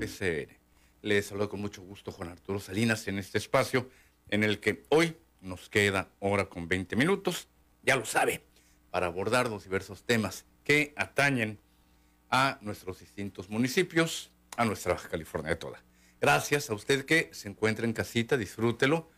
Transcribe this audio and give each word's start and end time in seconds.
PCN. 0.00 0.48
Les 1.02 1.26
saludo 1.26 1.50
con 1.50 1.60
mucho 1.60 1.82
gusto 1.82 2.10
Juan 2.10 2.30
Arturo 2.30 2.58
Salinas 2.58 3.06
en 3.06 3.18
este 3.18 3.36
espacio 3.36 3.90
en 4.28 4.44
el 4.44 4.58
que 4.58 4.84
hoy 4.88 5.14
nos 5.42 5.68
queda 5.68 6.08
hora 6.20 6.46
con 6.48 6.68
20 6.68 6.96
minutos, 6.96 7.48
ya 7.82 7.96
lo 7.96 8.06
sabe, 8.06 8.42
para 8.90 9.06
abordar 9.06 9.50
los 9.50 9.64
diversos 9.64 10.04
temas 10.04 10.46
que 10.64 10.94
atañen 10.96 11.58
a 12.30 12.58
nuestros 12.62 13.00
distintos 13.00 13.50
municipios, 13.50 14.30
a 14.56 14.64
nuestra 14.64 14.94
Baja 14.94 15.10
California 15.10 15.58
toda. 15.58 15.82
Gracias 16.18 16.70
a 16.70 16.74
usted 16.74 17.04
que 17.04 17.28
se 17.32 17.48
encuentra 17.48 17.84
en 17.84 17.92
casita, 17.92 18.38
disfrútelo 18.38 19.10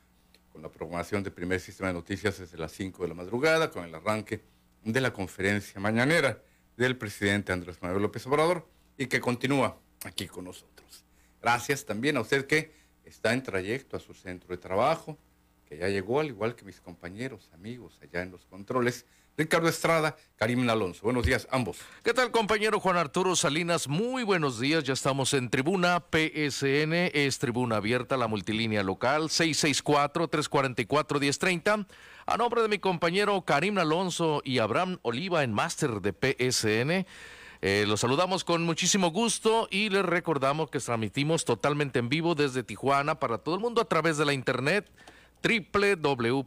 con 0.53 0.63
la 0.63 0.71
programación 0.71 1.23
de 1.23 1.31
primer 1.31 1.61
sistema 1.61 1.89
de 1.89 1.95
noticias 1.95 2.39
desde 2.39 2.59
las 2.59 2.73
5 2.73 3.05
de 3.05 3.09
la 3.09 3.15
madrugada, 3.15 3.71
con 3.71 3.85
el 3.85 3.95
arranque 3.95 4.43
de 4.83 5.01
la 5.01 5.13
conferencia 5.13 5.81
mañanera 5.81 6.43
del 6.77 6.97
presidente 6.97 7.53
Andrés 7.53 7.81
Manuel 7.83 8.03
López 8.03 8.27
Obrador 8.27 8.69
y 8.99 9.07
que 9.07 9.21
continúa 9.21 9.82
aquí 10.05 10.27
con 10.27 10.45
nosotros. 10.45 11.05
Gracias 11.41 11.85
también 11.85 12.17
a 12.17 12.21
usted 12.21 12.47
que 12.47 12.73
está 13.05 13.33
en 13.33 13.43
trayecto 13.43 13.97
a 13.97 14.01
su 14.01 14.15
centro 14.15 14.49
de 14.49 14.59
trabajo, 14.59 15.19
que 15.67 15.79
ya 15.79 15.89
llegó 15.89 16.21
al 16.21 16.29
igual 16.29 16.55
que 16.55 16.65
mis 16.65 16.81
compañeros, 16.81 17.51
amigos 17.53 17.99
allá 18.03 18.23
en 18.23 18.31
los 18.31 18.45
controles. 18.47 19.07
Ricardo 19.37 19.69
Estrada, 19.69 20.17
Karim 20.37 20.69
Alonso. 20.69 21.01
Buenos 21.03 21.25
días, 21.25 21.49
ambos. 21.51 21.79
¿Qué 22.05 22.13
tal, 22.13 22.31
compañero 22.31 22.79
Juan 22.81 22.99
Arturo 22.99 23.35
Salinas? 23.35 23.89
Muy 23.89 24.25
buenos 24.25 24.61
días. 24.61 24.85
Ya 24.85 24.93
estamos 24.93 25.33
en 25.33 25.49
tribuna 25.49 26.05
PSN, 26.11 26.93
es 27.15 27.39
tribuna 27.39 27.77
abierta, 27.77 28.19
la 28.19 28.29
multilínea 28.29 28.83
local, 28.83 29.31
664-344-1030. 29.31 31.87
A 32.27 32.37
nombre 32.37 32.61
de 32.61 32.69
mi 32.69 32.79
compañero 32.79 33.43
Karim 33.47 33.79
Alonso 33.79 34.43
y 34.45 34.59
Abraham 34.59 34.99
Oliva 35.01 35.43
en 35.43 35.55
máster 35.55 36.03
de 36.03 36.13
PSN. 36.13 37.07
Eh, 37.65 37.85
los 37.87 38.01
saludamos 38.01 38.43
con 38.43 38.65
muchísimo 38.65 39.13
gusto 39.13 39.69
y 39.71 39.89
les 39.89 40.05
recordamos 40.05 40.69
que 40.69 40.81
transmitimos 40.81 41.45
totalmente 41.45 42.01
en 42.01 42.09
vivo 42.09 42.35
desde 42.35 42.65
Tijuana 42.65 43.21
para 43.21 43.39
todo 43.39 43.55
el 43.55 43.61
mundo 43.61 43.81
a 43.81 43.85
través 43.85 44.19
de 44.19 44.25
la 44.25 44.33
internet 44.33 44.91
www.psn.si. 45.43 46.43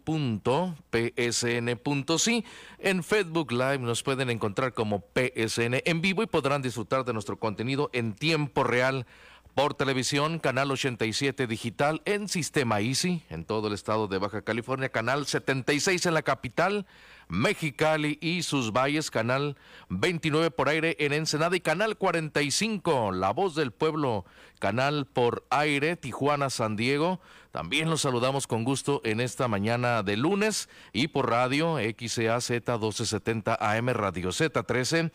En 2.80 3.02
Facebook 3.04 3.52
Live 3.54 3.80
nos 3.80 4.04
pueden 4.04 4.30
encontrar 4.30 4.74
como 4.74 5.06
PSN 5.14 5.82
en 5.86 6.02
vivo 6.02 6.22
y 6.22 6.28
podrán 6.28 6.62
disfrutar 6.62 7.06
de 7.06 7.14
nuestro 7.14 7.40
contenido 7.40 7.90
en 7.94 8.14
tiempo 8.14 8.66
real 8.66 9.06
por 9.54 9.74
televisión, 9.74 10.40
canal 10.40 10.70
87 10.70 11.48
digital 11.48 12.02
en 12.04 12.28
Sistema 12.28 12.82
Easy 12.82 13.24
en 13.30 13.46
todo 13.46 13.70
el 13.70 13.74
estado 13.74 14.10
de 14.10 14.18
Baja 14.18 14.42
California, 14.42 14.90
canal 14.90 15.26
76 15.26 16.06
en 16.08 16.14
la 16.14 16.24
capital, 16.24 16.86
Mexicali 17.28 18.18
y 18.22 18.44
sus 18.44 18.72
valles, 18.72 19.10
canal 19.12 19.58
29 19.90 20.52
por 20.52 20.70
aire 20.70 20.96
en 21.00 21.14
Ensenada 21.14 21.56
y 21.56 21.60
canal 21.60 21.98
45, 21.98 23.12
La 23.12 23.32
Voz 23.32 23.56
del 23.56 23.72
Pueblo, 23.72 24.26
canal 24.60 25.06
por 25.06 25.46
aire, 25.50 25.96
Tijuana, 25.96 26.50
San 26.50 26.76
Diego. 26.76 27.20
También 27.52 27.90
los 27.90 28.02
saludamos 28.02 28.48
con 28.48 28.64
gusto 28.64 29.02
en 29.04 29.20
esta 29.20 29.48
mañana 29.48 30.04
de 30.04 30.18
lunes 30.18 30.70
y 30.94 31.08
por 31.08 31.30
radio 31.30 31.78
XAZ 31.78 32.50
1270 32.50 33.58
AM 33.60 33.90
Radio 33.90 34.30
Z13 34.30 35.12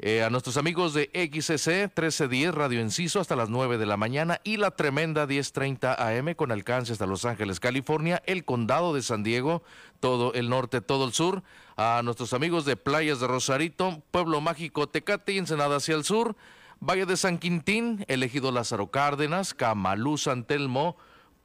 eh, 0.00 0.22
a 0.22 0.30
nuestros 0.30 0.56
amigos 0.56 0.94
de 0.94 1.10
XCC 1.12 1.88
1310 1.88 2.54
Radio 2.54 2.80
Enciso 2.80 3.18
hasta 3.18 3.34
las 3.34 3.48
9 3.48 3.78
de 3.78 3.86
la 3.86 3.96
mañana 3.96 4.40
y 4.44 4.56
la 4.56 4.70
tremenda 4.70 5.26
1030 5.26 5.94
AM 5.94 6.34
con 6.34 6.52
alcance 6.52 6.92
hasta 6.92 7.06
Los 7.06 7.24
Ángeles, 7.24 7.58
California, 7.58 8.22
el 8.26 8.44
condado 8.44 8.94
de 8.94 9.02
San 9.02 9.24
Diego, 9.24 9.64
todo 9.98 10.32
el 10.34 10.50
norte, 10.50 10.80
todo 10.80 11.04
el 11.04 11.12
sur. 11.12 11.42
A 11.76 12.02
nuestros 12.04 12.32
amigos 12.32 12.64
de 12.64 12.76
Playas 12.76 13.18
de 13.18 13.26
Rosarito, 13.26 14.00
Pueblo 14.12 14.40
Mágico 14.40 14.88
Tecate 14.88 15.32
y 15.32 15.38
Ensenada 15.38 15.76
hacia 15.76 15.96
el 15.96 16.04
sur. 16.04 16.36
Valle 16.80 17.06
de 17.06 17.16
San 17.16 17.38
Quintín, 17.38 18.04
elegido 18.06 18.52
Lázaro 18.52 18.92
Cárdenas, 18.92 19.52
Camalú, 19.52 20.16
San 20.16 20.44
Telmo, 20.44 20.96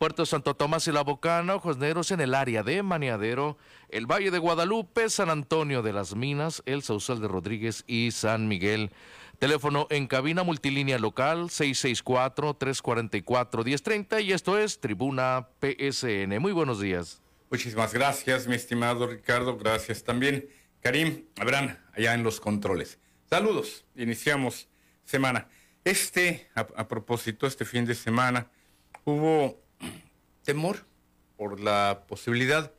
Puerto 0.03 0.25
Santo 0.25 0.53
Tomás 0.53 0.85
y 0.89 0.91
La 0.91 1.01
Bocana, 1.01 1.55
Ojos 1.55 1.77
Negros 1.77 2.11
en 2.11 2.19
el 2.19 2.35
área 2.35 2.61
de 2.61 2.83
Maniadero, 2.83 3.57
el 3.87 4.05
Valle 4.05 4.31
de 4.31 4.37
Guadalupe, 4.37 5.09
San 5.09 5.29
Antonio 5.29 5.81
de 5.81 5.93
las 5.93 6.13
Minas, 6.13 6.61
el 6.65 6.83
Sausal 6.83 7.21
de 7.21 7.29
Rodríguez 7.29 7.85
y 7.87 8.11
San 8.11 8.49
Miguel. 8.49 8.91
Teléfono 9.39 9.87
en 9.89 10.07
cabina 10.07 10.43
multilínea 10.43 10.99
local 10.99 11.43
664-344-1030 11.43 14.25
y 14.25 14.33
esto 14.33 14.59
es 14.59 14.81
Tribuna 14.81 15.47
PSN. 15.61 16.37
Muy 16.37 16.51
buenos 16.51 16.81
días. 16.81 17.21
Muchísimas 17.49 17.93
gracias, 17.93 18.45
mi 18.45 18.55
estimado 18.55 19.07
Ricardo. 19.07 19.57
Gracias 19.57 20.03
también. 20.03 20.49
Karim, 20.81 21.27
Abraham, 21.39 21.77
allá 21.95 22.13
en 22.13 22.23
los 22.23 22.41
controles. 22.41 22.99
Saludos. 23.29 23.85
Iniciamos 23.95 24.67
semana. 25.05 25.47
Este, 25.85 26.49
a, 26.55 26.67
a 26.75 26.89
propósito, 26.89 27.47
este 27.47 27.63
fin 27.63 27.85
de 27.85 27.95
semana 27.95 28.51
hubo 29.05 29.62
temor 30.43 30.85
por 31.37 31.59
la 31.59 32.03
posibilidad 32.07 32.71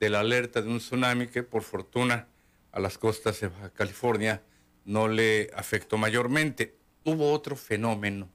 de 0.00 0.10
la 0.10 0.20
alerta 0.20 0.60
de 0.60 0.68
un 0.68 0.78
tsunami 0.78 1.28
que 1.28 1.42
por 1.42 1.62
fortuna 1.62 2.28
a 2.72 2.80
las 2.80 2.98
costas 2.98 3.40
de 3.40 3.50
California 3.74 4.42
no 4.84 5.08
le 5.08 5.50
afectó 5.54 5.96
mayormente. 5.96 6.74
Hubo 7.04 7.32
otro 7.32 7.56
fenómeno, 7.56 8.28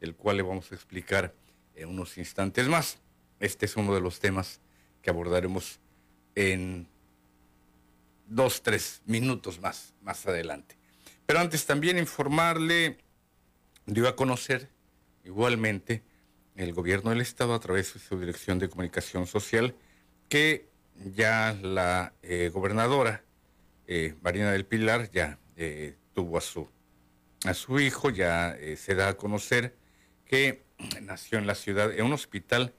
el 0.00 0.14
cual 0.14 0.36
le 0.36 0.42
vamos 0.42 0.70
a 0.70 0.74
explicar 0.74 1.34
en 1.74 1.88
unos 1.88 2.16
instantes 2.18 2.68
más. 2.68 2.98
Este 3.40 3.66
es 3.66 3.76
uno 3.76 3.94
de 3.94 4.00
los 4.00 4.20
temas 4.20 4.60
que 5.02 5.10
abordaremos 5.10 5.80
en 6.34 6.88
dos, 8.26 8.62
tres 8.62 9.02
minutos 9.06 9.60
más, 9.60 9.94
más 10.02 10.26
adelante. 10.26 10.76
Pero 11.26 11.40
antes 11.40 11.66
también 11.66 11.98
informarle, 11.98 12.98
dio 13.86 14.08
a 14.08 14.16
conocer 14.16 14.68
igualmente 15.24 16.02
el 16.62 16.74
gobierno 16.74 17.10
del 17.10 17.22
Estado 17.22 17.54
a 17.54 17.60
través 17.60 17.94
de 17.94 18.00
su 18.00 18.18
Dirección 18.18 18.58
de 18.58 18.68
Comunicación 18.68 19.26
Social 19.26 19.74
que 20.28 20.68
ya 20.94 21.56
la 21.62 22.12
eh, 22.22 22.50
gobernadora 22.52 23.24
eh, 23.86 24.14
Marina 24.20 24.52
del 24.52 24.66
Pilar 24.66 25.10
ya 25.10 25.38
eh, 25.56 25.96
tuvo 26.12 26.36
a 26.36 26.42
su, 26.42 26.68
a 27.44 27.54
su 27.54 27.80
hijo, 27.80 28.10
ya 28.10 28.56
se 28.76 28.94
da 28.94 29.08
a 29.08 29.16
conocer 29.16 29.74
que 30.26 30.62
nació 31.02 31.38
en 31.38 31.46
la 31.46 31.54
ciudad, 31.54 31.92
en 31.92 32.04
un 32.04 32.12
hospital 32.12 32.74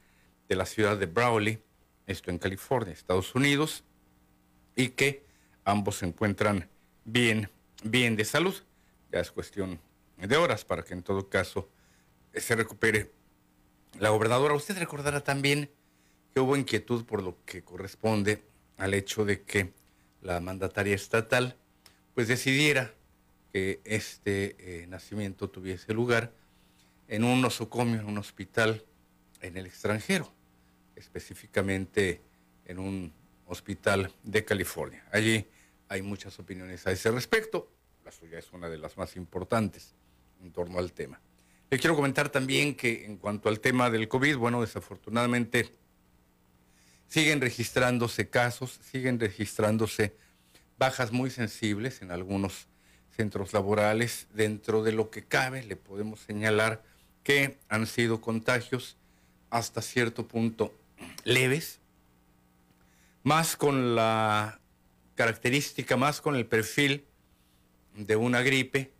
de 0.47 0.55
la 0.55 0.65
ciudad 0.65 0.97
de 0.97 1.07
Brawley, 1.07 1.63
esto 2.05 2.29
en 2.29 2.37
California, 2.37 2.93
Estados 2.93 3.33
Unidos, 3.33 3.83
y 4.75 4.89
que 4.89 5.25
ambos 5.65 5.97
se 5.97 6.05
encuentran 6.05 6.69
bien, 7.03 7.49
bien 7.83 8.15
de 8.15 8.25
salud. 8.25 8.55
Ya 9.11 9.19
es 9.19 9.31
cuestión 9.31 9.79
de 10.17 10.37
horas 10.37 10.65
para 10.65 10.83
que 10.83 10.93
en 10.93 11.03
todo 11.03 11.29
caso 11.29 11.69
se 12.33 12.55
recupere 12.55 13.11
la 13.99 14.09
gobernadora, 14.09 14.53
usted 14.53 14.77
recordará 14.77 15.21
también 15.21 15.69
que 16.33 16.39
hubo 16.39 16.55
inquietud 16.55 17.05
por 17.05 17.21
lo 17.21 17.37
que 17.45 17.63
corresponde 17.63 18.41
al 18.77 18.93
hecho 18.93 19.25
de 19.25 19.41
que 19.41 19.73
la 20.21 20.39
mandataria 20.39 20.95
estatal 20.95 21.57
pues 22.13 22.27
decidiera 22.27 22.93
que 23.51 23.81
este 23.83 24.55
eh, 24.59 24.87
nacimiento 24.87 25.49
tuviese 25.49 25.93
lugar 25.93 26.33
en 27.07 27.23
un 27.23 27.41
nosocomio, 27.41 27.99
en 27.99 28.05
un 28.05 28.17
hospital 28.17 28.85
en 29.41 29.57
el 29.57 29.65
extranjero, 29.65 30.31
específicamente 30.95 32.21
en 32.65 32.79
un 32.79 33.13
hospital 33.47 34.13
de 34.23 34.45
California. 34.45 35.05
Allí 35.11 35.45
hay 35.89 36.01
muchas 36.01 36.39
opiniones 36.39 36.87
a 36.87 36.91
ese 36.91 37.11
respecto, 37.11 37.69
la 38.05 38.11
suya 38.11 38.39
es 38.39 38.51
una 38.53 38.69
de 38.69 38.77
las 38.77 38.97
más 38.97 39.15
importantes 39.17 39.93
en 40.41 40.51
torno 40.51 40.79
al 40.79 40.93
tema. 40.93 41.19
Le 41.71 41.79
quiero 41.79 41.95
comentar 41.95 42.27
también 42.27 42.75
que 42.75 43.05
en 43.05 43.15
cuanto 43.15 43.47
al 43.47 43.61
tema 43.61 43.89
del 43.89 44.09
COVID, 44.09 44.35
bueno, 44.35 44.59
desafortunadamente 44.59 45.73
siguen 47.07 47.39
registrándose 47.39 48.27
casos, 48.27 48.81
siguen 48.91 49.17
registrándose 49.17 50.13
bajas 50.77 51.13
muy 51.13 51.29
sensibles 51.29 52.01
en 52.01 52.11
algunos 52.11 52.67
centros 53.15 53.53
laborales. 53.53 54.27
Dentro 54.33 54.83
de 54.83 54.91
lo 54.91 55.09
que 55.09 55.23
cabe, 55.23 55.63
le 55.63 55.77
podemos 55.77 56.19
señalar 56.19 56.83
que 57.23 57.57
han 57.69 57.87
sido 57.87 58.19
contagios 58.19 58.97
hasta 59.49 59.81
cierto 59.81 60.27
punto 60.27 60.77
leves, 61.23 61.79
más 63.23 63.55
con 63.55 63.95
la 63.95 64.59
característica, 65.15 65.95
más 65.95 66.19
con 66.19 66.35
el 66.35 66.45
perfil 66.45 67.05
de 67.95 68.17
una 68.17 68.41
gripe 68.41 68.91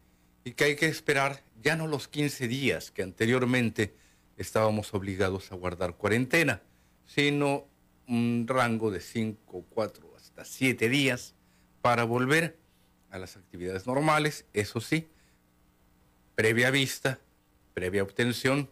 y 0.46 0.54
que 0.54 0.64
hay 0.64 0.76
que 0.78 0.88
esperar 0.88 1.44
ya 1.62 1.76
no 1.76 1.88
los 1.88 2.08
15 2.08 2.48
días 2.48 2.92
que 2.92 3.04
anteriormente 3.04 3.94
estábamos 4.38 4.94
obligados 4.94 5.52
a 5.52 5.56
guardar 5.56 5.96
cuarentena, 5.96 6.62
sino 7.06 7.68
un 8.08 8.46
rango 8.48 8.92
de 8.92 9.00
5, 9.00 9.66
4 9.70 10.14
hasta 10.16 10.46
7 10.46 10.90
días 10.90 11.36
para 11.82 12.04
volver 12.04 12.58
a 13.10 13.20
las 13.20 13.38
actividades 13.38 13.86
normales, 13.86 14.46
eso 14.54 14.82
sí, 14.82 15.10
previa 16.36 16.72
vista, 16.72 17.20
previa 17.74 18.04
obtención 18.04 18.70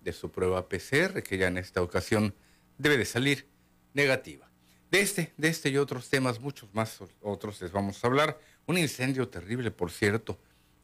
de 0.00 0.12
su 0.12 0.30
prueba 0.30 0.68
PCR, 0.68 1.22
que 1.22 1.38
ya 1.38 1.48
en 1.48 1.58
esta 1.58 1.82
ocasión 1.82 2.34
debe 2.78 2.96
de 2.96 3.04
salir 3.04 3.46
negativa. 3.94 4.50
De 4.90 5.00
este, 5.00 5.32
de 5.36 5.48
este 5.48 5.70
y 5.70 5.76
otros 5.76 6.08
temas, 6.08 6.40
muchos 6.40 6.74
más 6.74 6.98
otros 7.20 7.60
les 7.62 7.72
vamos 7.72 8.02
a 8.02 8.06
hablar. 8.06 8.38
Un 8.66 8.78
incendio 8.78 9.28
terrible, 9.28 9.70
por 9.70 9.90
cierto, 9.90 10.38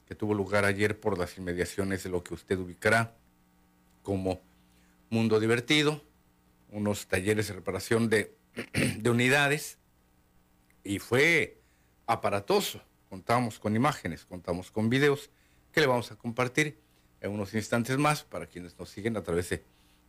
que 0.08 0.14
tuvo 0.14 0.32
lugar 0.32 0.64
ayer 0.64 0.98
por 0.98 1.18
las 1.18 1.36
inmediaciones 1.36 2.02
de 2.02 2.08
lo 2.08 2.24
que 2.24 2.32
usted 2.32 2.58
ubicará 2.58 3.14
como 4.02 4.40
Mundo 5.10 5.38
Divertido, 5.38 6.02
unos 6.70 7.06
talleres 7.08 7.48
de 7.48 7.54
reparación 7.54 8.08
de, 8.08 8.34
de 8.72 9.10
unidades, 9.10 9.76
y 10.82 10.98
fue 10.98 11.60
aparatoso. 12.06 12.80
Contamos 13.10 13.58
con 13.58 13.76
imágenes, 13.76 14.24
contamos 14.24 14.70
con 14.70 14.88
videos 14.88 15.28
que 15.72 15.82
le 15.82 15.86
vamos 15.86 16.10
a 16.10 16.16
compartir 16.16 16.78
en 17.20 17.30
unos 17.30 17.52
instantes 17.52 17.98
más 17.98 18.22
para 18.24 18.46
quienes 18.46 18.78
nos 18.78 18.88
siguen 18.88 19.14
a 19.18 19.22
través 19.22 19.50
de 19.50 19.62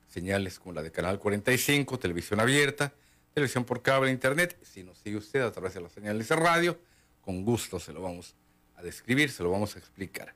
señales 0.07 0.59
como 0.59 0.73
la 0.73 0.81
de 0.81 0.93
Canal 0.93 1.19
45, 1.19 1.99
televisión 1.99 2.39
abierta, 2.39 2.93
televisión 3.33 3.65
por 3.65 3.81
cable, 3.81 4.11
internet. 4.11 4.57
Si 4.61 4.81
nos 4.81 4.97
sigue 4.99 5.17
usted 5.17 5.41
a 5.41 5.51
través 5.51 5.73
de 5.73 5.81
las 5.81 5.91
señales 5.91 6.29
de 6.29 6.35
radio, 6.37 6.79
con 7.19 7.43
gusto 7.43 7.81
se 7.81 7.91
lo 7.91 8.01
vamos 8.01 8.33
a 8.33 8.48
describir, 8.81 9.31
se 9.31 9.43
lo 9.43 9.51
vamos 9.51 9.75
a 9.75 9.79
explicar. 9.79 10.33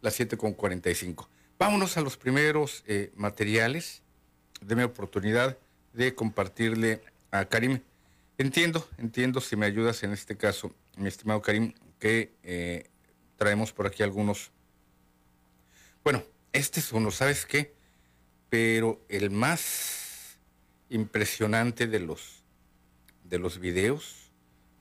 Las 0.00 0.18
7.45. 0.18 1.28
Vámonos 1.58 1.96
a 1.96 2.00
los 2.00 2.16
primeros 2.16 2.84
eh, 2.86 3.12
materiales. 3.14 4.02
Deme 4.60 4.84
oportunidad 4.84 5.58
de 5.92 6.14
compartirle 6.14 7.02
a 7.30 7.44
Karim. 7.44 7.80
Entiendo, 8.38 8.88
entiendo 8.96 9.40
si 9.40 9.56
me 9.56 9.66
ayudas 9.66 10.02
en 10.02 10.12
este 10.12 10.36
caso, 10.36 10.74
mi 10.96 11.08
estimado 11.08 11.42
Karim, 11.42 11.74
que 11.98 12.32
eh, 12.42 12.88
traemos 13.36 13.72
por 13.72 13.86
aquí 13.86 14.02
algunos. 14.02 14.50
Bueno, 16.02 16.24
este 16.52 16.80
es 16.80 16.92
uno, 16.92 17.10
¿sabes 17.10 17.44
qué? 17.44 17.74
Pero 18.48 19.04
el 19.08 19.30
más 19.30 20.38
impresionante 20.88 21.86
de 21.86 22.00
los, 22.00 22.42
de 23.24 23.38
los 23.38 23.58
videos, 23.58 24.32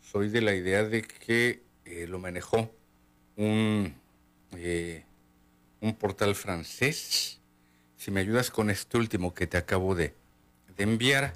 soy 0.01 0.29
de 0.29 0.41
la 0.41 0.55
idea 0.55 0.83
de 0.83 1.01
que 1.01 1.63
eh, 1.85 2.07
lo 2.07 2.19
manejó 2.19 2.73
un, 3.39 3.95
eh, 4.55 5.03
un 5.81 5.95
portal 5.95 6.35
francés. 6.35 7.41
Si 7.95 8.11
me 8.11 8.19
ayudas 8.19 8.51
con 8.51 8.69
este 8.69 8.97
último 8.97 9.33
que 9.33 9.47
te 9.47 9.57
acabo 9.57 9.95
de, 9.95 10.13
de 10.77 10.83
enviar, 10.83 11.33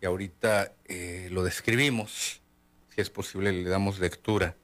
y 0.00 0.06
ahorita 0.06 0.72
lo 1.30 1.44
describimos, 1.44 2.40
si 2.88 3.00
es 3.00 3.08
posible 3.08 3.52
le 3.52 3.68
damos 3.68 4.00
lectura 4.00 4.56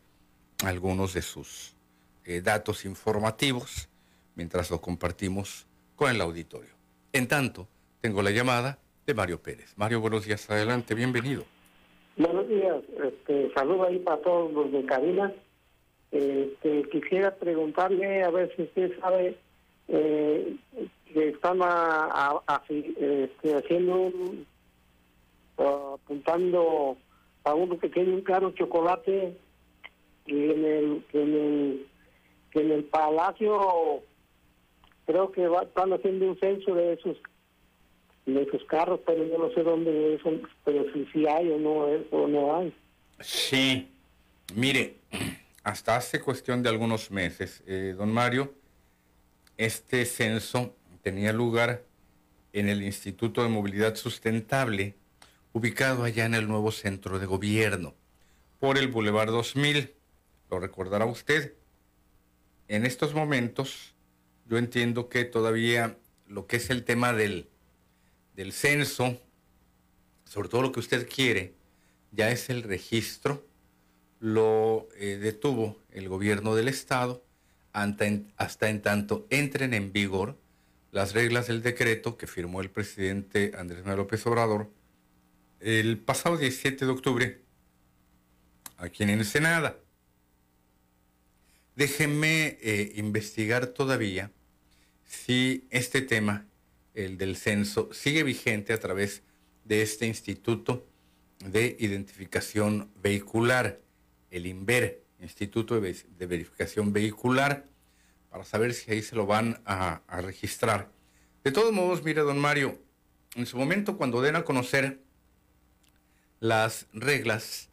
algunos 0.65 1.15
de 1.15 1.23
sus 1.23 1.75
eh, 2.25 2.41
datos 2.43 2.85
informativos 2.85 3.89
mientras 4.35 4.71
lo 4.71 4.81
compartimos 4.81 5.67
con 5.97 6.11
el 6.11 6.21
auditorio. 6.21 6.71
En 7.13 7.27
tanto, 7.27 7.69
tengo 8.01 8.23
la 8.23 8.31
llamada 8.31 8.79
de 9.07 9.15
Mario 9.15 9.41
Pérez. 9.41 9.73
Mario, 9.77 10.01
buenos 10.01 10.27
días, 10.27 10.49
adelante, 10.51 10.95
bienvenido. 10.95 11.45
Buenos 12.17 12.49
días, 12.49 12.83
este, 13.05 13.53
saludo 13.55 13.85
ahí 13.85 13.99
para 14.01 14.21
todos 14.21 14.53
los 14.53 14.73
de 14.73 14.85
cabina. 14.85 15.33
Este, 16.11 16.89
quisiera 16.91 17.35
preguntarle 17.35 18.23
a 18.23 18.31
ver 18.31 18.55
si 18.57 18.63
usted 18.63 18.99
sabe 19.01 19.37
eh, 19.89 20.57
que 21.13 21.29
están 21.29 21.59
a, 21.63 22.43
este, 22.69 23.55
haciendo 23.55 23.95
un, 23.95 24.47
apuntando 25.59 26.97
a 27.45 27.55
uno 27.55 27.79
que 27.79 27.89
tiene 27.89 28.15
un 28.15 28.23
caro 28.23 28.53
chocolate 28.53 29.37
y 30.27 30.33
en 30.33 30.65
el, 30.65 31.05
en 31.13 31.35
el, 31.35 31.87
en 32.55 32.73
el 32.73 32.85
palacio 32.85 34.03
creo 35.07 35.33
que 35.33 35.49
va, 35.49 35.63
están 35.63 35.93
haciendo 35.93 36.27
un 36.27 36.39
censo 36.39 36.75
de 36.75 36.95
esos 36.95 37.17
de 38.27 38.43
esos 38.43 38.63
carros, 38.65 39.01
pero 39.07 39.25
yo 39.25 39.39
no 39.39 39.51
sé 39.55 39.63
dónde 39.63 40.19
son, 40.23 40.43
pero 40.63 40.85
si, 40.93 41.07
si 41.07 41.27
hay 41.27 41.51
o 41.51 41.59
no, 41.59 41.87
o 42.11 42.29
no 42.29 42.57
hay. 42.57 42.75
Sí, 43.21 43.89
mire, 44.55 44.97
hasta 45.69 45.97
hace 45.97 46.21
cuestión 46.21 46.63
de 46.63 46.71
algunos 46.71 47.11
meses, 47.11 47.63
eh, 47.67 47.95
don 47.97 48.11
Mario, 48.11 48.55
este 49.59 50.07
censo 50.07 50.75
tenía 51.03 51.31
lugar 51.31 51.85
en 52.55 52.71
el 52.71 52.83
Instituto 52.83 53.43
de 53.43 53.51
Movilidad 53.51 53.95
Sustentable, 53.95 54.95
ubicado 55.53 56.05
allá 56.05 56.25
en 56.25 56.33
el 56.33 56.49
nuevo 56.49 56.73
centro 56.73 57.19
de 57.19 57.27
gobierno, 57.27 57.95
por 58.59 58.79
el 58.79 58.89
Boulevard 58.89 59.29
2000 59.29 59.95
lo 60.51 60.59
recordará 60.59 61.05
usted. 61.05 61.53
En 62.69 62.87
estos 62.87 63.13
momentos, 63.13 63.95
yo 64.47 64.57
entiendo 64.57 65.11
que 65.11 65.27
todavía 65.27 65.99
lo 66.27 66.47
que 66.47 66.57
es 66.57 66.71
el 66.71 66.85
tema 66.85 67.13
del, 67.13 67.47
del 68.35 68.55
censo, 68.55 69.21
sobre 70.25 70.49
todo 70.49 70.63
lo 70.63 70.73
que 70.73 70.81
usted 70.81 71.07
quiere, 71.07 71.53
ya 72.13 72.31
es 72.31 72.49
el 72.49 72.63
registro, 72.63 73.48
lo 74.21 74.89
eh, 74.97 75.19
detuvo 75.21 75.79
el 75.91 76.09
gobierno 76.09 76.55
del 76.55 76.69
Estado 76.69 77.25
hasta 77.73 78.07
en, 78.69 78.83
tanto 78.83 79.27
entren 79.31 79.75
en 79.75 79.93
vigor 79.93 80.39
las 80.91 81.13
reglas 81.13 81.47
del 81.47 81.63
decreto 81.63 82.17
que 82.17 82.27
firmó 82.27 82.61
el 82.61 82.71
presidente 82.71 83.53
Andrés 83.57 83.81
Manuel 83.81 83.99
López 83.99 84.27
Obrador 84.27 84.71
el 85.61 85.99
pasado 85.99 86.37
17 86.37 86.85
de 86.85 86.91
octubre 86.91 87.41
aquí 88.77 89.03
en 89.03 89.11
Ensenada. 89.11 89.77
Déjenme 91.77 92.59
eh, 92.61 92.93
investigar 92.97 93.69
todavía 93.69 94.33
si 95.05 95.67
este 95.71 96.03
tema, 96.03 96.47
el 96.95 97.17
del 97.19 97.37
censo, 97.37 97.89
sigue 97.93 98.23
vigente 98.23 98.73
a 98.73 98.81
través 98.81 99.23
de 99.65 99.83
este 99.83 100.07
Instituto 100.07 100.87
de 101.45 101.77
Identificación 101.79 102.91
Vehicular, 103.03 103.81
el 104.31 104.47
INVER, 104.47 105.03
Instituto 105.21 105.81
de, 105.81 105.97
Verificación 106.27 106.93
Vehicular, 106.93 107.65
para 108.31 108.45
saber 108.45 108.75
si 108.75 108.91
ahí 108.91 109.03
se 109.03 109.17
lo 109.17 109.27
van 109.27 109.61
a, 109.65 110.03
registrar. 110.21 110.91
De 111.45 111.51
todos 111.53 111.73
modos, 111.73 112.03
mire, 112.05 112.21
don 112.23 112.39
Mario, 112.39 112.79
en 113.35 113.47
su 113.47 113.57
momento 113.57 113.97
cuando 113.97 114.21
den 114.21 114.37
a 114.37 114.45
conocer 114.45 115.01
las 116.41 116.87
reglas 116.93 117.69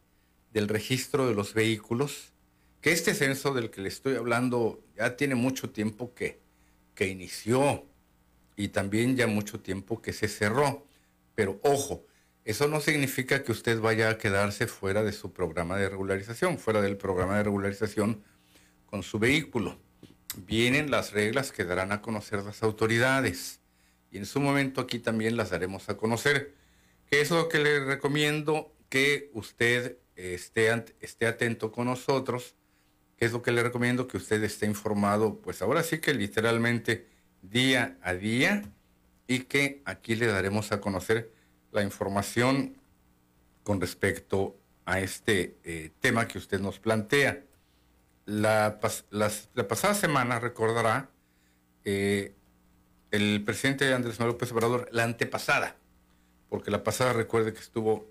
del 0.52 0.68
registro 0.68 1.28
de 1.28 1.34
los 1.34 1.54
vehículos, 1.54 2.32
que 2.80 2.92
este 2.92 3.14
censo 3.14 3.52
del 3.52 3.70
que 3.70 3.80
le 3.80 3.88
estoy 3.88 4.16
hablando 4.16 4.82
ya 4.96 5.16
tiene 5.16 5.34
mucho 5.34 5.70
tiempo 5.70 6.14
que, 6.14 6.40
que 6.94 7.08
inició 7.08 7.84
y 8.56 8.68
también 8.68 9.16
ya 9.16 9.26
mucho 9.26 9.60
tiempo 9.60 10.00
que 10.00 10.12
se 10.12 10.28
cerró. 10.28 10.86
Pero 11.34 11.60
ojo, 11.62 12.06
eso 12.46 12.66
no 12.68 12.80
significa 12.80 13.42
que 13.42 13.52
usted 13.52 13.80
vaya 13.80 14.08
a 14.08 14.18
quedarse 14.18 14.66
fuera 14.66 15.02
de 15.02 15.12
su 15.12 15.34
programa 15.34 15.76
de 15.76 15.90
regularización, 15.90 16.58
fuera 16.58 16.80
del 16.80 16.96
programa 16.96 17.36
de 17.36 17.42
regularización 17.42 18.24
con 18.86 19.02
su 19.02 19.18
vehículo. 19.18 19.78
Vienen 20.46 20.90
las 20.90 21.12
reglas 21.12 21.52
que 21.52 21.64
darán 21.64 21.92
a 21.92 22.00
conocer 22.00 22.42
las 22.42 22.62
autoridades 22.62 23.60
y 24.10 24.16
en 24.16 24.24
su 24.24 24.40
momento 24.40 24.80
aquí 24.80 24.98
también 24.98 25.36
las 25.36 25.50
daremos 25.50 25.88
a 25.90 25.98
conocer. 25.98 26.54
Que 27.10 27.20
es 27.20 27.30
lo 27.30 27.48
que 27.48 27.58
le 27.58 27.84
recomiendo 27.84 28.74
que 28.88 29.30
usted 29.34 29.98
esté, 30.16 30.84
esté 31.00 31.26
atento 31.26 31.70
con 31.70 31.86
nosotros 31.86 32.56
¿Qué 33.16 33.24
es 33.24 33.32
lo 33.32 33.42
que 33.42 33.52
le 33.52 33.62
recomiendo? 33.62 34.08
Que 34.08 34.18
usted 34.18 34.42
esté 34.42 34.66
informado, 34.66 35.40
pues 35.40 35.62
ahora 35.62 35.82
sí 35.82 35.98
que 36.00 36.12
literalmente 36.12 37.08
día 37.40 37.96
a 38.02 38.12
día 38.12 38.62
y 39.26 39.40
que 39.40 39.82
aquí 39.86 40.16
le 40.16 40.26
daremos 40.26 40.70
a 40.72 40.80
conocer 40.80 41.32
la 41.76 41.82
información 41.82 42.74
con 43.62 43.80
respecto 43.80 44.56
a 44.86 45.00
este 45.00 45.56
eh, 45.62 45.90
tema 46.00 46.26
que 46.26 46.38
usted 46.38 46.58
nos 46.58 46.78
plantea. 46.78 47.42
La, 48.24 48.80
pasada 48.80 49.94
semana, 49.94 50.40
recordará, 50.40 51.10
eh, 51.84 52.34
el 53.10 53.42
presidente 53.44 53.92
Andrés 53.92 54.18
Manuel 54.18 54.34
López 54.34 54.50
Obrador, 54.52 54.88
la 54.90 55.04
antepasada, 55.04 55.76
porque 56.48 56.70
la 56.70 56.82
pasada 56.82 57.12
recuerde 57.12 57.52
que 57.52 57.60
estuvo 57.60 58.10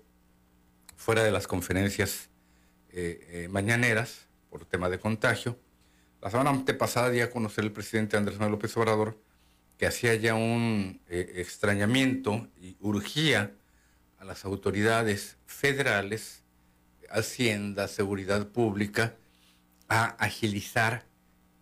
fuera 0.96 1.22
de 1.22 1.32
las 1.32 1.46
conferencias 1.46 2.30
eh, 2.90 3.48
mañaneras, 3.50 4.28
por 4.48 4.64
tema 4.64 4.88
de 4.88 4.98
contagio. 4.98 5.58
La 6.22 6.30
semana 6.30 6.50
antepasada 6.50 7.10
di 7.10 7.20
a 7.20 7.30
conocer 7.30 7.64
el 7.64 7.72
presidente 7.72 8.16
Andrés 8.16 8.38
Manuel 8.38 8.52
López 8.52 8.74
Obrador 8.76 9.18
que 9.78 9.86
hacía 9.86 10.14
ya 10.14 10.34
un 10.34 11.00
eh, 11.08 11.34
extrañamiento 11.36 12.48
y 12.60 12.76
urgía 12.80 13.52
a 14.18 14.24
las 14.24 14.44
autoridades 14.44 15.36
federales, 15.46 16.42
Hacienda, 17.10 17.86
Seguridad 17.88 18.48
Pública, 18.48 19.14
a 19.88 20.04
agilizar 20.04 21.06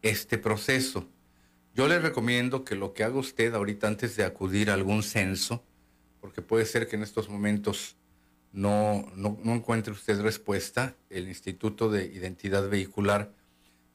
este 0.03 0.39
proceso. 0.39 1.09
Yo 1.75 1.89
le 1.89 1.99
recomiendo 1.99 2.65
que 2.65 2.77
lo 2.77 2.95
que 2.95 3.05
haga 3.05 3.19
usted 3.19 3.53
ahorita 3.53 3.89
antes 3.89 4.17
de 4.17 4.25
acudir 4.25 4.71
a 4.71 4.75
algún 4.75 5.03
censo, 5.03 5.65
porque 6.21 6.41
puede 6.41 6.67
ser 6.67 6.87
que 6.87 6.97
en 6.97 7.03
estos 7.03 7.29
momentos 7.29 7.97
no, 8.53 9.11
no, 9.17 9.37
encuentre 9.53 9.93
usted 9.93 10.21
respuesta, 10.21 10.95
el 11.11 11.27
Instituto 11.27 11.91
de 11.91 12.07
Identidad 12.07 12.69
Vehicular 12.69 13.33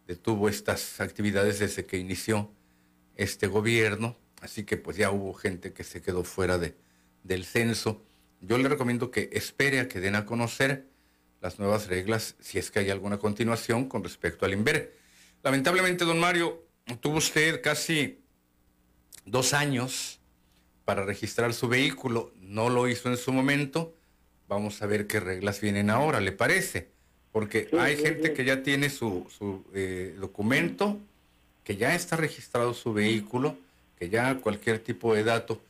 detuvo 0.05 0.49
estas 0.49 0.99
actividades 0.99 1.59
desde 1.59 1.85
que 1.85 1.97
inició 1.97 2.51
este 3.19 3.47
gobierno, 3.47 4.17
así 4.41 4.63
que 4.63 4.77
pues 4.77 4.95
ya 4.95 5.11
hubo 5.11 5.33
gente 5.33 5.73
que 5.73 5.83
se 5.83 6.01
quedó 6.01 6.23
fuera 6.23 6.57
de, 6.57 6.75
del 7.23 7.45
censo. 7.45 8.01
Yo 8.39 8.57
le 8.57 8.69
recomiendo 8.69 9.11
que 9.11 9.29
espere 9.33 9.81
a 9.81 9.89
que 9.89 9.99
den 9.99 10.15
a 10.15 10.25
conocer 10.25 10.87
las 11.41 11.59
nuevas 11.59 11.87
reglas, 11.87 12.35
si 12.39 12.59
es 12.59 12.71
que 12.71 12.79
hay 12.79 12.89
alguna 12.89 13.17
continuación 13.17 13.89
con 13.89 14.03
respecto 14.03 14.45
al 14.45 14.53
INVER. 14.53 14.95
Lamentablemente, 15.43 16.05
don 16.05 16.19
Mario, 16.19 16.65
tuvo 17.01 17.17
usted 17.17 17.61
casi 17.61 18.21
dos 19.25 19.53
años 19.53 20.21
para 20.85 21.05
registrar 21.05 21.53
su 21.53 21.67
vehículo. 21.67 22.31
No 22.39 22.69
lo 22.69 22.87
hizo 22.87 23.09
en 23.09 23.17
su 23.17 23.33
momento. 23.33 23.95
Vamos 24.47 24.81
a 24.81 24.85
ver 24.85 25.07
qué 25.07 25.19
reglas 25.19 25.59
vienen 25.59 25.89
ahora, 25.89 26.21
¿le 26.21 26.31
parece? 26.31 26.89
Porque 27.31 27.69
hay 27.77 27.97
gente 27.97 28.33
que 28.33 28.45
ya 28.45 28.63
tiene 28.63 28.89
su, 28.89 29.27
su 29.29 29.65
eh, 29.73 30.15
documento, 30.19 30.99
que 31.69 31.77
ya 31.77 31.93
está 31.93 32.15
registrado 32.15 32.73
su 32.73 32.93
vehículo, 32.93 33.55
que 33.99 34.09
ya 34.09 34.33
cualquier 34.37 34.79
tipo 34.79 35.13
de 35.13 35.23
dato, 35.23 35.61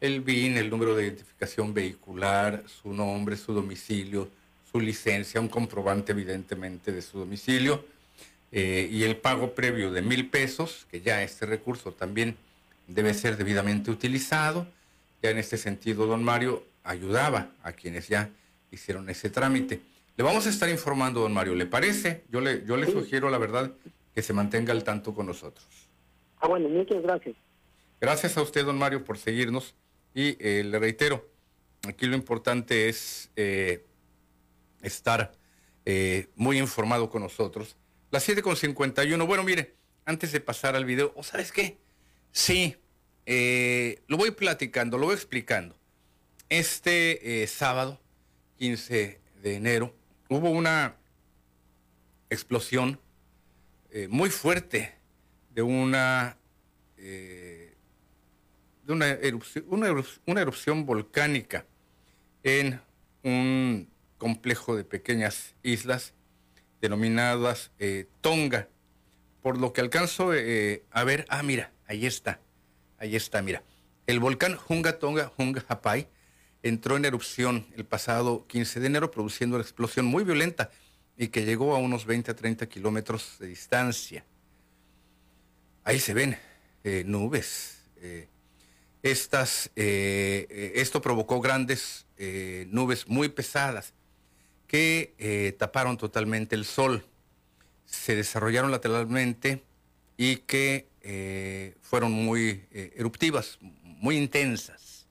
el 0.00 0.20
BIN, 0.20 0.56
el 0.56 0.70
número 0.70 0.94
de 0.94 1.02
identificación 1.02 1.74
vehicular, 1.74 2.62
su 2.68 2.92
nombre, 2.92 3.36
su 3.36 3.52
domicilio, 3.52 4.28
su 4.70 4.78
licencia, 4.78 5.40
un 5.40 5.48
comprobante 5.48 6.12
evidentemente 6.12 6.92
de 6.92 7.02
su 7.02 7.18
domicilio 7.18 7.84
eh, 8.52 8.88
y 8.88 9.02
el 9.02 9.16
pago 9.16 9.56
previo 9.56 9.90
de 9.90 10.00
mil 10.00 10.30
pesos, 10.30 10.86
que 10.92 11.00
ya 11.00 11.24
este 11.24 11.44
recurso 11.44 11.90
también 11.90 12.36
debe 12.86 13.12
ser 13.12 13.36
debidamente 13.36 13.90
utilizado. 13.90 14.64
Ya 15.24 15.30
en 15.30 15.38
este 15.38 15.56
sentido, 15.56 16.06
don 16.06 16.22
Mario 16.22 16.62
ayudaba 16.84 17.50
a 17.64 17.72
quienes 17.72 18.06
ya 18.06 18.30
hicieron 18.70 19.10
ese 19.10 19.28
trámite. 19.28 19.80
Le 20.16 20.22
vamos 20.22 20.46
a 20.46 20.50
estar 20.50 20.68
informando, 20.68 21.18
don 21.18 21.34
Mario, 21.34 21.56
¿le 21.56 21.66
parece? 21.66 22.22
Yo 22.30 22.40
le, 22.40 22.64
yo 22.64 22.76
le 22.76 22.86
sugiero, 22.86 23.28
la 23.28 23.38
verdad, 23.38 23.72
que 24.18 24.22
se 24.24 24.32
mantenga 24.32 24.72
al 24.72 24.82
tanto 24.82 25.14
con 25.14 25.26
nosotros. 25.26 25.64
Ah, 26.40 26.48
bueno, 26.48 26.68
muchas 26.68 27.00
gracias. 27.04 27.36
Gracias 28.00 28.36
a 28.36 28.42
usted, 28.42 28.64
don 28.64 28.76
Mario, 28.76 29.04
por 29.04 29.16
seguirnos. 29.16 29.76
Y 30.12 30.36
eh, 30.40 30.64
le 30.64 30.76
reitero, 30.80 31.30
aquí 31.86 32.04
lo 32.06 32.16
importante 32.16 32.88
es 32.88 33.30
eh, 33.36 33.86
estar 34.82 35.30
eh, 35.84 36.26
muy 36.34 36.58
informado 36.58 37.08
con 37.10 37.22
nosotros. 37.22 37.76
Las 38.10 38.28
7.51, 38.28 39.24
bueno, 39.24 39.44
mire, 39.44 39.76
antes 40.04 40.32
de 40.32 40.40
pasar 40.40 40.74
al 40.74 40.84
video, 40.84 41.12
¿o 41.14 41.22
sabes 41.22 41.52
qué? 41.52 41.78
Sí, 42.32 42.74
lo 44.08 44.16
voy 44.16 44.32
platicando, 44.32 44.98
lo 44.98 45.06
voy 45.06 45.14
explicando. 45.14 45.76
Este 46.48 47.46
sábado, 47.46 48.00
15 48.56 49.20
de 49.42 49.54
enero, 49.54 49.94
hubo 50.28 50.50
una 50.50 50.96
explosión 52.30 52.98
muy 54.08 54.30
fuerte 54.30 54.94
de 55.50 55.62
una 55.62 56.36
de 58.88 58.94
una 58.94 59.08
erupción, 59.10 59.64
una 60.26 60.40
erupción, 60.40 60.86
volcánica 60.86 61.66
en 62.42 62.80
un 63.22 63.90
complejo 64.16 64.74
de 64.76 64.84
pequeñas 64.84 65.54
islas 65.62 66.14
denominadas 66.80 67.70
eh, 67.78 68.06
Tonga. 68.22 68.68
Por 69.42 69.58
lo 69.58 69.74
que 69.74 69.82
alcanzo 69.82 70.32
eh, 70.34 70.84
a 70.90 71.04
ver, 71.04 71.26
ah, 71.28 71.42
mira, 71.42 71.70
ahí 71.86 72.06
está, 72.06 72.40
ahí 72.96 73.14
está, 73.14 73.42
mira. 73.42 73.62
El 74.06 74.20
volcán 74.20 74.58
Hunga 74.68 74.98
Tonga, 74.98 75.32
Hunga 75.36 75.62
Hapai, 75.68 76.08
entró 76.62 76.96
en 76.96 77.04
erupción 77.04 77.66
el 77.76 77.84
pasado 77.84 78.46
15 78.46 78.80
de 78.80 78.86
enero, 78.86 79.10
produciendo 79.10 79.56
una 79.56 79.62
explosión 79.62 80.06
muy 80.06 80.24
violenta 80.24 80.70
y 81.18 81.28
que 81.28 81.44
llegó 81.44 81.74
a 81.74 81.78
unos 81.78 82.06
20 82.06 82.30
a 82.30 82.36
30 82.36 82.66
kilómetros 82.68 83.36
de 83.38 83.48
distancia. 83.48 84.24
Ahí 85.84 85.98
se 85.98 86.14
ven 86.14 86.38
eh, 86.84 87.02
nubes 87.04 87.78
estas, 89.02 89.70
eh, 89.76 90.46
eh, 90.50 90.72
esto 90.76 91.00
provocó 91.00 91.40
grandes 91.40 92.06
eh, 92.16 92.66
nubes 92.70 93.08
muy 93.08 93.28
pesadas 93.28 93.94
que 94.66 95.54
taparon 95.58 95.96
totalmente 95.96 96.54
el 96.54 96.66
sol, 96.66 97.06
se 97.86 98.14
desarrollaron 98.14 98.70
lateralmente 98.70 99.64
y 100.18 100.36
que 100.36 100.88
fueron 101.80 102.12
muy 102.12 102.66
eruptivas, 102.70 103.56
muy 103.62 104.18
intensas. 104.18 105.06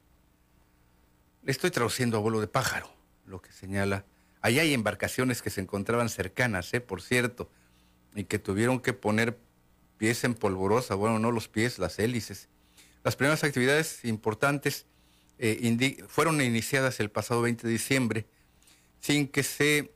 Le 1.42 1.52
estoy 1.52 1.72
traduciendo 1.72 2.18
a 2.18 2.20
vuelo 2.20 2.40
de 2.40 2.46
pájaro, 2.46 2.88
lo 3.26 3.42
que 3.42 3.52
señala. 3.52 4.06
Allá 4.48 4.62
hay 4.62 4.74
embarcaciones 4.74 5.42
que 5.42 5.50
se 5.50 5.60
encontraban 5.60 6.08
cercanas, 6.08 6.72
por 6.88 7.02
cierto, 7.02 7.50
y 8.16 8.24
que 8.24 8.40
tuvieron 8.40 8.80
que 8.80 8.94
poner 8.94 9.38
pies 9.98 10.24
en 10.24 10.36
polvorosa, 10.36 10.96
bueno, 10.96 11.20
no 11.20 11.34
los 11.34 11.50
pies, 11.50 11.80
las 11.80 12.00
hélices, 12.00 12.48
las 13.04 13.18
primeras 13.18 13.44
actividades 13.44 14.06
importantes 14.06 14.86
eh, 15.38 15.98
fueron 16.08 16.40
iniciadas 16.40 17.02
el 17.02 17.12
pasado 17.12 17.42
20 17.42 17.68
de 17.68 17.74
diciembre 17.74 18.26
sin 19.02 19.28
que 19.28 19.44
se 19.44 19.92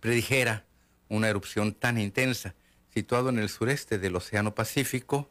predijera 0.00 0.66
una 1.08 1.30
erupción 1.30 1.72
tan 1.72 1.96
intensa. 1.96 2.54
Situado 2.92 3.30
en 3.30 3.38
el 3.38 3.48
sureste 3.48 3.98
del 3.98 4.14
Océano 4.14 4.54
Pacífico, 4.54 5.30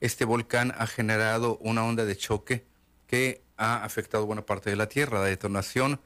este 0.00 0.24
volcán 0.24 0.74
ha 0.76 0.88
generado 0.88 1.58
una 1.58 1.84
onda 1.84 2.04
de 2.04 2.16
choque 2.16 2.66
que 3.06 3.44
ha 3.56 3.84
afectado 3.84 4.26
buena 4.26 4.44
parte 4.44 4.70
de 4.70 4.74
la 4.74 4.88
Tierra. 4.88 5.20
La 5.20 5.26
detonación 5.26 6.00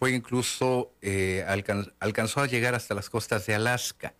fue 0.00 0.12
incluso, 0.12 0.94
eh, 1.02 1.44
alcanzó 1.98 2.40
a 2.40 2.46
llegar 2.46 2.74
hasta 2.74 2.94
las 2.94 3.10
costas 3.10 3.44
de 3.44 3.54
Alaska. 3.54 4.14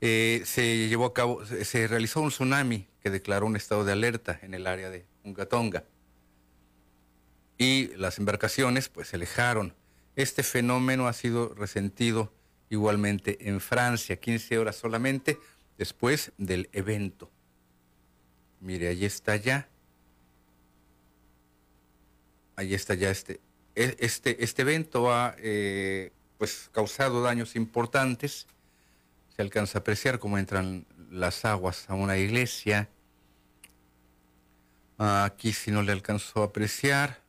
Eh, 0.00 0.40
se 0.46 0.88
llevó 0.88 1.04
a 1.04 1.12
cabo, 1.12 1.44
se 1.44 1.86
realizó 1.86 2.22
un 2.22 2.30
tsunami 2.30 2.88
que 3.02 3.10
declaró 3.10 3.44
un 3.44 3.56
estado 3.56 3.84
de 3.84 3.92
alerta 3.92 4.40
en 4.40 4.54
el 4.54 4.66
área 4.66 4.88
de 4.88 5.04
Ungatonga. 5.24 5.84
Y 7.58 7.88
las 7.96 8.16
embarcaciones 8.16 8.88
pues 8.88 9.08
se 9.08 9.16
alejaron. 9.16 9.74
Este 10.16 10.42
fenómeno 10.42 11.06
ha 11.06 11.12
sido 11.12 11.52
resentido 11.52 12.32
igualmente 12.70 13.46
en 13.46 13.60
Francia, 13.60 14.16
15 14.16 14.56
horas 14.56 14.76
solamente 14.76 15.38
después 15.76 16.32
del 16.38 16.70
evento. 16.72 17.30
Mire, 18.60 18.88
ahí 18.88 19.04
está 19.04 19.36
ya. 19.36 19.68
Ahí 22.56 22.72
está 22.72 22.94
ya 22.94 23.10
este. 23.10 23.42
E, 23.78 23.96
este, 24.00 24.42
este 24.42 24.62
evento 24.62 25.12
ha 25.12 25.36
eh, 25.38 26.10
pues 26.36 26.68
causado 26.72 27.22
daños 27.22 27.54
importantes. 27.54 28.48
Se 29.36 29.40
alcanza 29.40 29.78
a 29.78 29.80
apreciar 29.82 30.18
cómo 30.18 30.36
entran 30.36 30.84
las 31.12 31.44
aguas 31.44 31.88
a 31.88 31.94
una 31.94 32.16
iglesia. 32.16 32.88
Aquí 34.98 35.52
si 35.52 35.70
no 35.70 35.82
le 35.82 35.92
alcanzó 35.92 36.42
a 36.42 36.46
apreciar. 36.46 37.22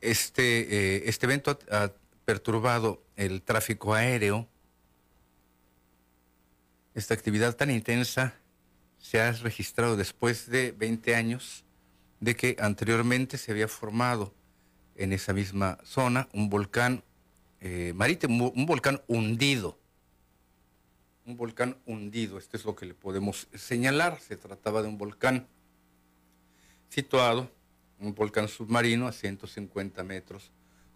Este, 0.00 0.96
eh, 0.96 1.02
este 1.04 1.26
evento 1.26 1.58
ha, 1.70 1.92
perturbado 2.24 3.02
el 3.16 3.42
tráfico 3.42 3.92
aéreo. 3.92 4.48
Esta 6.94 7.12
actividad 7.12 7.54
tan 7.56 7.70
intensa 7.70 8.34
se 8.98 9.20
ha 9.20 9.32
registrado 9.32 9.96
después 9.98 10.48
de 10.48 10.72
20 10.72 11.14
años 11.14 11.64
de 12.20 12.34
que 12.34 12.56
anteriormente 12.58 13.36
se 13.36 13.52
había 13.52 13.68
formado 13.68 14.37
en 14.98 15.14
esa 15.14 15.32
misma 15.32 15.78
zona 15.84 16.28
un 16.34 16.50
volcán 16.50 17.02
eh, 17.60 17.92
marítimo, 17.94 18.50
un 18.50 18.66
volcán 18.66 19.00
hundido 19.06 19.78
un 21.28 21.36
volcán 21.36 21.76
hundido. 21.84 22.38
Esto 22.38 22.56
es 22.56 22.64
lo 22.64 22.74
que 22.74 22.86
le 22.86 22.94
podemos 22.94 23.48
señalar. 23.54 24.18
Se 24.18 24.36
trataba 24.36 24.80
de 24.80 24.88
un 24.88 24.96
volcán 24.96 25.46
situado, 26.88 27.50
un 28.00 28.14
volcán 28.14 28.48
submarino 28.48 29.06
a 29.06 29.12
150 29.12 30.02
metros 30.04 30.50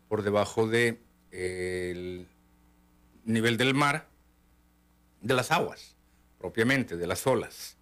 por 0.08 0.22
debajo 0.22 0.66
del 0.66 0.98
de, 1.30 2.26
nivel 3.26 3.58
del 3.58 3.74
mar, 3.74 4.08
de 5.20 5.34
las 5.34 5.50
aguas, 5.50 5.96
propiamente, 6.38 6.96
de 6.96 7.06
las 7.06 7.26
olas. 7.26 7.76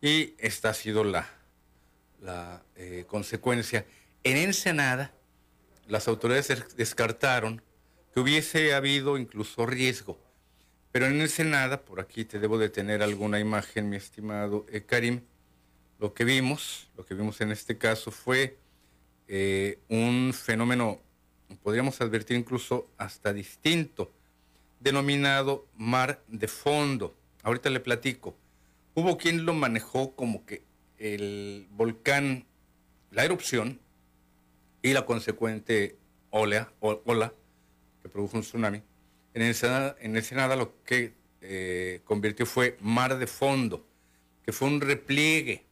Y 0.00 0.34
esta 0.38 0.70
ha 0.70 0.74
sido 0.74 1.02
la, 1.02 1.28
la 2.20 2.62
eh, 2.76 3.04
consecuencia. 3.08 3.84
En 4.22 4.36
Ensenada, 4.36 5.12
las 5.90 6.08
autoridades 6.08 6.76
descartaron 6.76 7.62
que 8.14 8.20
hubiese 8.20 8.74
habido 8.74 9.18
incluso 9.18 9.66
riesgo 9.66 10.18
pero 10.92 11.06
en 11.06 11.20
Ensenada, 11.20 11.82
por 11.84 12.00
aquí 12.00 12.24
te 12.24 12.40
debo 12.40 12.58
de 12.58 12.68
tener 12.68 13.02
alguna 13.02 13.38
imagen, 13.38 13.88
mi 13.88 13.96
estimado 13.96 14.66
eh, 14.70 14.82
Karim, 14.82 15.20
lo 16.00 16.14
que 16.14 16.24
vimos, 16.24 16.88
lo 16.96 17.06
que 17.06 17.14
vimos 17.14 17.40
en 17.40 17.52
este 17.52 17.78
caso 17.78 18.10
fue 18.10 18.58
eh, 19.28 19.78
un 19.88 20.32
fenómeno, 20.34 21.00
podríamos 21.62 22.00
advertir 22.00 22.36
incluso 22.36 22.88
hasta 22.98 23.32
distinto, 23.32 24.10
denominado 24.80 25.66
mar 25.76 26.22
de 26.26 26.48
fondo. 26.48 27.14
Ahorita 27.42 27.70
le 27.70 27.80
platico. 27.80 28.34
Hubo 28.94 29.16
quien 29.16 29.46
lo 29.46 29.54
manejó 29.54 30.16
como 30.16 30.44
que 30.44 30.64
el 30.98 31.68
volcán, 31.70 32.46
la 33.12 33.24
erupción 33.24 33.78
y 34.82 34.92
la 34.92 35.04
consecuente 35.04 35.96
ola, 36.30 36.72
que 38.02 38.08
produjo 38.08 38.36
un 38.36 38.42
tsunami, 38.42 38.82
en 39.34 39.42
Ensenada, 39.42 39.96
en 40.00 40.58
lo 40.58 40.82
que 40.84 41.12
eh, 41.42 42.00
convirtió 42.04 42.46
fue 42.46 42.76
mar 42.80 43.18
de 43.18 43.26
fondo, 43.26 43.86
que 44.44 44.52
fue 44.52 44.68
un 44.68 44.80
repliegue 44.80 45.64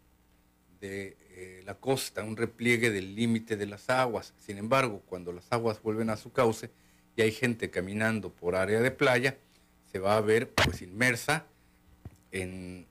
de 0.81 1.17
eh, 1.31 1.63
la 1.65 1.75
costa, 1.75 2.23
un 2.23 2.37
repliegue 2.37 2.91
del 2.91 3.15
límite 3.15 3.57
de 3.57 3.67
las 3.67 3.91
aguas. 3.91 4.35
Sin 4.39 4.59
embargo, 4.59 5.03
cuando 5.07 5.33
las 5.33 5.47
aguas 5.51 5.83
vuelven 5.83 6.11
a 6.11 6.17
su 6.17 6.33
cauce 6.33 6.71
y 7.17 7.23
hay 7.23 7.33
gente 7.33 7.71
caminando 7.71 8.31
por 8.31 8.55
área 8.55 8.81
de 8.81 8.91
playa, 8.91 9.37
se 9.91 9.99
va 9.99 10.17
a 10.17 10.21
ver 10.21 10.51
pues 10.51 10.83
inmersa 10.83 11.47
en 12.31 12.87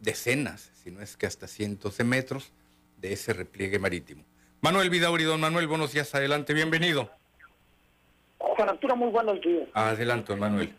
decenas, 0.00 0.70
si 0.82 0.90
no 0.90 1.00
es 1.00 1.16
que 1.16 1.26
hasta 1.26 1.46
cientos 1.46 1.96
de 1.96 2.04
metros 2.04 2.52
de 3.00 3.12
ese 3.12 3.32
repliegue 3.32 3.78
marítimo. 3.78 4.24
Manuel 4.64 4.88
Vidauri, 4.88 5.24
don 5.24 5.42
Manuel, 5.42 5.66
buenos 5.66 5.92
días, 5.92 6.14
adelante, 6.14 6.54
bienvenido. 6.54 7.10
Juan 8.38 8.70
Arturo, 8.70 8.96
muy 8.96 9.10
buenos 9.10 9.38
días. 9.42 9.68
Adelante, 9.74 10.32
don 10.32 10.40
Manuel. 10.40 10.72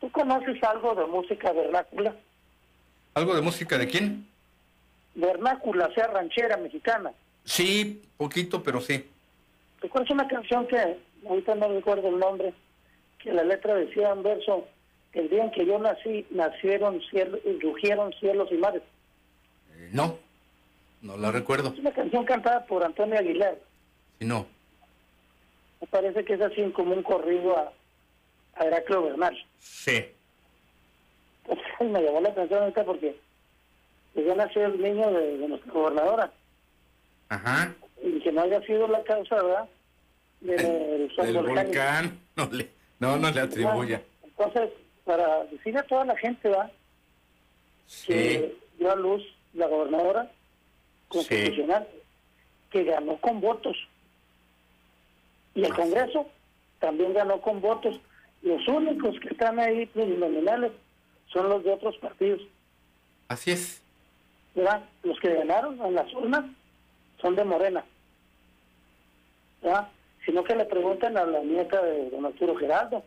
¿Tú 0.00 0.10
conoces 0.10 0.62
algo 0.62 0.94
de 0.94 1.04
música 1.04 1.52
vernácula? 1.52 2.16
¿Algo 3.12 3.34
de 3.34 3.42
música 3.42 3.76
de 3.76 3.86
quién? 3.86 4.26
Vernácula, 5.14 5.90
sea 5.94 6.06
ranchera 6.06 6.56
mexicana. 6.56 7.12
Sí, 7.44 8.02
poquito, 8.16 8.62
pero 8.62 8.80
sí. 8.80 9.06
¿Recuerdas 9.82 10.12
una 10.12 10.26
canción 10.26 10.66
que, 10.66 10.96
ahorita 11.28 11.54
no 11.54 11.68
recuerdo 11.68 12.08
el 12.08 12.18
nombre, 12.18 12.54
que 13.18 13.30
la 13.30 13.44
letra 13.44 13.74
decía 13.74 14.14
un 14.14 14.22
verso, 14.22 14.66
el 15.12 15.28
día 15.28 15.44
en 15.44 15.50
que 15.50 15.66
yo 15.66 15.78
nací, 15.78 16.24
nacieron 16.30 17.02
cielos, 17.10 17.40
rugieron 17.60 18.10
cielos 18.14 18.48
y 18.50 18.54
mares? 18.54 18.82
Eh, 19.74 19.90
no, 19.92 20.18
no 21.06 21.16
la 21.16 21.30
recuerdo. 21.30 21.72
Es 21.72 21.78
una 21.78 21.92
canción 21.92 22.24
cantada 22.24 22.66
por 22.66 22.82
Antonio 22.82 23.18
Aguilar. 23.18 23.56
Sí, 24.18 24.26
no. 24.26 24.46
Me 25.80 25.86
parece 25.86 26.24
que 26.24 26.34
es 26.34 26.40
así 26.40 26.70
como 26.72 26.94
un 26.94 27.02
corrido 27.02 27.56
a, 27.56 27.72
a 28.56 28.64
Heraclio 28.64 29.04
Bernal. 29.04 29.36
Sí. 29.60 30.04
Entonces, 31.44 31.66
me 31.80 32.02
llamó 32.02 32.20
la 32.20 32.30
atención 32.30 32.60
ahorita 32.60 32.84
porque 32.84 33.16
ya 34.14 34.34
nació 34.34 34.66
el 34.66 34.80
niño 34.80 35.10
de, 35.12 35.38
de 35.38 35.48
nuestra 35.48 35.72
gobernadora. 35.72 36.32
Ajá. 37.28 37.74
Y 38.02 38.20
que 38.20 38.32
no 38.32 38.42
haya 38.42 38.60
sido 38.62 38.88
la 38.88 39.02
causa, 39.04 39.36
¿verdad? 39.36 39.68
Del, 40.40 41.12
sol 41.14 41.26
Del 41.26 41.36
volcán, 41.38 42.18
no 42.36 42.46
le, 42.50 42.68
no, 42.98 43.16
no 43.16 43.30
le 43.30 43.40
atribuya. 43.40 44.02
Entonces, 44.24 44.70
para 45.04 45.44
decirle 45.44 45.80
a 45.80 45.86
toda 45.86 46.04
la 46.04 46.16
gente, 46.16 46.48
¿verdad? 46.48 46.70
Sí, 47.86 48.12
que 48.12 48.56
dio 48.78 48.90
a 48.90 48.96
luz 48.96 49.22
la 49.54 49.66
gobernadora 49.66 50.30
constitucional, 51.08 51.86
que 52.70 52.84
ganó 52.84 53.16
con 53.18 53.40
votos. 53.40 53.76
Y 55.54 55.64
el 55.64 55.72
Ah, 55.72 55.76
Congreso 55.76 56.26
también 56.80 57.14
ganó 57.14 57.40
con 57.40 57.60
votos. 57.60 57.98
Los 58.42 58.66
únicos 58.68 59.18
que 59.20 59.28
están 59.28 59.58
ahí 59.58 59.86
plurinominales 59.86 60.72
son 61.32 61.48
los 61.48 61.64
de 61.64 61.72
otros 61.72 61.96
partidos, 61.98 62.40
así 63.28 63.50
es. 63.52 63.82
¿verdad? 64.54 64.82
Los 65.02 65.18
que 65.20 65.34
ganaron 65.34 65.78
en 65.84 65.94
las 65.94 66.12
urnas 66.14 66.44
son 67.20 67.34
de 67.36 67.44
Morena, 67.44 67.84
¿verdad? 69.62 69.88
Sino 70.24 70.42
que 70.44 70.54
le 70.56 70.64
preguntan 70.64 71.16
a 71.16 71.24
la 71.24 71.40
nieta 71.40 71.82
de 71.82 72.10
don 72.10 72.26
Arturo 72.26 72.56
Gerardo, 72.56 73.04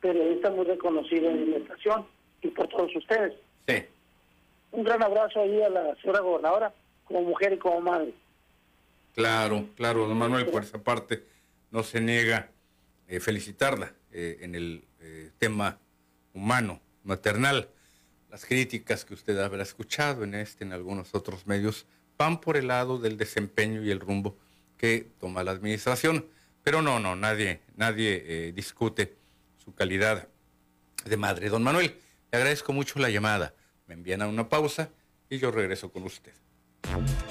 periodista 0.00 0.50
muy 0.50 0.64
reconocido 0.64 1.30
en 1.30 1.50
la 1.52 1.56
estación 1.58 2.06
y 2.42 2.48
por 2.48 2.68
todos 2.68 2.94
ustedes. 2.96 3.34
Sí. 3.66 3.84
Un 4.72 4.84
gran 4.84 5.02
abrazo 5.02 5.40
ahí 5.40 5.60
a 5.62 5.68
la 5.68 5.94
señora 5.96 6.20
gobernadora, 6.20 6.72
como 7.10 7.22
mujer 7.22 7.54
y 7.54 7.58
como 7.58 7.80
madre. 7.80 8.14
Claro, 9.14 9.68
claro, 9.74 10.06
don 10.06 10.16
Manuel, 10.16 10.46
por 10.46 10.62
esa 10.62 10.78
parte 10.78 11.24
no 11.72 11.82
se 11.82 12.00
niega 12.00 12.50
eh, 13.08 13.18
felicitarla 13.18 13.92
eh, 14.12 14.38
en 14.42 14.54
el 14.54 14.84
eh, 15.00 15.32
tema 15.38 15.78
humano, 16.32 16.80
maternal. 17.02 17.68
Las 18.30 18.44
críticas 18.44 19.04
que 19.04 19.14
usted 19.14 19.36
habrá 19.38 19.64
escuchado 19.64 20.22
en 20.22 20.36
este, 20.36 20.62
en 20.62 20.72
algunos 20.72 21.12
otros 21.14 21.48
medios, 21.48 21.86
van 22.16 22.40
por 22.40 22.56
el 22.56 22.68
lado 22.68 22.98
del 22.98 23.16
desempeño 23.16 23.82
y 23.82 23.90
el 23.90 23.98
rumbo 23.98 24.36
que 24.76 25.08
toma 25.18 25.42
la 25.42 25.50
administración. 25.50 26.26
Pero 26.62 26.80
no, 26.80 27.00
no, 27.00 27.16
nadie, 27.16 27.60
nadie 27.74 28.22
eh, 28.24 28.52
discute 28.52 29.16
su 29.56 29.74
calidad 29.74 30.28
de 31.04 31.16
madre. 31.16 31.48
Don 31.48 31.64
Manuel, 31.64 31.96
le 32.30 32.38
agradezco 32.38 32.72
mucho 32.72 33.00
la 33.00 33.10
llamada. 33.10 33.54
Me 33.88 33.94
envían 33.94 34.22
a 34.22 34.28
una 34.28 34.48
pausa 34.48 34.90
y 35.28 35.38
yo 35.38 35.50
regreso 35.50 35.90
con 35.90 36.04
usted. 36.04 36.34
De 36.82 37.29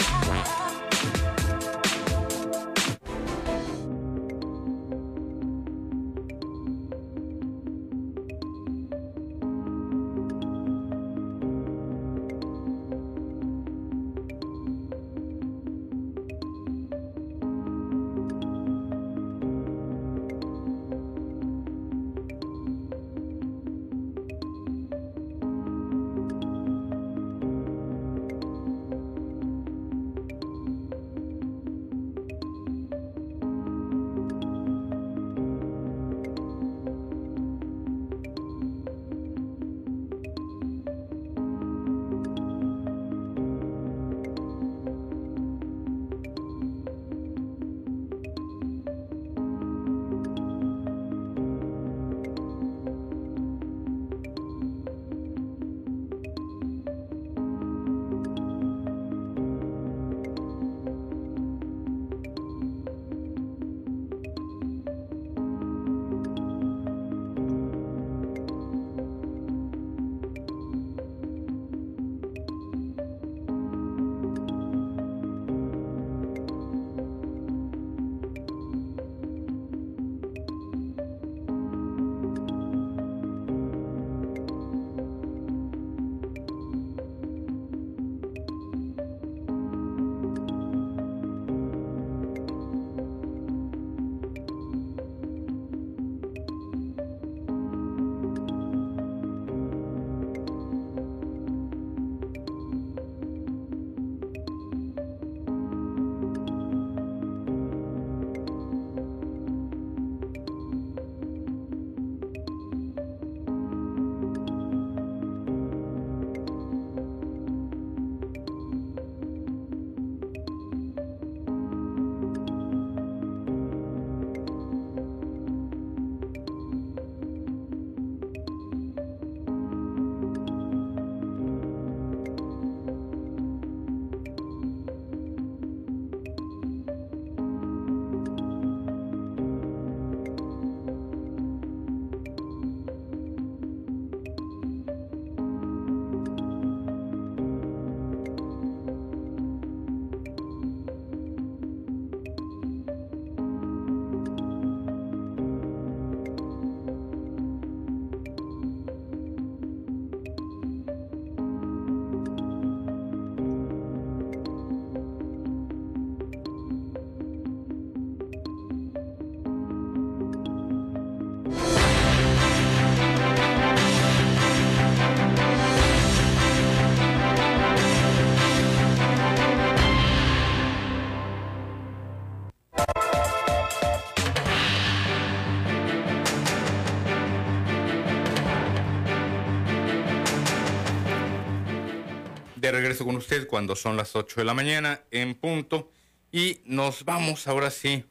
regreso 192.90 193.06
con 193.06 193.18
usted 193.18 193.46
cuando 193.46 193.76
son 193.76 193.98
las 193.98 194.16
8 194.16 194.42
de 194.42 194.46
la 194.46 194.56
mañana 194.56 195.04
en 195.12 195.36
punto. 195.36 195.92
Y 196.32 196.62
nos 196.66 197.06
vamos 197.06 197.48
ahora 197.48 197.70
sí 197.70 198.04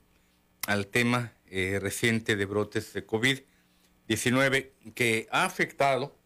al 0.68 0.86
tema 0.86 1.32
eh, 1.50 1.80
reciente 1.82 2.36
de 2.36 2.44
brotes 2.44 2.92
de 2.92 3.04
COVID-19 3.04 4.70
que 4.94 5.26
ha 5.32 5.44
afectado, 5.44 6.16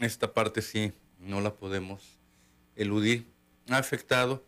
esta 0.00 0.34
parte 0.34 0.62
sí, 0.62 0.94
no 1.20 1.40
la 1.40 1.54
podemos 1.54 2.18
eludir, 2.74 3.28
ha 3.70 3.76
afectado, 3.78 4.44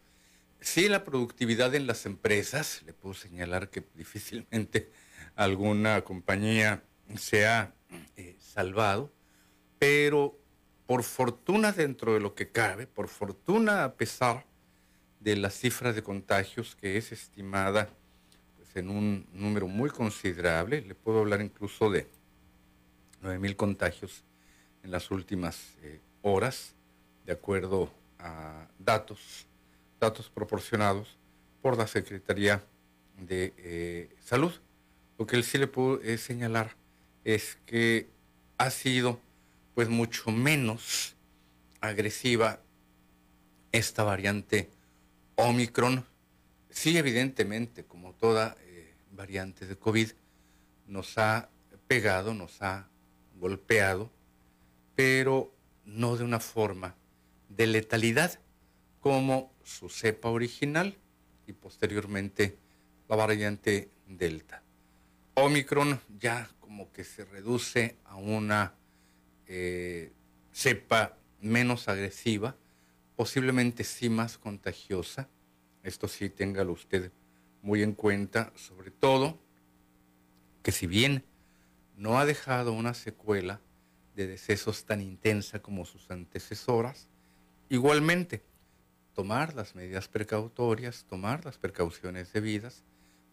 sí, 0.61 0.89
la 0.89 1.05
productividad 1.05 1.73
en 1.77 1.87
las 1.87 2.07
empresas, 2.07 2.83
le 2.87 2.93
puedo 2.93 3.15
señalar 3.15 3.71
que 3.71 3.85
difícilmente 3.95 4.91
alguna 5.37 6.03
compañía 6.03 6.83
se 7.17 7.47
ha 7.47 7.73
eh, 8.17 8.37
salvado, 8.41 9.13
pero 9.79 10.37
por 10.89 11.03
fortuna 11.03 11.73
dentro 11.73 12.15
de 12.15 12.21
lo 12.21 12.35
que 12.35 12.49
cabe, 12.49 12.87
por 12.87 13.09
fortuna 13.09 13.85
a 13.85 13.93
pesar 13.93 14.47
de 15.21 15.37
las 15.37 15.53
cifras 15.53 15.95
de 15.95 16.03
contagios 16.03 16.77
que 16.77 16.97
es 16.97 17.13
estimada 17.13 17.91
pues, 18.57 18.75
en 18.75 18.89
un 18.89 19.27
número 19.35 19.69
muy 19.69 19.91
considerable, 19.91 20.81
le 20.81 20.95
puedo 20.95 21.19
hablar 21.19 21.43
incluso 21.43 21.91
de 21.91 22.07
9.000 23.23 23.57
contagios 23.57 24.25
en 24.83 24.91
las 24.91 25.11
últimas 25.11 25.75
eh, 25.83 26.01
horas, 26.23 26.75
de 27.27 27.35
acuerdo 27.35 27.93
a 28.19 28.67
datos, 28.79 29.47
datos 30.01 30.31
proporcionados 30.31 31.19
por 31.61 31.77
la 31.77 31.87
Secretaría 31.87 32.65
de 33.19 33.53
eh, 33.59 34.17
Salud. 34.25 34.53
Lo 35.19 35.27
que 35.27 35.37
él 35.37 35.45
sí 35.45 35.59
le 35.59 35.67
puedo 35.67 36.01
eh, 36.01 36.17
señalar 36.17 36.77
es 37.25 37.59
que 37.67 38.09
ha 38.57 38.71
sido 38.71 39.21
pues 39.79 39.89
mucho 39.89 40.33
menos 40.33 41.15
agresiva 41.81 42.61
esta 43.71 44.03
variante 44.03 44.69
Omicron. 45.37 46.05
Sí, 46.69 46.99
evidentemente, 46.99 47.85
como 47.85 48.13
toda 48.13 48.57
eh, 48.63 48.97
variante 49.13 49.69
de 49.69 49.77
COVID, 49.77 50.11
nos 50.89 51.17
ha 51.17 51.49
pegado, 51.87 52.35
nos 52.35 52.61
ha 52.61 52.89
golpeado, 53.37 54.11
pero 54.97 55.55
no 55.85 56.17
de 56.17 56.25
una 56.25 56.41
forma 56.41 56.97
de 57.49 57.69
letalidad 57.69 58.41
como 58.99 59.55
su 59.63 59.89
cepa 59.89 60.29
original 60.29 60.99
y 61.47 61.53
posteriormente 61.53 62.59
la 63.09 63.15
variante 63.15 63.93
Delta. 64.09 64.61
Omicron 65.35 66.01
ya 66.19 66.51
como 66.59 66.91
que 66.91 67.05
se 67.05 67.25
reduce 67.25 67.95
a 68.07 68.17
una 68.17 68.75
eh, 69.49 70.13
cepa 70.53 71.17
menos 71.41 71.89
agresiva, 71.89 72.57
posiblemente 73.17 73.83
sí 73.85 74.09
más 74.09 74.39
contagiosa. 74.39 75.29
Esto 75.83 76.07
sí, 76.07 76.29
téngalo 76.31 76.73
usted 76.73 77.11
muy 77.63 77.83
en 77.83 77.95
cuenta, 77.95 78.53
sobre 78.55 78.91
todo 78.91 79.39
que 80.63 80.73
si 80.73 80.87
bien 80.87 81.25
no 81.97 82.19
ha 82.19 82.27
dejado 82.27 82.73
una 82.73 82.95
secuela 82.95 83.61
de 84.15 84.27
decesos 84.27 84.85
tan 84.85 85.01
intensa 85.01 85.61
como 85.61 85.85
sus 85.85 86.11
antecesoras, 86.11 87.09
igualmente 87.69 88.43
tomar 89.15 89.55
las 89.55 89.75
medidas 89.75 90.09
precautorias, 90.09 91.07
tomar 91.09 91.45
las 91.45 91.59
precauciones 91.59 92.33
debidas, 92.33 92.85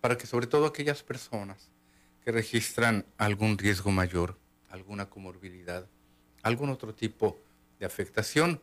para 0.01 0.17
que 0.17 0.28
sobre 0.28 0.47
todo 0.47 0.65
aquellas 0.65 1.04
personas 1.04 1.71
que 2.23 2.32
registran 2.32 3.06
algún 3.17 3.58
riesgo 3.58 3.91
mayor, 3.91 4.38
alguna 4.69 5.10
comorbilidad, 5.10 5.88
algún 6.45 6.69
otro 6.69 6.93
tipo 6.93 7.41
de 7.79 7.88
afectación 7.88 8.62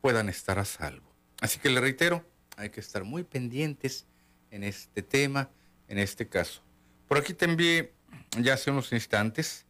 puedan 0.00 0.30
estar 0.30 0.58
a 0.58 0.64
salvo. 0.64 1.12
Así 1.42 1.58
que 1.58 1.68
le 1.68 1.78
reitero, 1.78 2.24
hay 2.56 2.70
que 2.70 2.80
estar 2.80 3.04
muy 3.04 3.22
pendientes 3.22 4.06
en 4.50 4.64
este 4.64 5.02
tema, 5.02 5.50
en 5.88 5.98
este 5.98 6.26
caso. 6.26 6.62
Por 7.06 7.18
aquí 7.18 7.34
te 7.34 7.44
envié 7.44 7.92
ya 8.40 8.54
hace 8.54 8.70
unos 8.70 8.92
instantes, 8.92 9.66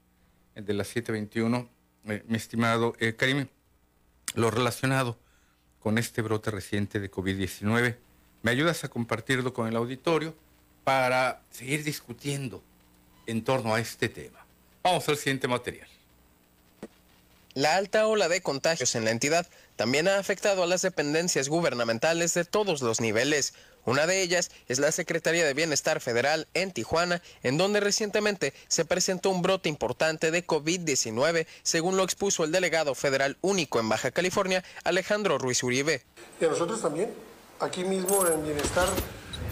de 0.54 0.72
las 0.72 0.94
7.21, 0.94 1.68
eh, 2.04 2.22
mi 2.28 2.36
estimado 2.36 2.94
eh, 3.00 3.16
Karim, 3.16 3.48
lo 4.34 4.50
relacionado 4.52 5.18
con 5.80 5.98
este 5.98 6.22
brote 6.22 6.52
reciente 6.52 7.00
de 7.00 7.10
COVID-19. 7.10 7.96
¿Me 8.42 8.50
ayudas 8.52 8.84
a 8.84 8.88
compartirlo 8.88 9.52
con 9.52 9.66
el 9.66 9.74
auditorio 9.74 10.36
para 10.84 11.42
seguir 11.50 11.82
discutiendo 11.82 12.62
en 13.26 13.42
torno 13.42 13.74
a 13.74 13.80
este 13.80 14.08
tema? 14.08 14.46
Vamos 14.84 15.08
al 15.08 15.16
siguiente 15.16 15.48
material. 15.48 15.88
La 17.54 17.76
alta 17.76 18.06
ola 18.06 18.30
de 18.30 18.40
contagios 18.40 18.94
en 18.94 19.04
la 19.04 19.10
entidad 19.10 19.46
también 19.76 20.08
ha 20.08 20.16
afectado 20.16 20.62
a 20.62 20.66
las 20.66 20.80
dependencias 20.80 21.50
gubernamentales 21.50 22.32
de 22.32 22.46
todos 22.46 22.80
los 22.80 23.02
niveles. 23.02 23.52
Una 23.84 24.06
de 24.06 24.22
ellas 24.22 24.50
es 24.68 24.78
la 24.78 24.90
Secretaría 24.90 25.44
de 25.44 25.52
Bienestar 25.52 26.00
Federal 26.00 26.48
en 26.54 26.72
Tijuana, 26.72 27.20
en 27.42 27.58
donde 27.58 27.80
recientemente 27.80 28.54
se 28.68 28.86
presentó 28.86 29.28
un 29.28 29.42
brote 29.42 29.68
importante 29.68 30.30
de 30.30 30.46
COVID-19, 30.46 31.46
según 31.62 31.98
lo 31.98 32.04
expuso 32.04 32.44
el 32.44 32.52
delegado 32.52 32.94
federal 32.94 33.36
único 33.42 33.80
en 33.80 33.88
Baja 33.90 34.12
California, 34.12 34.64
Alejandro 34.84 35.36
Ruiz 35.36 35.62
Uribe. 35.62 36.04
Y 36.40 36.46
a 36.46 36.48
nosotros 36.48 36.80
también, 36.80 37.12
aquí 37.60 37.84
mismo 37.84 38.26
en 38.26 38.44
Bienestar, 38.44 38.88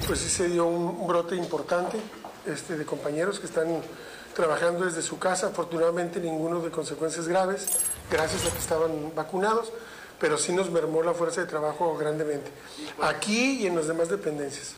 pues 0.06 0.20
sí 0.20 0.30
se 0.30 0.48
dio 0.48 0.64
un 0.66 1.06
brote 1.06 1.36
importante 1.36 1.98
este, 2.46 2.78
de 2.78 2.86
compañeros 2.86 3.38
que 3.40 3.46
están 3.46 3.82
trabajando 4.34 4.84
desde 4.84 5.02
su 5.02 5.18
casa, 5.18 5.48
afortunadamente 5.48 6.20
ninguno 6.20 6.60
de 6.60 6.70
consecuencias 6.70 7.28
graves, 7.28 7.66
gracias 8.10 8.46
a 8.46 8.50
que 8.50 8.58
estaban 8.58 9.14
vacunados, 9.14 9.72
pero 10.18 10.38
sí 10.38 10.52
nos 10.52 10.70
mermó 10.70 11.02
la 11.02 11.14
fuerza 11.14 11.40
de 11.40 11.46
trabajo 11.46 11.96
grandemente, 11.96 12.50
aquí 13.02 13.62
y 13.62 13.66
en 13.66 13.76
las 13.76 13.86
demás 13.86 14.08
dependencias. 14.08 14.76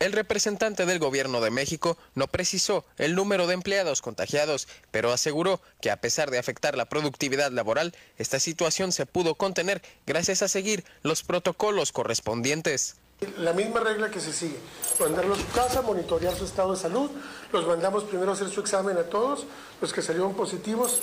El 0.00 0.12
representante 0.12 0.86
del 0.86 0.98
gobierno 0.98 1.40
de 1.40 1.50
México 1.50 1.96
no 2.14 2.26
precisó 2.26 2.84
el 2.98 3.14
número 3.14 3.46
de 3.46 3.54
empleados 3.54 4.02
contagiados, 4.02 4.66
pero 4.90 5.12
aseguró 5.12 5.60
que 5.80 5.90
a 5.90 6.00
pesar 6.00 6.30
de 6.30 6.38
afectar 6.38 6.76
la 6.76 6.88
productividad 6.88 7.52
laboral, 7.52 7.94
esta 8.18 8.40
situación 8.40 8.90
se 8.90 9.06
pudo 9.06 9.36
contener 9.36 9.82
gracias 10.04 10.42
a 10.42 10.48
seguir 10.48 10.84
los 11.02 11.22
protocolos 11.22 11.92
correspondientes. 11.92 12.96
La 13.38 13.52
misma 13.52 13.80
regla 13.80 14.10
que 14.10 14.20
se 14.20 14.32
sigue, 14.32 14.58
mandarlos 15.00 15.38
a 15.38 15.42
su 15.42 15.48
casa, 15.52 15.82
monitorear 15.82 16.34
su 16.34 16.44
estado 16.44 16.72
de 16.72 16.78
salud, 16.78 17.10
los 17.52 17.66
mandamos 17.66 18.04
primero 18.04 18.30
a 18.30 18.34
hacer 18.34 18.48
su 18.48 18.60
examen 18.60 18.96
a 18.96 19.04
todos, 19.04 19.46
los 19.80 19.92
que 19.92 20.02
salieron 20.02 20.34
positivos, 20.34 21.00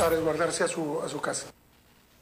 a 0.00 0.08
resguardarse 0.08 0.64
a 0.64 0.68
su, 0.68 1.00
a 1.02 1.08
su 1.08 1.20
casa. 1.20 1.46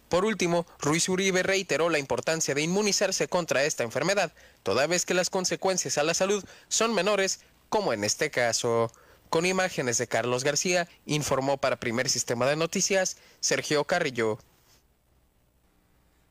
Por 0.08 0.24
último, 0.24 0.66
Ruiz 0.78 1.08
Uribe 1.08 1.42
reiteró 1.42 1.90
la 1.90 1.98
importancia 1.98 2.54
de 2.54 2.62
inmunizarse 2.62 3.26
contra 3.26 3.64
esta 3.64 3.82
enfermedad, 3.82 4.32
toda 4.62 4.86
vez 4.86 5.04
que 5.04 5.14
las 5.14 5.30
consecuencias 5.30 5.98
a 5.98 6.04
la 6.04 6.14
salud 6.14 6.44
son 6.68 6.94
menores, 6.94 7.40
como 7.68 7.92
en 7.92 8.04
este 8.04 8.30
caso. 8.30 8.90
Con 9.28 9.44
imágenes 9.44 9.98
de 9.98 10.06
Carlos 10.06 10.44
García, 10.44 10.88
informó 11.04 11.56
para 11.56 11.80
Primer 11.80 12.08
Sistema 12.08 12.46
de 12.46 12.54
Noticias 12.54 13.16
Sergio 13.40 13.84
Carrillo. 13.84 14.38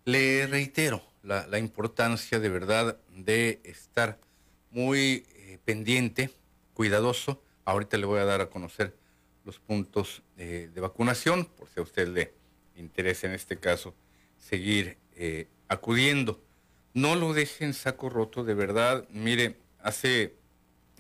Le 0.05 0.47
reitero, 0.47 1.03
la, 1.25 1.59
importancia 1.59 2.39
de 2.39 2.49
verdad 2.49 2.97
de 3.09 3.59
estar 3.63 4.19
muy 4.71 5.25
eh, 5.33 5.59
pendiente, 5.65 6.31
cuidadoso. 6.73 7.41
Ahorita 7.65 7.97
le 7.97 8.05
voy 8.05 8.19
a 8.19 8.25
dar 8.25 8.41
a 8.41 8.49
conocer 8.49 8.95
los 9.43 9.59
puntos 9.59 10.23
de 10.35 10.71
vacunación, 10.79 11.45
por 11.45 11.69
si 11.69 11.79
a 11.79 11.83
usted 11.83 12.07
le 12.07 12.33
interesa 12.75 13.27
en 13.27 13.33
este 13.33 13.57
caso 13.57 13.93
seguir 14.37 14.97
eh, 15.15 15.47
acudiendo. 15.67 16.41
No 16.93 17.15
lo 17.15 17.33
dejen 17.33 17.73
saco 17.73 18.09
roto, 18.09 18.43
de 18.43 18.53
verdad. 18.53 19.07
Mire, 19.09 19.57
hace 19.79 20.35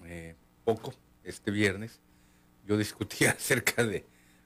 eh, 0.05 0.35
poco, 0.63 0.93
este 1.23 1.51
viernes, 1.51 2.01
yo 2.65 2.77
discutía 2.77 3.31
acerca 3.37 3.83
de 3.83 4.05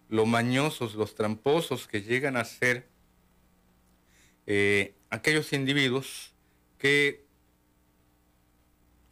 lo 0.10 0.26
mañosos, 0.26 0.96
los 0.96 1.16
tramposos 1.16 1.88
que 1.88 2.02
llegan 2.02 2.36
a 2.36 2.46
ser 2.46 2.88
eh, 4.52 4.96
aquellos 5.12 5.54
individuos 5.54 6.34
que, 6.80 7.24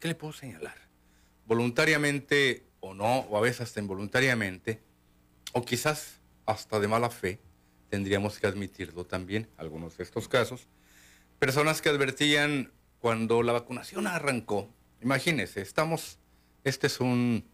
¿qué 0.00 0.08
le 0.08 0.16
puedo 0.16 0.32
señalar? 0.32 0.74
Voluntariamente 1.46 2.66
o 2.80 2.92
no, 2.92 3.20
o 3.20 3.38
a 3.38 3.40
veces 3.40 3.60
hasta 3.60 3.78
involuntariamente, 3.78 4.80
o 5.52 5.64
quizás 5.64 6.18
hasta 6.44 6.80
de 6.80 6.88
mala 6.88 7.08
fe, 7.08 7.38
tendríamos 7.88 8.40
que 8.40 8.48
admitirlo 8.48 9.06
también, 9.06 9.48
algunos 9.56 9.96
de 9.96 10.02
estos 10.02 10.26
casos, 10.26 10.66
personas 11.38 11.80
que 11.82 11.88
advertían 11.88 12.72
cuando 12.98 13.44
la 13.44 13.52
vacunación 13.52 14.08
arrancó, 14.08 14.68
imagínense, 15.00 15.60
estamos, 15.60 16.18
este 16.64 16.88
es 16.88 16.98
un 16.98 17.44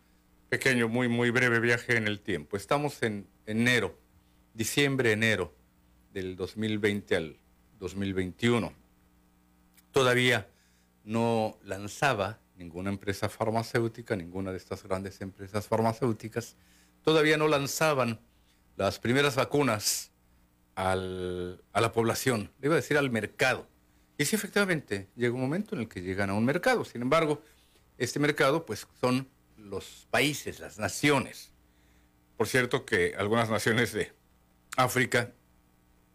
pequeño, 0.48 0.88
muy, 0.88 1.08
muy 1.08 1.28
breve 1.28 1.60
viaje 1.60 1.98
en 1.98 2.06
el 2.06 2.20
tiempo, 2.20 2.56
estamos 2.56 3.02
en 3.02 3.28
enero, 3.44 4.00
diciembre, 4.54 5.12
enero 5.12 5.54
del 6.14 6.34
2020 6.34 7.16
al 7.16 7.43
2021. 7.78 8.72
Todavía 9.92 10.48
no 11.04 11.58
lanzaba 11.62 12.40
ninguna 12.56 12.90
empresa 12.90 13.28
farmacéutica, 13.28 14.16
ninguna 14.16 14.50
de 14.50 14.58
estas 14.58 14.82
grandes 14.82 15.20
empresas 15.20 15.66
farmacéuticas, 15.66 16.56
todavía 17.02 17.36
no 17.36 17.48
lanzaban 17.48 18.20
las 18.76 18.98
primeras 18.98 19.36
vacunas 19.36 20.10
al, 20.74 21.62
a 21.72 21.80
la 21.80 21.92
población, 21.92 22.50
le 22.60 22.68
iba 22.68 22.74
a 22.74 22.76
decir 22.76 22.96
al 22.96 23.10
mercado. 23.10 23.66
Y 24.16 24.24
sí, 24.24 24.36
efectivamente, 24.36 25.08
llega 25.16 25.34
un 25.34 25.40
momento 25.40 25.74
en 25.74 25.82
el 25.82 25.88
que 25.88 26.00
llegan 26.00 26.30
a 26.30 26.34
un 26.34 26.44
mercado. 26.44 26.84
Sin 26.84 27.02
embargo, 27.02 27.42
este 27.98 28.20
mercado, 28.20 28.64
pues, 28.64 28.86
son 29.00 29.28
los 29.56 30.06
países, 30.10 30.60
las 30.60 30.78
naciones. 30.78 31.50
Por 32.36 32.48
cierto 32.48 32.84
que 32.84 33.14
algunas 33.16 33.50
naciones 33.50 33.92
de 33.92 34.12
África 34.76 35.32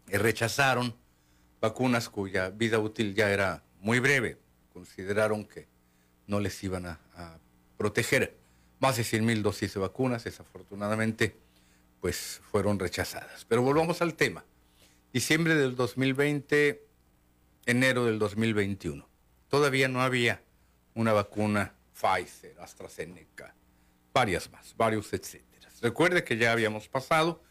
eh, 0.08 0.18
rechazaron 0.18 0.94
vacunas 1.60 2.08
cuya 2.08 2.50
vida 2.50 2.78
útil 2.78 3.14
ya 3.14 3.30
era 3.30 3.62
muy 3.80 4.00
breve. 4.00 4.38
Consideraron 4.72 5.44
que 5.44 5.68
no 6.26 6.40
les 6.40 6.62
iban 6.64 6.86
a, 6.86 7.00
proteger. 7.76 8.36
Más 8.78 8.96
de 8.96 9.04
100 9.04 9.24
mil 9.24 9.42
dosis 9.42 9.74
de 9.74 9.80
vacunas, 9.80 10.24
desafortunadamente, 10.24 11.36
pues 12.00 12.40
fueron 12.50 12.78
rechazadas. 12.78 13.44
Pero 13.46 13.62
volvamos 13.62 14.00
al 14.02 14.14
tema. 14.14 14.44
Diciembre 15.12 15.54
del 15.54 15.76
2020, 15.76 16.82
enero 17.66 18.04
del 18.04 18.18
2021. 18.18 19.06
Todavía 19.48 19.88
no 19.88 20.02
había 20.02 20.42
una 20.94 21.12
vacuna 21.12 21.74
Pfizer, 21.94 22.58
AstraZeneca, 22.60 23.54
varias 24.12 24.50
más, 24.50 24.74
varios 24.76 25.12
etcétera. 25.12 25.68
Recuerde 25.82 26.24
que 26.24 26.36
ya 26.36 26.52
habíamos 26.52 26.88
pasado 26.88 27.42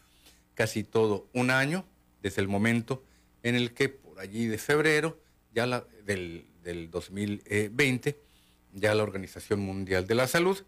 casi 0.54 0.84
todo 0.84 1.28
un 1.32 1.50
año 1.50 1.84
desde 2.22 2.40
el 2.40 2.48
momento 2.48 3.02
en 3.42 3.54
el 3.54 3.72
que 3.72 3.88
por 3.88 4.20
allí 4.20 4.46
de 4.46 4.58
febrero 4.58 5.20
ya 5.52 5.66
la, 5.66 5.84
del, 6.04 6.46
del 6.62 6.90
2020 6.90 8.20
ya 8.72 8.94
la 8.94 9.02
Organización 9.02 9.60
Mundial 9.60 10.06
de 10.06 10.14
la 10.14 10.26
Salud 10.26 10.62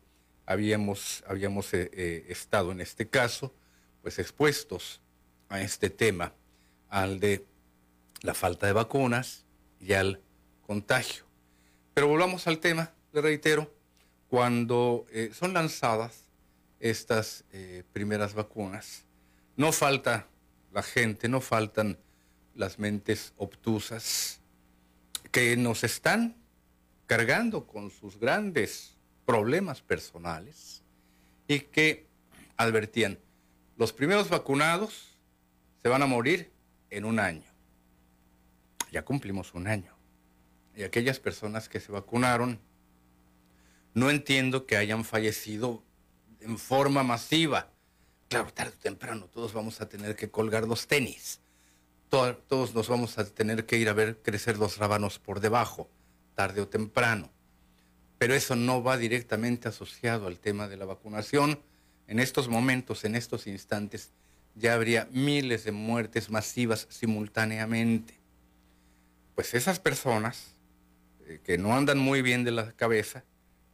habíamos, 0.47 1.25
habíamos 1.27 1.73
eh, 1.75 1.91
eh, 1.93 2.27
estado 2.29 2.73
en 2.73 2.81
este 2.81 3.09
caso 3.09 3.55
pues 4.03 4.19
expuestos 4.19 5.01
a 5.49 5.61
este 5.61 5.91
tema, 5.91 6.35
al 6.89 7.21
de 7.21 7.47
la 8.23 8.35
falta 8.35 8.67
de 8.67 8.73
vacunas 8.73 9.45
y 9.79 9.93
al 9.93 10.21
contagio. 10.67 11.25
Pero 11.95 12.09
volvamos 12.09 12.49
al 12.49 12.59
tema, 12.59 12.93
le 13.13 13.21
reitero, 13.21 13.73
cuando 14.29 15.07
eh, 15.13 15.31
son 15.33 15.53
lanzadas 15.53 16.27
estas 16.81 17.45
primeras 17.93 18.35
vacunas, 18.35 19.05
no 19.57 19.71
falta 19.71 20.27
la 20.73 20.83
gente, 20.83 21.29
no 21.29 21.41
faltan 21.41 21.97
las 22.55 22.79
mentes 22.79 23.33
obtusas 23.37 24.41
que 25.31 25.57
nos 25.57 25.85
están 25.85 26.37
cargando 27.07 27.67
con 27.67 27.91
sus 27.91 28.19
grandes 28.19 28.97
problemas 29.25 29.81
personales 29.81 30.83
y 31.49 31.61
que 31.61 32.07
advertían, 32.57 33.19
los 33.77 33.93
primeros 33.93 34.29
vacunados 34.29 35.19
se 35.83 35.89
van 35.89 36.03
a 36.03 36.07
morir 36.07 36.53
en 36.91 37.05
un 37.05 37.19
año. 37.19 37.45
Ya 38.91 39.05
cumplimos 39.05 39.55
un 39.55 39.67
año. 39.67 39.93
Y 40.77 40.85
aquellas 40.85 41.19
personas 41.19 41.69
que 41.69 41.81
se 41.81 41.93
vacunaron, 41.93 42.61
no 43.95 44.11
entiendo 44.11 44.67
que 44.67 44.77
hayan 44.77 45.05
fallecido 45.05 45.83
en 46.41 46.59
forma 46.59 47.03
masiva. 47.03 47.71
Claro, 48.29 48.53
tarde 48.53 48.75
o 48.77 48.81
temprano 48.81 49.27
todos 49.27 49.53
vamos 49.53 49.81
a 49.81 49.89
tener 49.89 50.17
que 50.17 50.31
colgar 50.31 50.67
los 50.67 50.87
tenis. 50.87 51.41
Todos 52.13 52.75
nos 52.75 52.91
vamos 52.91 53.17
a 53.17 53.25
tener 53.25 53.65
que 53.65 53.79
ir 53.79 53.89
a 53.89 53.95
ver 53.95 54.19
crecer 54.19 54.59
los 54.59 54.77
rábanos 54.77 55.19
por 55.19 55.41
debajo, 55.41 55.89
tarde 56.35 56.61
o 56.61 56.69
temprano. 56.69 57.31
Pero 58.19 58.35
eso 58.35 58.55
no 58.55 58.83
va 58.83 58.99
directamente 58.99 59.69
asociado 59.69 60.27
al 60.27 60.39
tema 60.39 60.69
de 60.69 60.77
la 60.77 60.85
vacunación 60.85 61.59
en 62.09 62.21
estos 62.21 62.49
momentos, 62.49 63.07
en 63.07 63.17
estos 63.17 63.47
instantes, 63.47 64.13
ya 64.55 64.75
habría 64.75 65.09
miles 65.11 65.65
de 65.65 65.73
muertes 65.73 66.29
masivas 66.29 66.87
simultáneamente. 66.91 68.21
Pues 69.35 69.55
esas 69.55 69.81
personas 69.81 70.55
eh, 71.27 71.41
que 71.43 71.57
no 71.57 71.75
andan 71.75 71.97
muy 71.97 72.21
bien 72.21 72.45
de 72.45 72.51
la 72.51 72.73
cabeza, 72.73 73.25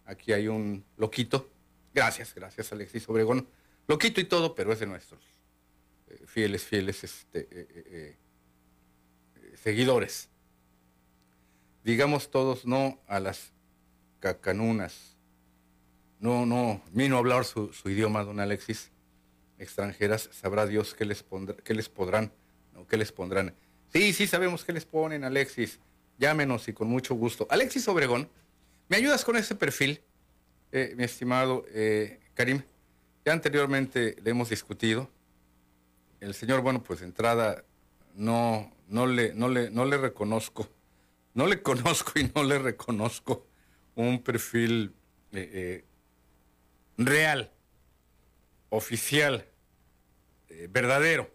aquí 0.05 0.33
hay 0.33 0.47
un 0.47 0.85
loquito, 0.97 1.51
gracias, 1.93 2.37
gracias 2.37 2.71
Alexis 2.71 3.09
Obregón, 3.09 3.49
loquito 3.89 4.21
y 4.21 4.25
todo, 4.27 4.55
pero 4.55 4.73
es 4.73 4.79
de 4.79 4.87
nuestros 4.87 5.25
eh, 6.07 6.23
fieles, 6.25 6.63
fieles 6.63 7.03
este, 7.03 7.49
eh, 7.51 8.17
seguidores. 9.63 10.29
Digamos 11.85 12.31
todos 12.31 12.67
no 12.67 12.99
a 13.07 13.21
las 13.21 13.53
cacanunas, 14.21 15.17
no, 16.21 16.47
no, 16.47 16.83
vino 16.93 17.17
a 17.17 17.19
hablar 17.21 17.45
su, 17.45 17.71
idioma, 17.85 18.25
don 18.25 18.41
Alexis. 18.41 18.91
Extranjeras, 19.59 20.29
sabrá 20.33 20.67
Dios 20.67 20.95
qué 20.95 21.05
les, 21.05 21.23
pondrá, 21.23 21.57
qué 21.65 21.75
les 21.75 21.89
podrán, 21.89 22.33
no, 22.75 22.87
qué 22.87 22.97
les 22.97 23.13
pondrán. 23.13 23.55
Sí, 23.93 24.13
sí 24.13 24.27
sabemos 24.27 24.65
qué 24.65 24.73
les 24.73 24.85
ponen, 24.85 25.25
Alexis. 25.25 25.79
Llámenos 26.19 26.67
y 26.69 26.73
con 26.73 26.89
mucho 26.89 27.15
gusto. 27.15 27.47
Alexis 27.51 27.87
Obregón, 27.89 28.29
¿me 28.89 28.97
ayudas 28.97 29.25
con 29.25 29.37
ese 29.37 29.55
perfil, 29.55 30.03
eh, 30.73 30.95
mi 30.97 31.05
estimado 31.05 31.65
eh, 31.69 32.21
Karim? 32.35 32.63
Ya 33.25 33.33
anteriormente 33.33 34.17
le 34.23 34.31
hemos 34.31 34.51
discutido. 34.51 35.09
El 36.21 36.35
señor, 36.35 36.61
bueno, 36.61 36.83
pues 36.83 37.01
de 37.01 37.07
entrada 37.07 37.65
no, 38.15 38.73
no, 38.89 39.07
le, 39.07 39.33
no, 39.35 39.49
le, 39.49 39.71
no 39.71 39.85
le 39.85 39.97
reconozco, 39.97 40.69
no 41.35 41.47
le 41.47 41.63
conozco 41.63 42.19
y 42.19 42.31
no 42.35 42.43
le 42.43 42.59
reconozco 42.59 43.47
un 43.95 44.23
perfil 44.23 44.95
eh, 45.33 45.85
real, 46.97 47.51
oficial, 48.71 49.45
eh, 50.49 50.69
verdadero. 50.71 51.31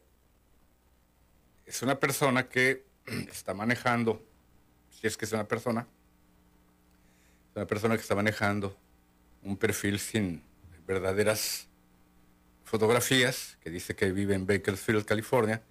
Es 1.66 1.82
una 1.82 2.00
persona 2.00 2.48
que 2.48 2.86
está 3.30 3.54
manejando, 3.54 4.24
si 4.89 5.08
es 5.08 5.18
que 5.18 5.26
es 5.26 5.32
una 5.32 5.48
persona, 5.48 5.88
es 7.52 7.56
una 7.56 7.68
persona 7.68 7.96
que 7.96 8.02
está 8.02 8.16
manejando 8.16 8.76
un 9.44 9.58
perfil 9.58 10.00
sin 10.00 10.42
verdaderas 10.88 11.68
fotografías, 12.63 13.58
que 13.62 13.70
dice 13.70 13.96
que 13.96 14.12
vive 14.12 14.36
en 14.36 14.46
Bakersfield, 14.46 15.06
California, 15.06 15.62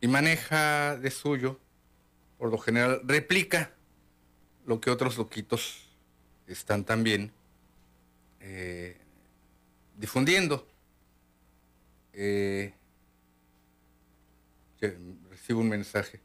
y 0.00 0.08
maneja 0.08 0.96
de 0.96 1.10
suyo, 1.10 1.60
por 2.38 2.50
lo 2.50 2.58
general, 2.58 3.02
replica 3.04 3.72
lo 4.66 4.80
que 4.80 4.90
otros 4.90 5.18
loquitos 5.18 5.88
están 6.46 6.84
también 6.84 7.32
eh, 8.40 8.96
difundiendo. 9.96 10.66
Eh, 12.12 12.72
recibo 15.28 15.60
un 15.60 15.68
mensaje. 15.68 16.20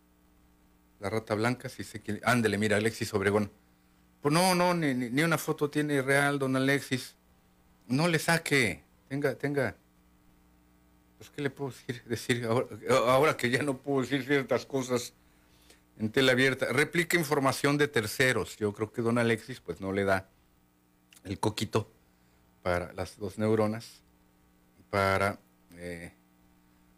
La 1.00 1.10
rata 1.10 1.36
blanca, 1.36 1.70
si 1.70 1.84
sé 1.84 2.02
que... 2.02 2.22
Ándele, 2.24 2.58
mira, 2.58 2.78
Alexis 2.78 3.14
Obregón. 3.14 3.52
Pues 4.22 4.34
no, 4.34 4.56
no, 4.56 4.74
ni, 4.74 5.22
una 5.22 5.38
foto 5.38 5.70
tiene 5.70 6.02
real, 6.02 6.40
don 6.40 6.56
Alexis. 6.56 7.16
No 7.88 8.08
le 8.08 8.18
saque. 8.18 8.82
Tenga, 9.10 9.36
tenga. 9.36 9.76
¿Qué 11.30 11.42
le 11.42 11.50
puedo 11.50 11.72
decir? 11.72 12.04
decir 12.06 12.48
ahora, 12.90 13.38
que 13.38 13.50
ya 13.50 13.64
no 13.64 13.78
puedo 13.78 14.02
decir 14.02 14.24
ciertas 14.26 14.66
cosas 14.66 15.14
en 15.98 16.12
tela 16.12 16.34
abierta. 16.34 16.68
Replica 16.72 17.18
información 17.18 17.78
de 17.78 17.88
terceros. 17.88 18.58
Yo 18.58 18.74
creo 18.74 18.92
que 18.92 19.02
don 19.02 19.18
Alexis, 19.18 19.62
pues 19.62 19.82
no 19.82 19.92
le 19.92 20.04
da 20.04 20.30
el 21.24 21.40
coquito 21.40 21.92
para 22.62 22.94
las 22.94 23.18
dos 23.18 23.38
neuronas, 23.38 24.02
para... 24.90 25.40
Eh, 25.78 26.14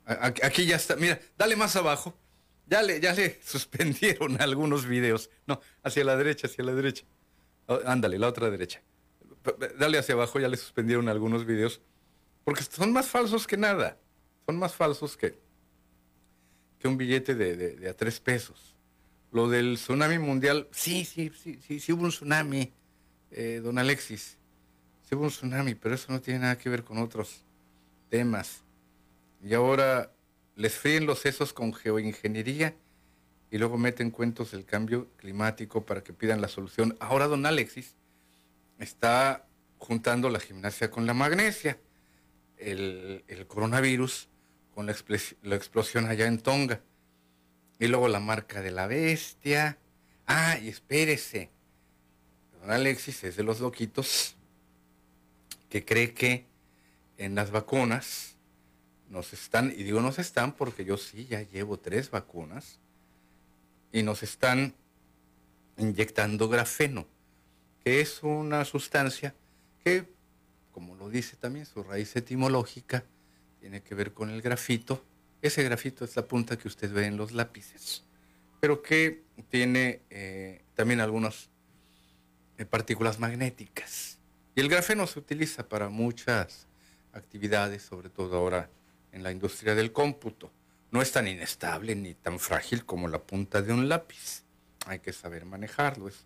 aquí 0.05 0.65
ya 0.65 0.77
está, 0.77 0.95
mira, 0.95 1.19
dale 1.37 1.55
más 1.55 1.75
abajo, 1.75 2.17
ya 2.65 2.81
le, 2.81 2.99
ya 2.99 3.13
le 3.13 3.39
suspendieron 3.43 4.41
algunos 4.41 4.85
videos, 4.85 5.29
no, 5.45 5.59
hacia 5.83 6.03
la 6.03 6.15
derecha, 6.15 6.47
hacia 6.47 6.63
la 6.63 6.73
derecha, 6.73 7.03
oh, 7.65 7.79
ándale, 7.85 8.17
la 8.17 8.27
otra 8.27 8.49
derecha, 8.49 8.81
dale 9.77 9.97
hacia 9.97 10.15
abajo, 10.15 10.39
ya 10.39 10.47
le 10.47 10.57
suspendieron 10.57 11.09
algunos 11.09 11.45
videos, 11.45 11.81
porque 12.43 12.63
son 12.63 12.93
más 12.93 13.07
falsos 13.07 13.47
que 13.47 13.57
nada, 13.57 13.97
son 14.47 14.57
más 14.57 14.73
falsos 14.73 15.17
que, 15.17 15.37
que 16.79 16.87
un 16.87 16.97
billete 16.97 17.35
de, 17.35 17.89
a 17.89 17.93
tres 17.93 18.21
pesos. 18.21 18.73
Lo 19.31 19.49
del 19.49 19.75
tsunami 19.75 20.19
mundial, 20.19 20.69
sí, 20.71 21.03
sí, 21.03 21.31
sí, 21.37 21.59
sí, 21.67 21.81
sí 21.81 21.91
hubo 21.91 22.03
un 22.03 22.11
tsunami, 22.11 22.71
eh, 23.31 23.59
don 23.61 23.77
Alexis, 23.77 24.37
Sí 25.03 25.15
hubo 25.15 25.23
un 25.23 25.29
tsunami, 25.29 25.75
pero 25.75 25.95
eso 25.95 26.11
no 26.11 26.21
tiene 26.21 26.41
nada 26.41 26.57
que 26.57 26.69
ver 26.69 26.83
con 26.83 26.97
otros 26.97 27.43
temas. 28.09 28.63
Y 29.43 29.53
ahora 29.53 30.11
les 30.55 30.73
fríen 30.75 31.05
los 31.05 31.19
sesos 31.19 31.53
con 31.53 31.73
geoingeniería 31.73 32.73
y 33.51 33.57
luego 33.57 33.77
meten 33.77 34.11
cuentos 34.11 34.51
del 34.51 34.65
cambio 34.65 35.09
climático 35.17 35.85
para 35.85 36.03
que 36.03 36.13
pidan 36.13 36.41
la 36.41 36.47
solución. 36.47 36.97
Ahora 36.99 37.27
don 37.27 37.45
Alexis 37.45 37.95
está 38.79 39.45
juntando 39.77 40.29
la 40.29 40.39
gimnasia 40.39 40.89
con 40.89 41.05
la 41.05 41.13
magnesia, 41.13 41.79
el, 42.57 43.23
coronavirus 43.47 44.29
con 44.77 44.85
la, 44.85 45.55
explosión 45.55 46.05
allá 46.05 46.27
en 46.27 46.37
Tonga, 46.37 46.81
y 47.79 47.87
luego 47.87 48.07
la 48.07 48.19
marca 48.19 48.61
de 48.61 48.69
la 48.69 48.85
bestia. 48.85 49.79
Ah, 50.27 50.59
y 50.61 50.69
espérese, 50.69 51.49
don 52.61 52.69
Alexis 52.69 53.23
es 53.23 53.35
de 53.37 53.41
los 53.41 53.59
loquitos 53.59 54.35
que 55.67 55.83
cree 55.83 56.13
que 56.13 56.45
en 57.17 57.33
las 57.33 57.49
vacunas 57.49 58.35
nos 59.09 59.33
están, 59.33 59.73
y 59.75 59.81
digo 59.81 59.99
nos 59.99 60.19
están 60.19 60.51
porque 60.51 60.85
yo 60.85 60.97
sí 60.97 61.25
ya 61.25 61.41
llevo 61.41 61.79
tres 61.79 62.11
vacunas, 62.11 62.79
y 63.91 64.03
nos 64.03 64.21
están 64.21 64.75
inyectando 65.79 66.49
grafeno, 66.49 67.07
que 67.83 67.99
es 67.99 68.21
una 68.21 68.63
sustancia 68.63 69.33
que, 69.83 70.07
como 70.71 70.93
lo 70.93 71.09
dice 71.09 71.35
también 71.35 71.65
su 71.65 71.81
raíz 71.81 72.15
etimológica, 72.15 73.05
tiene 73.67 73.83
que 73.83 73.95
ver 73.95 74.13
con 74.13 74.29
el 74.29 74.41
grafito. 74.41 75.03
Ese 75.41 75.61
grafito 75.61 76.05
es 76.05 76.15
la 76.15 76.25
punta 76.25 76.57
que 76.57 76.69
usted 76.69 76.89
ve 76.89 77.05
en 77.05 77.17
los 77.17 77.33
lápices, 77.33 78.05
pero 78.61 78.81
que 78.81 79.25
tiene 79.49 80.03
eh, 80.09 80.63
también 80.73 81.01
algunas 81.01 81.49
eh, 82.57 82.63
partículas 82.63 83.19
magnéticas. 83.19 84.19
Y 84.55 84.61
el 84.61 84.69
grafeno 84.69 85.05
se 85.05 85.19
utiliza 85.19 85.67
para 85.67 85.89
muchas 85.89 86.65
actividades, 87.11 87.83
sobre 87.83 88.09
todo 88.09 88.37
ahora 88.37 88.69
en 89.11 89.21
la 89.21 89.33
industria 89.33 89.75
del 89.75 89.91
cómputo. 89.91 90.49
No 90.91 91.01
es 91.01 91.11
tan 91.11 91.27
inestable 91.27 91.93
ni 91.93 92.13
tan 92.13 92.39
frágil 92.39 92.85
como 92.85 93.09
la 93.09 93.21
punta 93.21 93.61
de 93.61 93.73
un 93.73 93.89
lápiz. 93.89 94.45
Hay 94.85 94.99
que 94.99 95.11
saber 95.11 95.43
manejarlo, 95.43 96.07
es 96.07 96.25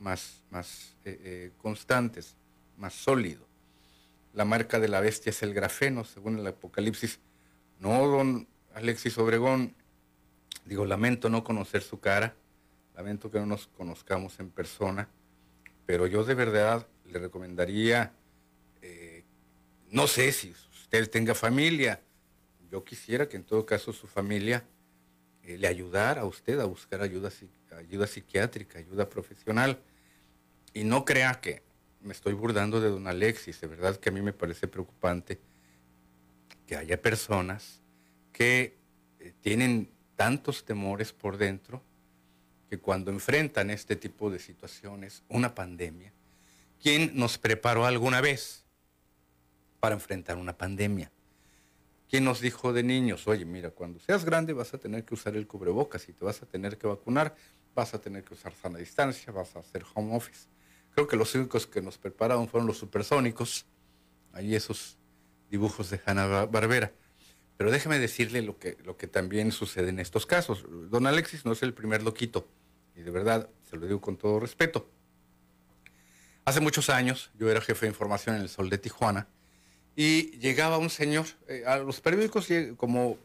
más, 0.00 0.42
más 0.50 0.96
eh, 1.04 1.52
constante, 1.62 2.20
más 2.76 2.94
sólido. 2.94 3.46
La 4.32 4.44
marca 4.44 4.78
de 4.78 4.88
la 4.88 5.00
bestia 5.00 5.30
es 5.30 5.42
el 5.42 5.54
grafeno, 5.54 6.04
según 6.04 6.38
el 6.38 6.46
Apocalipsis. 6.46 7.18
No, 7.78 8.06
don 8.06 8.46
Alexis 8.74 9.18
Obregón, 9.18 9.74
digo, 10.64 10.86
lamento 10.86 11.28
no 11.28 11.42
conocer 11.42 11.82
su 11.82 12.00
cara, 12.00 12.34
lamento 12.94 13.30
que 13.30 13.40
no 13.40 13.46
nos 13.46 13.66
conozcamos 13.66 14.38
en 14.38 14.50
persona, 14.50 15.08
pero 15.86 16.06
yo 16.06 16.24
de 16.24 16.34
verdad 16.34 16.86
le 17.06 17.18
recomendaría, 17.18 18.12
eh, 18.82 19.24
no 19.90 20.06
sé 20.06 20.30
si 20.32 20.54
usted 20.72 21.10
tenga 21.10 21.34
familia, 21.34 22.00
yo 22.70 22.84
quisiera 22.84 23.28
que 23.28 23.36
en 23.36 23.44
todo 23.44 23.66
caso 23.66 23.92
su 23.92 24.06
familia 24.06 24.64
eh, 25.42 25.58
le 25.58 25.66
ayudara 25.66 26.22
a 26.22 26.26
usted 26.26 26.60
a 26.60 26.66
buscar 26.66 27.00
ayuda, 27.02 27.30
ayuda 27.76 28.06
psiquiátrica, 28.06 28.78
ayuda 28.78 29.08
profesional, 29.08 29.80
y 30.72 30.84
no 30.84 31.04
crea 31.04 31.40
que 31.40 31.62
me 32.00 32.12
estoy 32.12 32.32
burlando 32.32 32.80
de 32.80 32.88
don 32.88 33.06
Alexis, 33.06 33.60
de 33.60 33.66
verdad 33.66 33.96
que 33.96 34.08
a 34.08 34.12
mí 34.12 34.22
me 34.22 34.32
parece 34.32 34.68
preocupante 34.68 35.40
que 36.66 36.76
haya 36.76 37.00
personas 37.00 37.80
que 38.32 38.78
eh, 39.18 39.32
tienen 39.40 39.90
tantos 40.16 40.64
temores 40.64 41.12
por 41.12 41.36
dentro 41.36 41.82
que 42.68 42.78
cuando 42.78 43.10
enfrentan 43.10 43.70
este 43.70 43.96
tipo 43.96 44.30
de 44.30 44.38
situaciones, 44.38 45.24
una 45.28 45.54
pandemia, 45.54 46.12
¿quién 46.80 47.12
nos 47.14 47.36
preparó 47.36 47.84
alguna 47.84 48.20
vez 48.20 48.64
para 49.80 49.94
enfrentar 49.94 50.36
una 50.36 50.56
pandemia? 50.56 51.10
¿Quién 52.08 52.24
nos 52.24 52.40
dijo 52.40 52.72
de 52.72 52.82
niños, 52.82 53.26
oye, 53.28 53.44
mira, 53.44 53.70
cuando 53.70 53.98
seas 54.00 54.24
grande 54.24 54.52
vas 54.52 54.72
a 54.74 54.78
tener 54.78 55.04
que 55.04 55.14
usar 55.14 55.36
el 55.36 55.46
cubrebocas 55.46 56.08
y 56.08 56.12
te 56.12 56.24
vas 56.24 56.42
a 56.42 56.46
tener 56.46 56.78
que 56.78 56.86
vacunar, 56.86 57.34
vas 57.74 57.94
a 57.94 58.00
tener 58.00 58.24
que 58.24 58.34
usar 58.34 58.52
sana 58.54 58.78
distancia, 58.78 59.32
vas 59.32 59.54
a 59.56 59.60
hacer 59.60 59.84
home 59.94 60.16
office? 60.16 60.48
Creo 61.00 61.08
que 61.08 61.16
los 61.16 61.34
únicos 61.34 61.66
que 61.66 61.80
nos 61.80 61.96
prepararon 61.96 62.46
fueron 62.46 62.66
los 62.66 62.76
supersónicos, 62.76 63.64
ahí 64.34 64.54
esos 64.54 64.98
dibujos 65.48 65.88
de 65.88 65.98
Hanna 66.04 66.44
Barbera. 66.44 66.92
Pero 67.56 67.70
déjeme 67.70 67.98
decirle 67.98 68.42
lo 68.42 68.58
que, 68.58 68.76
lo 68.84 68.98
que 68.98 69.06
también 69.06 69.50
sucede 69.50 69.88
en 69.88 69.98
estos 69.98 70.26
casos. 70.26 70.66
Don 70.90 71.06
Alexis 71.06 71.46
no 71.46 71.52
es 71.52 71.62
el 71.62 71.72
primer 71.72 72.02
loquito, 72.02 72.46
y 72.94 73.00
de 73.00 73.10
verdad 73.10 73.48
se 73.70 73.78
lo 73.78 73.86
digo 73.86 74.02
con 74.02 74.18
todo 74.18 74.40
respeto. 74.40 74.90
Hace 76.44 76.60
muchos 76.60 76.90
años 76.90 77.30
yo 77.38 77.50
era 77.50 77.62
jefe 77.62 77.86
de 77.86 77.92
información 77.92 78.36
en 78.36 78.42
el 78.42 78.50
Sol 78.50 78.68
de 78.68 78.76
Tijuana 78.76 79.26
y 79.96 80.32
llegaba 80.36 80.76
un 80.76 80.90
señor 80.90 81.24
eh, 81.48 81.64
a 81.66 81.78
los 81.78 82.02
periódicos 82.02 82.46
como 82.76 83.16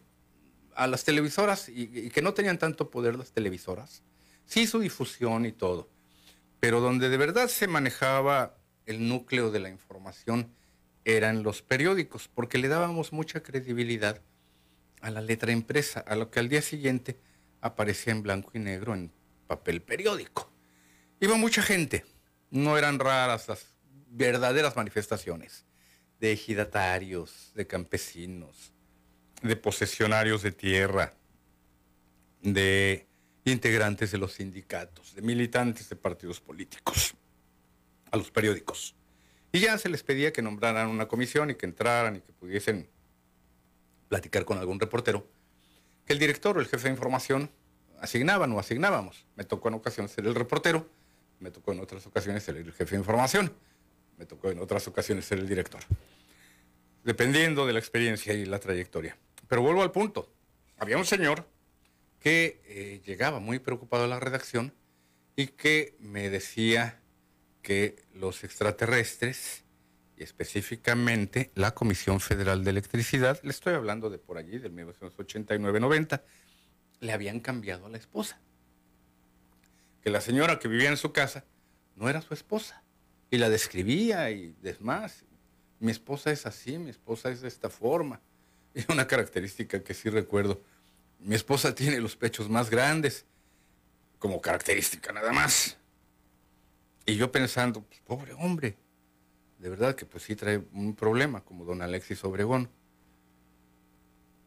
a 0.76 0.88
las 0.88 1.04
televisoras 1.04 1.68
y, 1.68 1.90
y, 1.94 2.10
que 2.10 2.22
no 2.22 2.34
tenían 2.34 2.58
tanto 2.58 2.90
poder 2.90 3.18
las 3.18 3.34
televisoras. 3.34 4.02
Sí, 4.46 4.66
su 4.66 4.80
difusión 4.80 5.46
y 5.46 5.52
todo 5.52 5.94
pero 6.66 6.82
donde 6.82 7.10
de 7.10 7.18
verdad 7.18 7.48
se 7.48 7.68
manejaba 7.68 8.58
el 8.88 9.08
núcleo 9.08 9.52
de 9.52 9.60
la 9.60 9.70
información 9.70 10.52
eran 11.04 11.44
los 11.44 11.62
periódicos, 11.62 12.28
porque 12.28 12.58
le 12.58 12.70
dábamos 12.70 13.14
mucha 13.14 13.44
credibilidad 13.44 14.20
a 15.00 15.12
la 15.12 15.22
letra 15.22 15.52
impresa, 15.52 16.00
a 16.00 16.16
lo 16.16 16.32
que 16.32 16.40
al 16.40 16.50
día 16.50 16.64
siguiente 16.64 17.20
aparecía 17.62 18.14
en 18.14 18.24
blanco 18.24 18.50
y 18.56 18.58
negro 18.58 18.96
en 18.96 19.12
papel 19.46 19.84
periódico. 19.84 20.52
Iba 21.20 21.38
mucha 21.38 21.62
gente, 21.62 22.04
no 22.50 22.80
eran 22.80 22.98
raras 22.98 23.48
las 23.48 23.68
verdaderas 24.08 24.76
manifestaciones 24.76 25.68
de 26.20 26.32
ejidatarios, 26.32 27.52
de 27.54 27.68
campesinos, 27.68 28.74
de 29.44 29.56
posesionarios 29.56 30.42
de 30.42 30.52
tierra, 30.52 31.14
de 32.42 33.06
integrantes 33.46 34.12
de 34.12 34.18
los 34.18 34.34
sindicatos, 34.34 35.16
de 35.16 35.22
militantes 35.22 35.88
de 35.88 35.96
partidos 35.96 36.42
políticos, 36.42 37.16
a 38.12 38.18
los 38.18 38.32
periódicos. 38.32 38.96
Y 39.52 39.60
ya 39.60 39.78
se 39.78 39.88
les 39.88 40.04
pedía 40.04 40.34
que 40.34 40.42
nombraran 40.42 40.90
una 40.90 41.08
comisión 41.08 41.52
y 41.52 41.56
que 41.56 41.66
entraran 41.66 42.18
y 42.18 42.22
que 42.22 42.34
pudiesen 42.34 42.90
platicar 44.10 44.46
con 44.46 44.58
algún 44.58 44.80
reportero, 44.80 45.28
que 46.06 46.14
el 46.14 46.20
director 46.20 46.58
o 46.58 46.60
el 46.60 46.68
jefe 46.68 46.86
de 46.86 46.94
información 46.94 47.52
asignaban 48.02 48.52
o 48.52 48.60
asignábamos. 48.60 49.26
Me 49.36 49.44
tocó 49.44 49.70
en 49.70 49.76
ocasiones 49.76 50.12
ser 50.12 50.26
el 50.26 50.36
reportero, 50.36 50.90
me 51.40 51.52
tocó 51.52 51.72
en 51.72 51.80
otras 51.80 52.06
ocasiones 52.08 52.44
ser 52.44 52.58
el 52.58 52.72
jefe 52.74 52.96
de 52.96 53.00
información, 53.00 53.54
me 54.18 54.26
tocó 54.26 54.50
en 54.50 54.60
otras 54.60 54.88
ocasiones 54.88 55.26
ser 55.26 55.40
el 55.40 55.48
director, 55.48 55.82
dependiendo 57.04 57.68
de 57.68 57.74
la 57.74 57.80
experiencia 57.80 58.34
y 58.34 58.46
la 58.46 58.60
trayectoria. 58.60 59.18
Pero 59.48 59.62
vuelvo 59.62 59.84
al 59.84 59.92
punto. 59.92 60.32
Había 60.78 60.98
un 60.98 61.06
señor 61.06 61.48
que 62.26 62.60
eh, 62.66 63.02
llegaba 63.06 63.40
muy 63.40 63.60
preocupado 63.60 64.06
a 64.06 64.08
la 64.08 64.20
redacción 64.20 64.74
y 65.36 65.46
que 65.46 65.96
me 66.00 66.32
decía 66.32 67.00
que 67.62 68.04
los 68.16 68.44
extraterrestres, 68.44 69.64
y 70.18 70.24
específicamente 70.24 71.52
la 71.54 71.76
Comisión 71.76 72.20
Federal 72.20 72.64
de 72.64 72.72
Electricidad, 72.72 73.40
le 73.44 73.52
estoy 73.52 73.76
hablando 73.76 74.10
de 74.10 74.18
por 74.18 74.40
allí, 74.40 74.58
del 74.58 74.74
1989-90, 74.74 76.24
le 77.00 77.14
habían 77.14 77.42
cambiado 77.42 77.86
a 77.86 77.90
la 77.90 77.98
esposa. 77.98 78.42
Que 80.02 80.10
la 80.10 80.20
señora 80.20 80.58
que 80.58 80.68
vivía 80.68 80.90
en 80.90 80.98
su 80.98 81.12
casa 81.12 81.46
no 81.96 82.10
era 82.10 82.24
su 82.24 82.34
esposa. 82.34 82.84
Y 83.30 83.38
la 83.38 83.52
describía 83.52 84.32
y 84.32 84.56
demás. 84.64 85.26
Mi 85.80 85.92
esposa 85.92 86.32
es 86.32 86.48
así, 86.48 86.80
mi 86.80 86.90
esposa 86.90 87.30
es 87.30 87.42
de 87.42 87.50
esta 87.50 87.70
forma. 87.70 88.20
Y 88.74 88.92
una 88.92 89.06
característica 89.06 89.84
que 89.84 89.94
sí 89.94 90.10
recuerdo 90.10 90.60
mi 91.20 91.36
esposa 91.36 91.74
tiene 91.74 92.00
los 92.00 92.16
pechos 92.16 92.50
más 92.50 92.70
grandes, 92.70 93.26
como 94.20 94.42
característica 94.42 95.12
nada 95.12 95.32
más. 95.32 95.78
Y 97.06 97.16
yo 97.16 97.32
pensando, 97.32 97.82
pues, 97.84 98.00
pobre 98.02 98.34
hombre, 98.34 98.78
de 99.60 99.70
verdad 99.70 99.96
que 99.96 100.06
pues 100.06 100.24
sí 100.24 100.36
trae 100.36 100.64
un 100.74 100.96
problema, 100.96 101.42
como 101.42 101.66
don 101.66 101.82
Alexis 101.82 102.24
Obregón. 102.24 102.70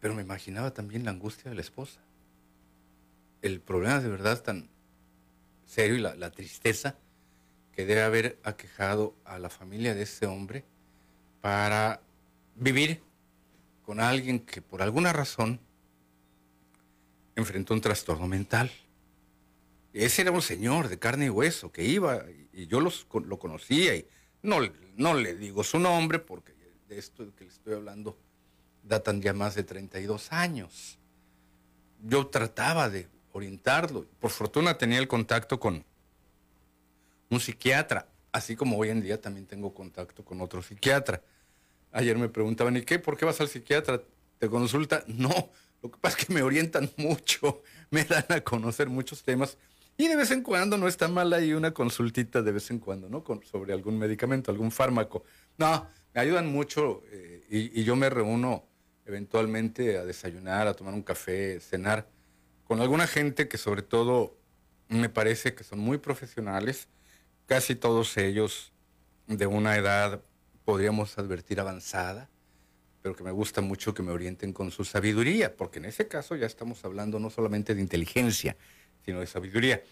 Pero 0.00 0.14
me 0.14 0.22
imaginaba 0.22 0.72
también 0.72 1.04
la 1.04 1.10
angustia 1.10 1.50
de 1.50 1.54
la 1.54 1.60
esposa. 1.60 2.00
El 3.42 3.60
problema 3.60 4.00
de 4.00 4.08
verdad 4.08 4.42
tan 4.42 4.68
serio 5.66 5.96
y 5.96 6.00
la, 6.00 6.14
la 6.14 6.30
tristeza 6.30 6.96
que 7.72 7.86
debe 7.86 8.02
haber 8.02 8.38
aquejado 8.42 9.14
a 9.24 9.38
la 9.38 9.50
familia 9.50 9.94
de 9.94 10.02
ese 10.02 10.26
hombre 10.26 10.64
para 11.40 12.00
vivir 12.56 13.02
con 13.84 14.00
alguien 14.00 14.40
que 14.40 14.60
por 14.60 14.82
alguna 14.82 15.12
razón 15.12 15.60
enfrentó 17.40 17.74
un 17.74 17.80
trastorno 17.80 18.26
mental. 18.26 18.70
Ese 19.92 20.22
era 20.22 20.30
un 20.30 20.42
señor 20.42 20.88
de 20.88 20.98
carne 20.98 21.26
y 21.26 21.30
hueso 21.30 21.72
que 21.72 21.84
iba, 21.84 22.24
y 22.52 22.66
yo 22.66 22.80
los, 22.80 23.06
lo 23.24 23.38
conocía, 23.38 23.94
y 23.96 24.06
no, 24.42 24.58
no 24.96 25.14
le 25.14 25.34
digo 25.34 25.64
su 25.64 25.78
nombre 25.78 26.18
porque 26.18 26.52
de 26.88 26.98
esto 26.98 27.34
que 27.36 27.44
le 27.44 27.50
estoy 27.50 27.74
hablando 27.74 28.18
datan 28.82 29.20
ya 29.20 29.32
más 29.32 29.54
de 29.54 29.64
32 29.64 30.32
años. 30.32 30.98
Yo 32.02 32.26
trataba 32.28 32.88
de 32.88 33.08
orientarlo. 33.32 34.06
Por 34.18 34.30
fortuna 34.30 34.78
tenía 34.78 34.98
el 34.98 35.08
contacto 35.08 35.60
con 35.60 35.84
un 37.30 37.40
psiquiatra, 37.40 38.08
así 38.32 38.56
como 38.56 38.78
hoy 38.78 38.88
en 38.88 39.02
día 39.02 39.20
también 39.20 39.46
tengo 39.46 39.74
contacto 39.74 40.24
con 40.24 40.40
otro 40.40 40.62
psiquiatra. 40.62 41.22
Ayer 41.92 42.16
me 42.16 42.28
preguntaban, 42.28 42.76
¿y 42.76 42.82
qué? 42.82 42.98
¿Por 42.98 43.16
qué 43.16 43.24
vas 43.24 43.40
al 43.40 43.48
psiquiatra? 43.48 44.02
¿Te 44.38 44.48
consulta? 44.48 45.04
No, 45.06 45.50
lo 45.82 45.90
que 45.90 45.98
pasa 45.98 46.18
es 46.18 46.26
que 46.26 46.32
me 46.32 46.42
orientan 46.42 46.90
mucho, 46.96 47.62
me 47.90 48.04
dan 48.04 48.24
a 48.28 48.40
conocer 48.40 48.88
muchos 48.88 49.22
temas 49.22 49.56
y 49.96 50.06
de 50.06 50.16
vez 50.16 50.30
en 50.30 50.42
cuando 50.42 50.76
no 50.76 50.86
está 50.86 51.08
mal 51.08 51.32
ahí 51.32 51.52
una 51.52 51.72
consultita 51.72 52.40
de 52.40 52.52
vez 52.52 52.70
en 52.70 52.78
cuando, 52.78 53.08
¿no? 53.08 53.24
Sobre 53.50 53.72
algún 53.72 53.98
medicamento, 53.98 54.50
algún 54.50 54.70
fármaco. 54.70 55.24
No, 55.56 55.88
me 56.14 56.20
ayudan 56.20 56.46
mucho 56.46 57.02
eh, 57.10 57.44
y, 57.50 57.80
y, 57.80 57.84
yo 57.84 57.96
me 57.96 58.08
reúno 58.08 58.64
eventualmente 59.06 59.98
a 59.98 60.04
desayunar, 60.04 60.68
a 60.68 60.74
tomar 60.74 60.94
un 60.94 61.02
café, 61.02 61.58
cenar 61.60 62.08
con 62.64 62.80
alguna 62.80 63.08
gente 63.08 63.48
que 63.48 63.58
sobre 63.58 63.82
todo 63.82 64.36
me 64.88 65.08
parece 65.08 65.54
que 65.54 65.64
son 65.64 65.80
muy 65.80 65.98
profesionales, 65.98 66.88
casi 67.46 67.74
todos 67.74 68.16
ellos 68.18 68.72
de 69.26 69.46
una 69.46 69.76
edad, 69.76 70.22
podríamos 70.64 71.18
advertir, 71.18 71.58
avanzada 71.58 72.30
pero 73.02 73.14
que 73.14 73.24
me 73.24 73.30
gusta 73.30 73.60
mucho 73.60 73.94
que 73.94 74.02
me 74.02 74.12
orienten 74.12 74.52
con 74.52 74.70
su 74.70 74.84
sabiduría, 74.84 75.56
porque 75.56 75.78
en 75.78 75.86
ese 75.86 76.08
caso 76.08 76.36
ya 76.36 76.46
estamos 76.46 76.84
hablando 76.84 77.18
no 77.18 77.30
solamente 77.30 77.74
de 77.74 77.80
inteligencia, 77.80 78.56
sino 79.04 79.20
de 79.20 79.26
sabiduría. 79.26 79.82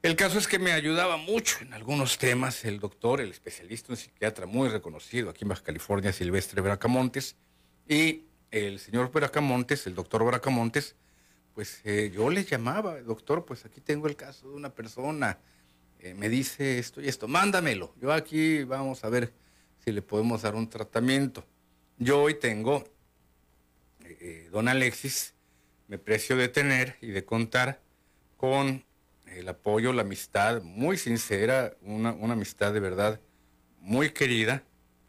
El 0.00 0.14
caso 0.14 0.38
es 0.38 0.46
que 0.46 0.60
me 0.60 0.72
ayudaba 0.72 1.16
mucho 1.16 1.58
en 1.60 1.74
algunos 1.74 2.18
temas 2.18 2.64
el 2.64 2.78
doctor, 2.78 3.20
el 3.20 3.30
especialista, 3.30 3.92
un 3.92 3.96
psiquiatra 3.96 4.46
muy 4.46 4.68
reconocido 4.68 5.30
aquí 5.30 5.44
en 5.44 5.48
Baja 5.48 5.64
California, 5.64 6.12
Silvestre 6.12 6.60
Bracamontes, 6.60 7.34
y 7.88 8.22
el 8.52 8.78
señor 8.78 9.10
Bracamontes, 9.10 9.86
el 9.88 9.96
doctor 9.96 10.24
Bracamontes, 10.24 10.94
pues 11.52 11.80
eh, 11.82 12.12
yo 12.14 12.30
le 12.30 12.44
llamaba, 12.44 13.00
doctor, 13.00 13.44
pues 13.44 13.64
aquí 13.64 13.80
tengo 13.80 14.06
el 14.06 14.14
caso 14.14 14.48
de 14.48 14.54
una 14.54 14.70
persona, 14.70 15.38
eh, 15.98 16.14
me 16.14 16.28
dice 16.28 16.78
esto 16.78 17.00
y 17.00 17.08
esto, 17.08 17.26
mándamelo, 17.26 17.92
yo 18.00 18.12
aquí 18.12 18.62
vamos 18.62 19.02
a 19.02 19.08
ver 19.08 19.32
si 19.84 19.90
le 19.90 20.02
podemos 20.02 20.42
dar 20.42 20.54
un 20.54 20.70
tratamiento. 20.70 21.44
Yo 22.00 22.22
hoy 22.22 22.34
tengo, 22.34 22.84
eh, 24.04 24.48
don 24.52 24.68
Alexis, 24.68 25.34
me 25.88 25.98
precio 25.98 26.36
de 26.36 26.46
tener 26.46 26.96
y 27.00 27.08
de 27.08 27.24
contar 27.24 27.80
con 28.36 28.84
el 29.26 29.48
apoyo, 29.48 29.92
la 29.92 30.02
amistad 30.02 30.62
muy 30.62 30.96
sincera, 30.96 31.76
una, 31.82 32.10
amistad 32.10 32.72
de 32.72 32.78
verdad 32.78 33.20
muy 33.80 34.10
querida, 34.10 34.62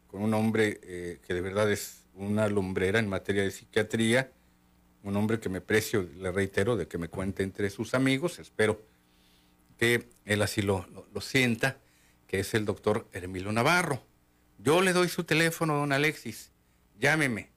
con 0.08 0.20
un 0.20 0.34
hombre 0.34 0.80
eh, 0.82 1.20
que 1.24 1.32
de 1.32 1.40
verdad 1.40 1.70
es 1.70 2.06
una 2.14 2.48
lumbrera 2.48 2.98
en 2.98 3.08
materia 3.08 3.44
de 3.44 3.52
psiquiatría, 3.52 4.32
un 5.04 5.16
hombre 5.16 5.38
que 5.38 5.48
me 5.48 5.60
precio, 5.60 6.08
le 6.16 6.32
reitero, 6.32 6.76
de 6.76 6.88
que 6.88 6.98
me 6.98 7.06
cuente 7.06 7.44
entre 7.44 7.70
sus 7.70 7.94
amigos, 7.94 8.40
espero 8.40 8.82
que 9.78 10.08
él 10.24 10.42
así 10.42 10.60
lo, 10.60 10.88
lo 11.14 11.20
sienta, 11.20 11.78
que 12.26 12.40
es 12.40 12.52
el 12.54 12.64
doctor 12.64 13.06
Hermilo 13.12 13.52
Navarro. 13.52 14.02
Yo 14.58 14.82
le 14.82 14.92
doy 14.92 15.08
su 15.08 15.22
teléfono, 15.22 15.76
don 15.76 15.92
Alexis, 15.92 16.50
llámeme, 17.00 17.50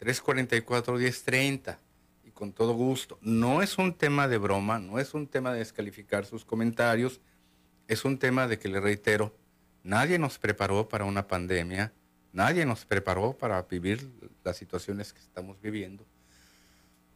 344-1030, 0.00 1.78
y 2.24 2.30
con 2.30 2.52
todo 2.52 2.72
gusto. 2.72 3.18
No 3.20 3.60
es 3.60 3.76
un 3.76 3.92
tema 3.92 4.28
de 4.28 4.38
broma, 4.38 4.78
no 4.78 4.98
es 4.98 5.12
un 5.12 5.26
tema 5.26 5.52
de 5.52 5.58
descalificar 5.58 6.24
sus 6.24 6.44
comentarios, 6.44 7.20
es 7.88 8.04
un 8.04 8.18
tema 8.18 8.46
de 8.46 8.58
que 8.58 8.68
le 8.68 8.80
reitero, 8.80 9.36
nadie 9.82 10.18
nos 10.18 10.38
preparó 10.38 10.88
para 10.88 11.04
una 11.04 11.26
pandemia, 11.26 11.92
nadie 12.32 12.64
nos 12.64 12.84
preparó 12.86 13.36
para 13.36 13.60
vivir 13.62 14.08
las 14.42 14.56
situaciones 14.56 15.12
que 15.12 15.20
estamos 15.20 15.60
viviendo. 15.60 16.06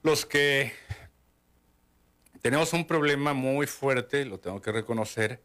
Los 0.03 0.26
que 0.26 0.72
tenemos 2.43 2.72
un 2.72 2.87
problema 2.87 3.33
muy 3.33 3.66
fuerte, 3.66 4.24
lo 4.24 4.39
tengo 4.39 4.61
que 4.61 4.72
reconocer, 4.72 5.43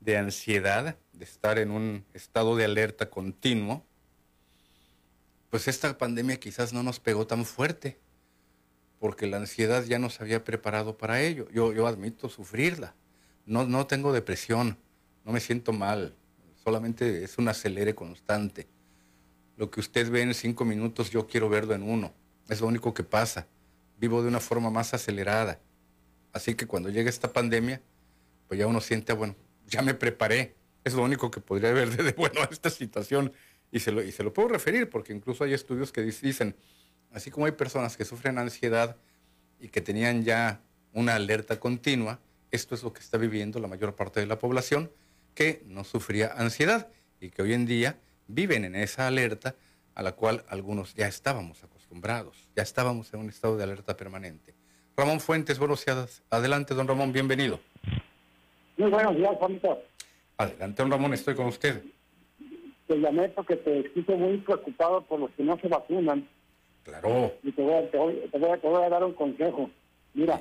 de 0.00 0.18
ansiedad, 0.18 0.98
de 1.12 1.24
estar 1.24 1.58
en 1.58 1.70
un 1.70 2.04
estado 2.12 2.56
de 2.56 2.64
alerta 2.66 3.08
continuo, 3.08 3.86
pues 5.54 5.68
esta 5.68 5.96
pandemia 5.96 6.40
quizás 6.40 6.72
no 6.72 6.82
nos 6.82 6.98
pegó 6.98 7.28
tan 7.28 7.44
fuerte, 7.44 7.96
porque 8.98 9.28
la 9.28 9.36
ansiedad 9.36 9.84
ya 9.84 10.00
nos 10.00 10.20
había 10.20 10.42
preparado 10.42 10.98
para 10.98 11.22
ello. 11.22 11.48
Yo, 11.52 11.86
admito 11.86 12.28
sufrirla. 12.28 12.96
No, 13.46 13.64
no 13.64 13.86
tengo 13.86 14.12
depresión, 14.12 14.76
no 15.24 15.30
me 15.30 15.38
siento 15.38 15.72
mal, 15.72 16.16
solamente 16.56 17.22
es 17.22 17.38
un 17.38 17.46
acelere 17.46 17.94
constante. 17.94 18.66
Lo 19.56 19.70
que 19.70 19.78
usted 19.78 20.10
ve 20.10 20.22
en 20.22 20.34
cinco 20.34 20.64
minutos, 20.64 21.10
yo 21.10 21.28
quiero 21.28 21.48
verlo 21.48 21.72
en 21.76 21.84
uno. 21.84 22.12
Es 22.48 22.60
lo 22.60 22.66
único 22.66 22.92
que 22.92 23.04
pasa. 23.04 23.46
Vivo 24.00 24.22
de 24.22 24.28
una 24.30 24.40
forma 24.40 24.70
más 24.70 24.92
acelerada. 24.92 25.60
Así 26.32 26.56
que 26.56 26.66
cuando 26.66 26.88
llega 26.88 27.08
esta 27.08 27.32
pandemia, 27.32 27.80
pues 28.48 28.58
ya 28.58 28.66
uno 28.66 28.80
siente, 28.80 29.12
ah, 29.12 29.14
bueno, 29.14 29.36
ya 29.68 29.82
me 29.82 29.94
preparé. 29.94 30.56
Es 30.82 30.94
lo 30.94 31.04
único 31.04 31.30
que 31.30 31.40
podría 31.40 31.72
ver 31.74 31.96
de 31.96 32.10
bueno 32.10 32.40
a 32.40 32.48
esta 32.50 32.70
situación 32.70 33.32
y 33.74 33.80
se, 33.80 33.90
lo, 33.90 34.04
y 34.04 34.12
se 34.12 34.22
lo 34.22 34.32
puedo 34.32 34.48
referir 34.48 34.88
porque 34.88 35.12
incluso 35.12 35.42
hay 35.42 35.52
estudios 35.52 35.90
que 35.90 36.02
dicen, 36.02 36.54
así 37.10 37.32
como 37.32 37.46
hay 37.46 37.52
personas 37.52 37.96
que 37.96 38.04
sufren 38.04 38.38
ansiedad 38.38 38.96
y 39.58 39.66
que 39.66 39.80
tenían 39.80 40.22
ya 40.22 40.60
una 40.92 41.16
alerta 41.16 41.58
continua, 41.58 42.20
esto 42.52 42.76
es 42.76 42.84
lo 42.84 42.92
que 42.92 43.00
está 43.00 43.18
viviendo 43.18 43.58
la 43.58 43.66
mayor 43.66 43.96
parte 43.96 44.20
de 44.20 44.26
la 44.26 44.38
población 44.38 44.92
que 45.34 45.64
no 45.66 45.82
sufría 45.82 46.32
ansiedad 46.36 46.86
y 47.20 47.30
que 47.30 47.42
hoy 47.42 47.52
en 47.52 47.66
día 47.66 47.98
viven 48.28 48.64
en 48.64 48.76
esa 48.76 49.08
alerta 49.08 49.56
a 49.96 50.04
la 50.04 50.12
cual 50.12 50.44
algunos 50.48 50.94
ya 50.94 51.08
estábamos 51.08 51.64
acostumbrados, 51.64 52.48
ya 52.54 52.62
estábamos 52.62 53.12
en 53.12 53.18
un 53.18 53.28
estado 53.28 53.56
de 53.56 53.64
alerta 53.64 53.96
permanente. 53.96 54.54
Ramón 54.96 55.18
Fuentes, 55.18 55.58
buenos 55.58 55.84
días. 55.84 56.22
Adelante, 56.30 56.74
don 56.74 56.86
Ramón, 56.86 57.12
bienvenido. 57.12 57.58
Muy 58.76 58.88
buenos 58.88 59.16
días, 59.16 59.32
Juanito. 59.36 59.82
Adelante, 60.36 60.80
don 60.80 60.92
Ramón, 60.92 61.12
estoy 61.12 61.34
con 61.34 61.46
usted 61.46 61.82
te 62.94 63.00
llamé 63.00 63.28
porque 63.30 63.56
te 63.56 63.80
escucho 63.80 64.16
muy 64.16 64.36
preocupado 64.38 65.02
por 65.02 65.18
los 65.18 65.30
que 65.32 65.42
no 65.42 65.58
se 65.58 65.66
vacunan. 65.66 66.28
Claro. 66.84 67.32
Y 67.42 67.50
te 67.50 67.62
voy, 67.62 67.74
a, 67.74 67.90
te, 67.90 67.98
voy, 67.98 68.82
a, 68.82 68.88
dar 68.88 69.02
un 69.02 69.14
consejo. 69.14 69.68
Mira, 70.12 70.40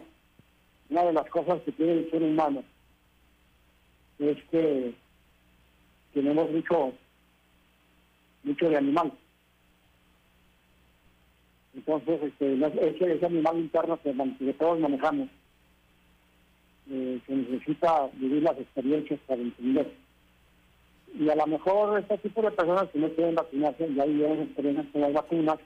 una 0.90 1.06
de 1.06 1.14
las 1.14 1.28
cosas 1.30 1.62
que 1.64 1.72
tiene 1.72 1.94
el 1.94 2.12
ser 2.12 2.22
humano 2.22 2.64
es 4.20 4.38
que 4.52 4.94
tenemos 6.14 6.52
mucho, 6.52 6.94
mucho 8.44 8.70
de 8.70 8.78
animal. 8.78 9.12
Entonces, 11.74 12.22
este, 12.22 12.54
ese, 12.54 13.14
ese 13.16 13.26
animal 13.26 13.58
interno 13.58 14.00
que, 14.04 14.14
que 14.38 14.54
todos 14.54 14.80
manejamos, 14.80 15.28
eh, 16.92 17.20
que 17.26 17.34
necesita 17.34 18.10
vivir 18.14 18.44
las 18.44 18.60
experiencias 18.60 19.20
para 19.26 19.42
entender 19.42 20.03
y 21.20 21.30
a 21.30 21.36
lo 21.36 21.46
mejor 21.46 22.00
este 22.00 22.18
tipo 22.18 22.42
de 22.42 22.52
personas 22.52 22.90
que 22.90 23.00
no 23.00 23.10
quieren 23.10 23.36
vacunarse 23.36 23.94
ya 23.94 24.06
vivieron 24.06 24.42
experiencias 24.42 24.88
con 24.92 25.02
las 25.02 25.14
vacunas 25.14 25.60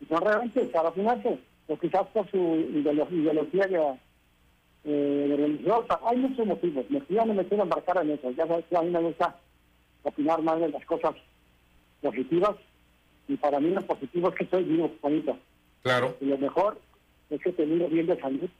y 0.00 0.06
son 0.06 0.20
realmente 0.20 0.64
para 0.66 0.90
vacunarse 0.90 1.38
o 1.68 1.78
quizás 1.78 2.06
por 2.08 2.28
su 2.30 2.38
ideología 2.38 3.66
de, 3.66 3.94
eh, 4.84 5.34
religiosa. 5.36 6.00
Hay 6.06 6.16
muchos 6.16 6.46
motivos 6.46 6.84
me 6.90 7.02
ya 7.08 7.24
no 7.24 7.34
me 7.34 7.46
quiero 7.46 7.62
embarcar 7.62 7.98
en 8.02 8.10
eso 8.10 8.30
ya 8.32 8.46
sabes 8.46 8.64
que 8.68 8.76
a 8.76 8.82
mí 8.82 8.90
me 8.90 9.00
gusta 9.00 9.36
opinar 10.02 10.42
más 10.42 10.60
de 10.60 10.68
las 10.68 10.84
cosas 10.84 11.14
positivas 12.02 12.56
y 13.28 13.36
para 13.36 13.60
mí 13.60 13.70
lo 13.70 13.80
positivo 13.82 14.28
es 14.28 14.34
que 14.34 14.46
soy 14.46 14.64
vivo 14.64 14.90
bonito. 15.00 15.38
Claro. 15.82 16.16
Y 16.20 16.26
lo 16.26 16.38
mejor 16.38 16.78
es 17.30 17.40
que 17.40 17.52
te 17.52 17.64
miro 17.64 17.88
bien 17.88 18.06
de 18.06 18.20
salud 18.20 18.50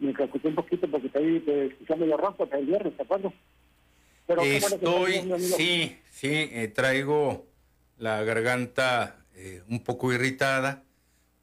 me 0.00 0.12
preocupé 0.12 0.48
un 0.48 0.54
poquito 0.54 0.86
porque 0.86 1.08
te, 1.08 1.40
te 1.40 1.66
escuché 1.66 1.96
medio 1.96 2.16
rojo 2.16 2.46
el 2.52 2.66
viernes 2.66 2.96
¿te 2.96 3.02
acuerdas? 3.02 3.32
Estoy, 4.28 5.22
sí, 5.40 5.98
sí, 6.10 6.28
eh, 6.52 6.68
traigo 6.68 7.46
la 7.96 8.22
garganta 8.24 9.24
eh, 9.34 9.62
un 9.70 9.82
poco 9.82 10.12
irritada. 10.12 10.84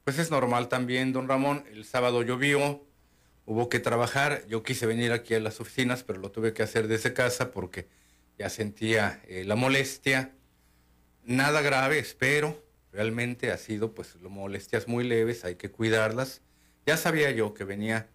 Pues 0.03 0.19
es 0.19 0.29
normal 0.29 0.69
también, 0.69 1.11
don 1.11 1.27
Ramón. 1.27 1.63
El 1.71 1.83
sábado 1.83 2.21
llovió, 2.21 2.85
hubo 3.45 3.69
que 3.69 3.79
trabajar. 3.79 4.45
Yo 4.47 4.61
quise 4.61 4.85
venir 4.85 5.13
aquí 5.13 5.33
a 5.33 5.39
las 5.39 5.59
oficinas, 5.59 6.03
pero 6.03 6.19
lo 6.19 6.29
tuve 6.29 6.53
que 6.53 6.61
hacer 6.61 6.87
desde 6.87 7.13
casa 7.13 7.49
porque 7.49 7.87
ya 8.37 8.51
sentía 8.51 9.19
eh, 9.27 9.45
la 9.45 9.55
molestia. 9.55 10.35
Nada 11.23 11.63
grave, 11.63 11.97
espero. 11.97 12.63
Realmente 12.91 13.51
ha 13.51 13.57
sido, 13.57 13.95
pues, 13.95 14.15
molestias 14.21 14.87
muy 14.87 15.05
leves, 15.05 15.43
hay 15.43 15.55
que 15.55 15.71
cuidarlas. 15.71 16.43
Ya 16.85 16.97
sabía 16.97 17.31
yo 17.31 17.55
que 17.55 17.63
venía 17.63 18.09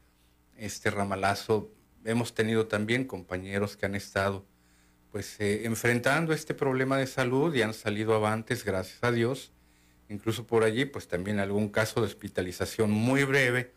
este 0.57 0.93
ramalazo. 0.93 1.73
Hemos 2.05 2.35
tenido 2.35 2.68
también 2.68 3.05
compañeros 3.05 3.77
que 3.77 3.87
han 3.87 3.97
estado 3.97 4.47
pues 5.11 5.41
eh, 5.41 5.65
enfrentando 5.65 6.33
este 6.33 6.55
problema 6.55 6.97
de 6.97 7.07
salud 7.07 7.55
y 7.55 7.63
han 7.63 7.75
salido 7.75 8.15
avantes, 8.15 8.65
gracias 8.65 9.03
a 9.03 9.11
Dios. 9.11 9.53
Incluso 10.09 10.47
por 10.47 10.65
allí, 10.65 10.85
pues 10.85 11.09
también 11.09 11.39
algún 11.39 11.69
caso 11.69 12.01
de 12.01 12.07
hospitalización 12.07 12.91
muy 12.91 13.25
breve, 13.25 13.73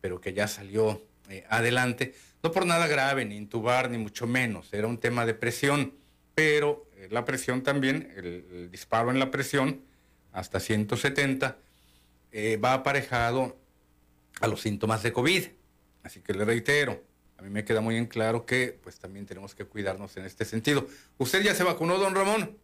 pero 0.00 0.20
que 0.20 0.32
ya 0.32 0.48
salió 0.48 1.02
eh, 1.28 1.44
adelante. 1.48 2.14
No 2.42 2.52
por 2.52 2.66
nada 2.66 2.86
grave, 2.86 3.24
ni 3.24 3.36
intubar, 3.36 3.90
ni 3.90 3.98
mucho 3.98 4.26
menos. 4.26 4.72
Era 4.72 4.86
un 4.86 4.98
tema 4.98 5.26
de 5.26 5.34
presión, 5.34 5.94
pero 6.34 6.86
eh, 6.96 7.08
la 7.10 7.24
presión 7.24 7.62
también, 7.62 8.12
el, 8.16 8.70
disparo 8.70 9.10
en 9.10 9.18
la 9.18 9.30
presión, 9.30 9.82
hasta 10.32 10.60
170, 10.60 11.58
va 12.64 12.72
aparejado 12.72 13.58
a 14.40 14.46
los 14.46 14.62
síntomas 14.62 15.02
de 15.02 15.12
COVID. 15.12 15.44
Así 16.02 16.20
que 16.20 16.32
le 16.32 16.46
reitero, 16.46 17.02
a 17.42 17.44
mí 17.44 17.50
me 17.50 17.64
queda 17.64 17.80
muy 17.80 17.96
en 17.96 18.06
claro 18.06 18.46
que 18.46 18.78
pues 18.84 19.00
también 19.00 19.26
tenemos 19.26 19.52
que 19.56 19.64
cuidarnos 19.64 20.16
en 20.16 20.24
este 20.24 20.44
sentido. 20.44 20.86
¿Usted 21.18 21.42
ya 21.42 21.54
se 21.56 21.64
vacunó, 21.64 21.98
don 21.98 22.14
Ramón? 22.14 22.56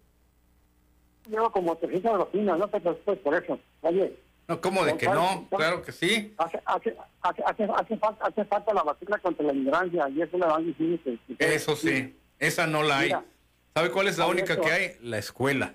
Llevo 1.29 1.51
como 1.51 1.77
300 1.77 2.17
vacunas, 2.17 2.59
no 2.59 2.69
te 2.69 2.81
preocupes 2.81 3.19
por 3.19 3.35
eso. 3.35 3.59
Oye. 3.81 4.17
No, 4.47 4.61
¿cómo 4.61 4.85
de 4.85 4.97
que 4.97 5.07
no? 5.07 5.49
Claro 5.51 5.83
que 5.83 5.91
sí. 5.91 6.33
Hace, 6.39 6.61
hace, 6.65 6.97
hace, 7.23 7.43
hace, 7.65 7.97
falta, 7.97 8.25
hace 8.25 8.45
falta 8.45 8.73
la 8.73 8.85
vacuna 8.85 9.19
contra 9.19 9.47
la 9.47 9.53
ignorancia 9.53 10.09
y 10.11 10.23
eso 10.23 10.39
la 10.39 10.47
van 10.47 10.67
diciendo 10.67 11.03
que, 11.05 11.19
Eso 11.41 11.75
sí, 11.75 12.17
esa 12.39 12.69
no 12.69 12.85
la 12.85 12.99
hay. 12.99 13.13
¿Sabe 13.75 13.91
cuál 13.91 14.07
es 14.07 14.17
la 14.17 14.29
única 14.29 14.61
que 14.61 14.71
hay? 14.71 14.97
La 15.03 15.19
escuela. 15.19 15.75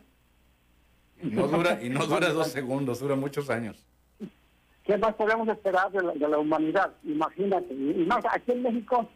no 1.22 1.50
dura, 1.50 1.80
y 1.84 1.90
no 1.90 2.06
dura 2.08 2.30
dos 2.30 2.48
segundos, 2.48 3.02
dura 3.02 3.16
muchos 3.16 3.50
años. 3.50 3.86
¿Qué 4.84 4.98
más 4.98 5.14
podemos 5.16 5.48
esperar 5.48 5.92
de 5.92 6.28
la, 6.28 6.38
humanidad? 6.38 6.92
Imagínate. 7.04 7.74
Y 7.74 8.06
más, 8.06 8.24
aquí 8.30 8.52
en 8.52 8.64
México, 8.64 9.08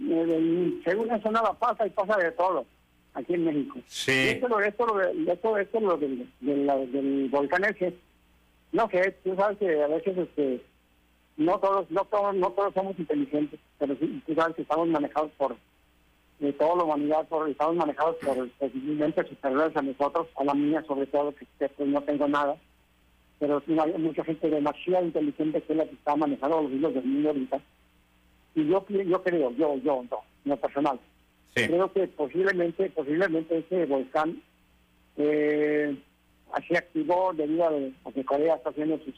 eh, 0.00 0.80
según 0.84 1.10
eso 1.10 1.30
nada 1.30 1.52
pasa 1.54 1.86
y 1.86 1.90
pasa 1.90 2.16
de 2.16 2.32
todo. 2.32 2.64
aquí 3.14 3.34
en 3.34 3.44
México. 3.44 3.78
Sí. 3.86 4.28
esto, 4.30 4.60
esto, 4.60 5.00
esto, 5.00 5.58
esto, 5.58 5.80
lo 5.80 5.96
del, 5.98 6.30
del, 6.40 6.66
del 6.92 7.28
volcán 7.30 7.64
ese, 7.64 7.94
no 8.72 8.88
sé, 8.88 9.18
tú 9.22 9.36
sabes 9.36 9.58
que 9.58 9.82
a 9.82 9.86
veces 9.86 10.16
este 10.16 10.62
no 11.36 11.58
todos 11.58 11.90
no 11.90 12.04
todos 12.04 12.34
no 12.34 12.50
todos 12.50 12.74
somos 12.74 12.98
inteligentes 12.98 13.58
pero 13.78 13.96
sí, 13.96 14.22
tú 14.26 14.34
sabes 14.34 14.56
que 14.56 14.62
estamos 14.62 14.88
manejados 14.88 15.30
por 15.32 15.56
de 16.40 16.52
toda 16.52 16.76
la 16.76 16.84
humanidad 16.84 17.26
por 17.28 17.48
estamos 17.48 17.76
manejados 17.76 18.16
por 18.16 18.48
posiblemente 18.50 19.26
superiores 19.28 19.76
a 19.76 19.82
nosotros 19.82 20.28
a 20.36 20.44
la 20.44 20.54
mía 20.54 20.84
sobre 20.86 21.06
todo 21.06 21.34
que 21.34 21.68
pues, 21.68 21.88
no 21.88 22.02
tengo 22.02 22.28
nada 22.28 22.56
pero 23.42 23.60
hay 23.66 23.98
mucha 23.98 24.22
gente 24.22 24.48
demasiado 24.48 25.04
inteligente 25.04 25.60
que 25.62 25.72
es 25.72 25.76
la 25.76 25.84
que 25.84 25.94
está 25.94 26.14
manejando 26.14 26.62
los 26.62 26.70
hilos 26.70 26.94
del 26.94 27.04
mundo 27.04 27.30
ahorita. 27.30 27.60
Y 28.54 28.68
yo 28.68 28.86
yo 28.88 29.22
creo 29.24 29.50
yo 29.56 29.76
yo 29.78 30.04
no 30.08 30.20
no 30.44 30.56
personal. 30.58 31.00
Creo 31.52 31.92
que 31.92 32.06
posiblemente 32.06 32.88
posiblemente 32.90 33.58
ese 33.58 33.84
volcán 33.86 34.40
eh, 35.16 35.96
se 36.68 36.78
activó 36.78 37.32
debido 37.32 37.66
a 38.04 38.12
que 38.12 38.24
Corea 38.24 38.54
está 38.54 38.70
haciendo 38.70 38.96
sus 38.98 39.14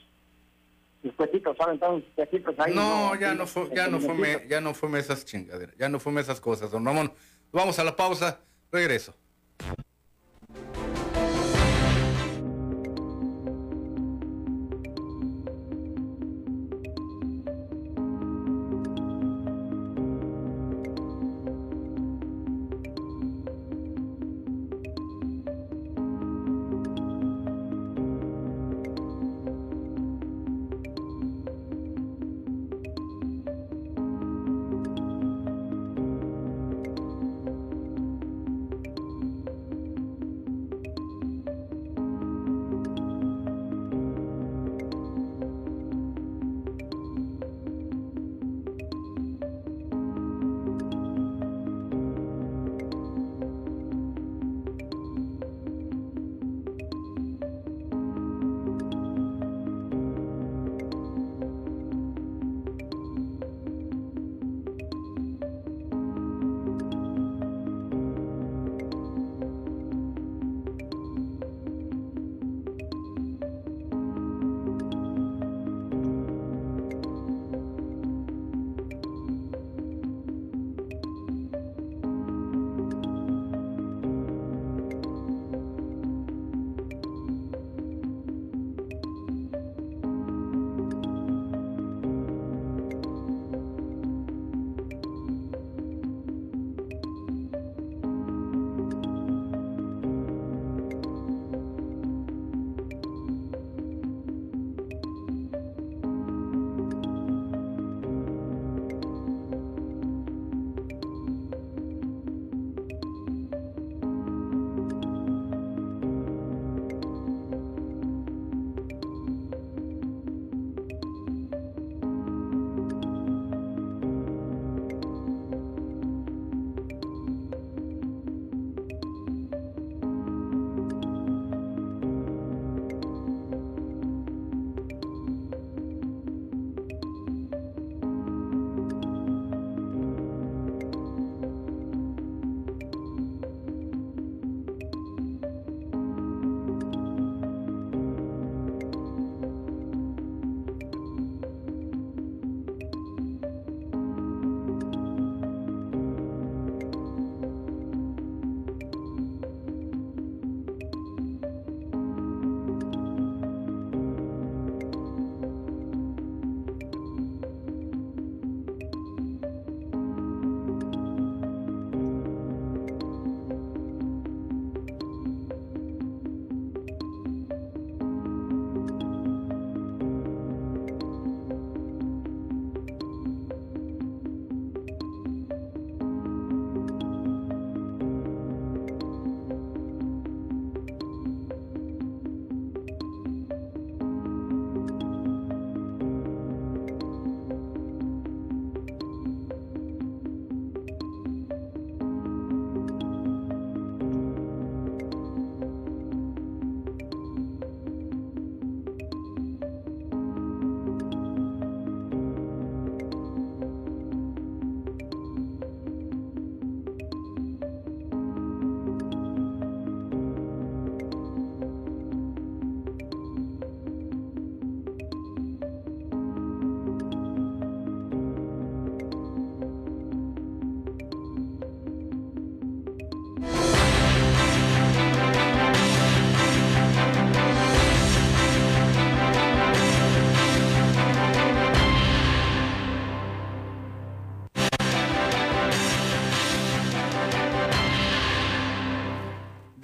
no, 2.74 3.14
ya 3.16 3.34
no, 3.34 3.46
fue, 3.46 3.68
ya 3.74 3.88
no 3.88 4.00
fume, 4.00 4.46
ya 4.48 4.62
no 4.62 4.72
fume 4.72 5.00
esas 5.00 5.26
chingaderas, 5.26 5.76
ya 5.76 5.90
no 5.90 6.00
fume 6.00 6.22
esas 6.22 6.40
cosas, 6.40 6.70
don 6.70 6.82
Ramón. 6.82 7.12
Vamos 7.52 7.78
a 7.78 7.84
la 7.84 7.94
pausa, 7.94 8.40
regreso. 8.72 9.14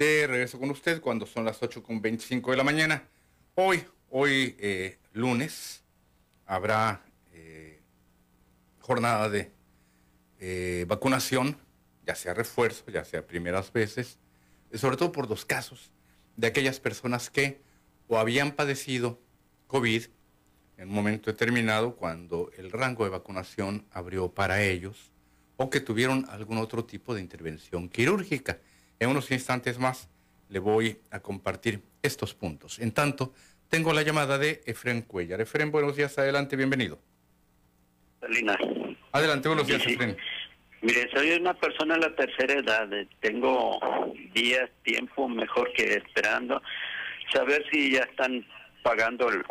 Regreso 0.01 0.59
con 0.59 0.71
usted 0.71 0.99
cuando 0.99 1.27
son 1.27 1.45
las 1.45 1.61
8 1.61 1.83
con 1.83 2.01
25 2.01 2.51
de 2.51 2.57
la 2.57 2.63
mañana. 2.63 3.07
Hoy, 3.53 3.83
hoy 4.09 4.55
eh, 4.59 4.97
lunes, 5.13 5.83
habrá 6.47 7.05
eh, 7.33 7.79
jornada 8.79 9.29
de 9.29 9.51
eh, 10.39 10.85
vacunación 10.87 11.55
ya 12.03 12.15
sea 12.15 12.33
refuerzo, 12.33 12.83
ya 12.91 13.05
sea 13.05 13.27
primeras 13.27 13.71
veces, 13.71 14.17
sobre 14.73 14.97
todo 14.97 15.11
por 15.11 15.27
dos 15.27 15.45
casos 15.45 15.91
de 16.35 16.47
aquellas 16.47 16.79
personas 16.79 17.29
que 17.29 17.61
o 18.07 18.17
habían 18.17 18.53
padecido 18.53 19.21
COVID 19.67 20.05
en 20.77 20.89
un 20.89 20.95
momento 20.95 21.29
determinado 21.29 21.95
cuando 21.95 22.49
el 22.57 22.71
rango 22.71 23.03
de 23.03 23.11
vacunación 23.11 23.85
abrió 23.91 24.33
para 24.33 24.63
ellos 24.63 25.11
o 25.57 25.69
que 25.69 25.79
tuvieron 25.79 26.25
algún 26.29 26.57
otro 26.57 26.85
tipo 26.85 27.13
de 27.13 27.21
intervención 27.21 27.87
quirúrgica. 27.87 28.59
En 29.01 29.09
unos 29.09 29.31
instantes 29.31 29.79
más 29.79 30.07
le 30.49 30.59
voy 30.59 30.99
a 31.09 31.21
compartir 31.21 31.81
estos 32.03 32.35
puntos. 32.35 32.77
En 32.77 32.91
tanto, 32.91 33.33
tengo 33.67 33.93
la 33.93 34.03
llamada 34.03 34.37
de 34.37 34.61
Efren 34.67 35.01
Cuellar. 35.01 35.41
Efren, 35.41 35.71
buenos 35.71 35.95
días, 35.95 36.19
adelante, 36.19 36.55
bienvenido. 36.55 36.99
Adelante, 39.11 39.47
buenos 39.47 39.65
días, 39.65 39.83
Efren. 39.87 40.15
Mire, 40.83 41.09
soy 41.15 41.31
una 41.31 41.55
persona 41.55 41.95
de 41.95 42.01
la 42.01 42.15
tercera 42.15 42.53
edad, 42.53 42.87
tengo 43.21 43.79
días, 44.35 44.69
tiempo 44.83 45.27
mejor 45.27 45.73
que 45.73 45.95
esperando 45.95 46.61
saber 47.33 47.65
si 47.71 47.93
ya 47.93 48.03
están 48.03 48.45
pagando 48.83 49.29
el... 49.29 49.43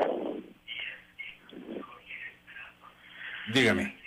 Dígame. 3.52 3.99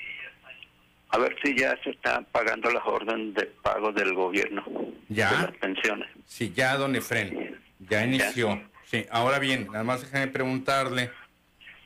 A 1.13 1.19
ver 1.19 1.35
si 1.43 1.55
ya 1.55 1.77
se 1.83 1.91
están 1.91 2.25
pagando 2.31 2.71
las 2.71 2.83
órdenes 2.87 3.35
de 3.35 3.45
pago 3.61 3.91
del 3.91 4.15
gobierno. 4.15 4.63
¿Ya? 5.09 5.29
De 5.29 5.37
las 5.43 5.57
pensiones. 5.57 6.09
Sí, 6.25 6.51
ya, 6.55 6.75
don 6.75 6.95
Efren. 6.95 7.61
Ya 7.79 8.03
inició. 8.03 8.59
Sí, 8.85 9.05
ahora 9.11 9.37
bien, 9.37 9.67
nada 9.71 9.83
más 9.83 10.01
déjame 10.01 10.27
preguntarle, 10.29 11.11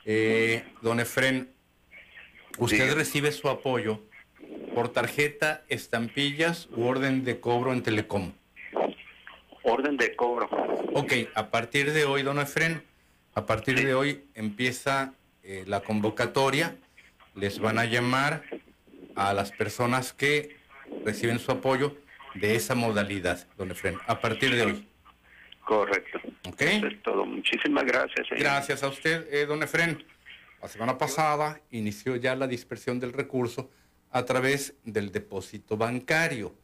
eh, 0.06 0.64
don 0.82 1.02
Efren, 1.02 1.50
¿usted 2.58 2.96
recibe 2.96 3.34
su 3.34 3.50
apoyo 3.50 4.02
por 4.74 4.94
tarjeta, 4.94 5.62
estampillas 5.68 6.70
u 6.72 6.86
orden 6.86 7.26
de 7.26 7.42
cobro 7.42 7.74
en 7.74 7.84
Telecom? 7.84 8.32
Orden 9.64 9.98
de 9.98 10.16
cobro. 10.16 10.48
Ok, 10.94 11.12
a 11.36 11.50
partir 11.50 11.92
de 11.92 12.06
hoy, 12.06 12.24
don 12.24 12.40
Efren, 12.40 12.82
a 13.36 13.46
partir 13.46 13.86
de 13.86 13.94
hoy 13.94 14.24
empieza 14.36 15.14
eh, 15.44 15.66
la 15.68 15.82
convocatoria. 15.82 16.78
Les 17.36 17.60
van 17.60 17.78
a 17.78 17.86
llamar 17.86 18.44
a 19.18 19.34
las 19.34 19.52
personas 19.52 20.14
que 20.14 20.56
reciben 21.04 21.40
su 21.40 21.52
apoyo 21.52 21.98
de 22.36 22.56
esa 22.56 22.76
modalidad, 22.76 23.48
don 23.58 23.72
Efren, 23.72 23.98
a 24.08 24.20
partir 24.20 24.56
de 24.56 24.64
hoy. 24.64 24.88
Correcto. 25.66 26.20
Ok. 26.48 26.62
Eso 26.62 26.88
es 26.88 27.02
todo. 27.04 27.26
Muchísimas 27.26 27.84
gracias. 27.84 28.28
Gracias 28.32 28.84
a 28.84 28.88
usted, 28.88 29.28
eh, 29.34 29.46
don 29.46 29.64
Efren. 29.64 30.06
La 30.62 30.68
semana 30.68 30.98
pasada 30.98 31.62
inició 31.72 32.16
ya 32.16 32.36
la 32.36 32.48
dispersión 32.48 33.00
del 33.00 33.14
recurso 33.14 33.70
a 34.12 34.24
través 34.24 34.76
del 34.86 35.12
depósito 35.12 35.76
bancario. 35.76 36.56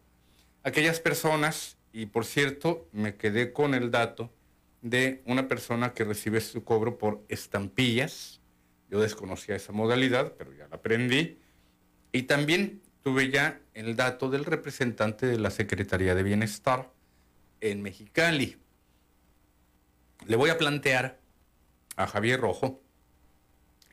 Aquellas 0.63 0.99
personas 0.99 1.77
y 1.93 2.07
por 2.07 2.25
cierto, 2.25 2.89
me 2.91 3.15
quedé 3.15 3.53
con 3.53 3.75
el 3.75 3.91
dato 3.91 4.33
de 4.81 5.21
una 5.25 5.47
persona 5.47 5.93
que 5.93 6.03
recibe 6.03 6.41
su 6.41 6.63
cobro 6.63 6.97
por 6.97 7.23
estampillas. 7.29 8.41
Yo 8.89 8.99
desconocía 8.99 9.55
esa 9.55 9.71
modalidad, 9.71 10.33
pero 10.37 10.51
ya 10.53 10.67
la 10.67 10.77
aprendí. 10.77 11.37
Y 12.13 12.23
también 12.23 12.81
tuve 13.01 13.31
ya 13.31 13.59
el 13.73 13.95
dato 13.95 14.29
del 14.29 14.45
representante 14.45 15.25
de 15.25 15.39
la 15.39 15.49
Secretaría 15.49 16.13
de 16.13 16.21
Bienestar 16.21 16.93
en 17.59 17.81
Mexicali. 17.81 18.57
Le 20.27 20.35
voy 20.35 20.51
a 20.51 20.57
plantear 20.59 21.19
a 21.95 22.05
Javier 22.05 22.39
Rojo, 22.39 22.79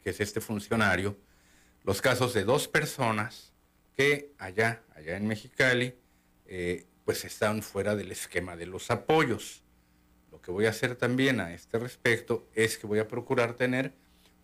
que 0.05 0.11
es 0.11 0.21
este 0.21 0.43
funcionario, 0.43 1.19
los 1.83 2.03
casos 2.03 2.35
de 2.35 2.45
dos 2.45 2.69
personas 2.69 3.55
que 3.97 4.33
allá, 4.39 4.83
allá 4.95 5.17
en 5.17 5.27
Mexicali, 5.27 5.95
eh, 6.45 6.87
pues 7.07 7.25
están 7.25 7.63
fuera 7.63 7.97
del 7.97 8.13
esquema 8.13 8.55
de 8.55 8.67
los 8.67 8.91
apoyos. 8.91 9.63
Lo 10.31 10.43
que 10.43 10.51
voy 10.51 10.67
a 10.67 10.71
hacer 10.71 10.95
también 10.95 11.41
a 11.41 11.55
este 11.55 11.79
respecto 11.79 12.47
es 12.55 12.77
que 12.77 12.87
voy 12.87 12.99
a 12.99 13.09
procurar 13.09 13.55
tener 13.55 13.95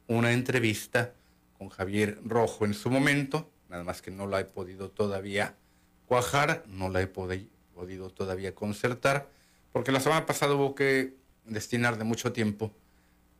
una 0.06 0.32
entrevista 0.32 1.12
con 1.58 1.68
Javier 1.68 2.18
Rojo 2.24 2.64
en 2.64 2.72
su 2.72 2.90
momento, 2.90 3.50
nada 3.68 3.84
más 3.84 4.02
que 4.02 4.10
no 4.10 4.26
la 4.26 4.40
he 4.40 4.44
podido 4.44 4.90
todavía 4.90 5.54
cuajar, 6.06 6.64
no 6.68 6.88
la 6.88 7.02
he 7.02 7.06
podido 7.06 8.10
todavía 8.10 8.54
concertar, 8.54 9.28
porque 9.72 9.92
la 9.92 10.00
semana 10.00 10.26
pasada 10.26 10.54
hubo 10.54 10.74
que 10.74 11.14
destinar 11.44 11.98
de 11.98 12.04
mucho 12.04 12.32
tiempo 12.32 12.72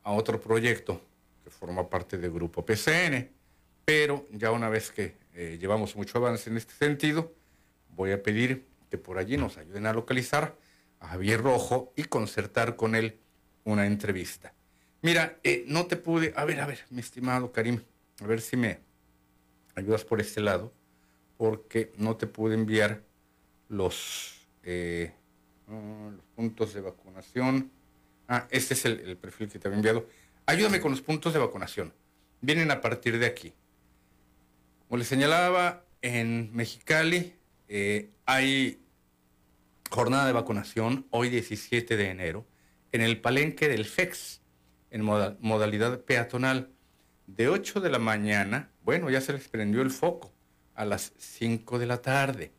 a 0.03 0.13
otro 0.13 0.41
proyecto 0.41 1.01
que 1.45 1.51
forma 1.51 1.89
parte 1.89 2.19
del 2.19 2.33
grupo 2.33 2.65
PCN, 2.65 3.31
pero 3.85 4.27
ya 4.33 4.51
una 4.51 4.69
vez 4.69 4.91
que 4.91 5.17
eh, 5.35 5.59
llevamos 5.61 5.97
mucho 5.97 6.19
avance 6.19 6.51
en 6.51 6.57
este 6.57 6.75
sentido, 6.75 7.33
voy 7.91 8.13
a 8.13 8.23
pedir 8.23 8.67
que 8.91 8.99
por 8.99 9.19
allí 9.19 9.37
nos 9.37 9.57
ayuden 9.59 9.87
a 9.87 9.93
localizar 9.93 10.57
a 11.01 11.09
Javier 11.09 11.43
Rojo 11.43 11.93
y 11.97 12.05
concertar 12.05 12.77
con 12.77 12.95
él 12.95 13.19
una 13.65 13.87
entrevista. 13.87 14.53
Mira, 15.03 15.39
eh, 15.45 15.65
no 15.69 15.87
te 15.87 15.97
pude, 15.97 16.33
a 16.37 16.45
ver, 16.45 16.61
a 16.61 16.67
ver, 16.67 16.81
mi 16.91 17.01
estimado 17.01 17.53
Karim, 17.53 17.81
a 18.21 18.27
ver 18.27 18.41
si 18.41 18.57
me 18.57 18.86
ayudas 19.77 20.05
por 20.05 20.21
este 20.21 20.41
lado, 20.41 20.73
porque 21.37 21.93
no 21.97 22.17
te 22.17 22.27
pude 22.27 22.55
enviar 22.55 23.03
los, 23.69 24.49
eh, 24.65 25.13
los 25.69 26.25
puntos 26.35 26.75
de 26.75 26.81
vacunación. 26.81 27.71
Ah, 28.29 28.49
este 28.51 28.75
es 28.75 28.85
el, 28.85 29.01
el 29.01 29.17
perfil 29.17 29.49
que 29.49 29.59
te 29.59 29.69
había 29.69 29.77
enviado. 29.77 30.09
Ayúdame 30.47 30.81
con 30.81 30.91
los 30.91 31.01
puntos 31.01 31.33
de 31.33 31.39
vacunación. 31.39 31.93
Vienen 32.41 32.71
a 32.71 32.81
partir 32.81 33.19
de 33.19 33.27
aquí. 33.27 33.53
Como 34.89 34.99
les 34.99 35.09
señalaba, 35.09 35.85
en 36.03 36.55
Mexicali 36.55 37.35
eh, 37.69 38.11
hay 38.25 38.81
jornada 39.91 40.27
de 40.27 40.33
vacunación 40.33 41.07
hoy 41.11 41.29
17 41.29 41.97
de 41.97 42.11
enero 42.11 42.47
en 42.93 43.01
el 43.01 43.21
palenque 43.21 43.69
del 43.69 43.85
FEX 43.85 44.41
en 44.91 45.03
modalidad 45.03 46.01
peatonal 46.03 46.71
de 47.27 47.49
8 47.49 47.81
de 47.81 47.91
la 47.91 47.99
mañana, 47.99 48.71
bueno, 48.87 49.11
ya 49.11 49.21
se 49.21 49.33
les 49.33 49.49
prendió 49.49 49.83
el 49.83 49.91
foco, 49.91 50.33
a 50.77 50.85
las 50.85 51.13
5 51.19 51.81
de 51.81 51.87
la 51.87 52.03
tarde. 52.03 52.53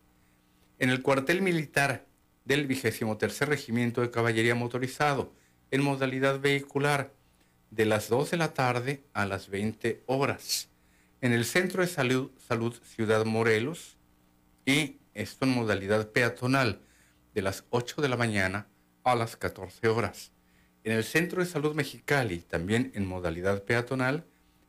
En 0.78 0.90
el 0.90 1.02
cuartel 1.02 1.42
militar 1.42 2.06
del 2.44 2.68
23 2.68 3.48
Regimiento 3.48 4.02
de 4.02 4.12
Caballería 4.12 4.54
Motorizado, 4.54 5.34
en 5.72 5.82
modalidad 5.82 6.42
vehicular, 6.42 7.14
de 7.72 7.86
las 7.86 8.10
2 8.10 8.32
de 8.32 8.38
la 8.38 8.54
tarde 8.54 9.06
a 9.14 9.26
las 9.26 9.48
20 9.48 10.04
horas. 10.06 10.68
En 11.22 11.32
el 11.32 11.46
Centro 11.46 11.82
de 11.82 11.88
Salud, 11.88 12.32
Salud 12.46 12.76
Ciudad 12.84 13.24
Morelos, 13.24 13.96
y 14.66 14.98
esto 15.14 15.46
en 15.46 15.52
modalidad 15.52 16.12
peatonal 16.12 16.82
de 17.36 17.42
las 17.42 17.64
8 17.70 18.02
de 18.02 18.10
la 18.10 18.18
mañana 18.18 18.68
a 19.06 19.16
las 19.16 19.38
14 19.38 19.88
horas. 19.88 20.34
En 20.84 20.92
el 20.92 21.06
Centro 21.06 21.42
de 21.42 21.50
Salud 21.50 21.74
Mexicali, 21.74 22.40
también 22.40 22.92
en 22.96 23.06
modalidad 23.06 23.64
peatonal, 23.64 24.26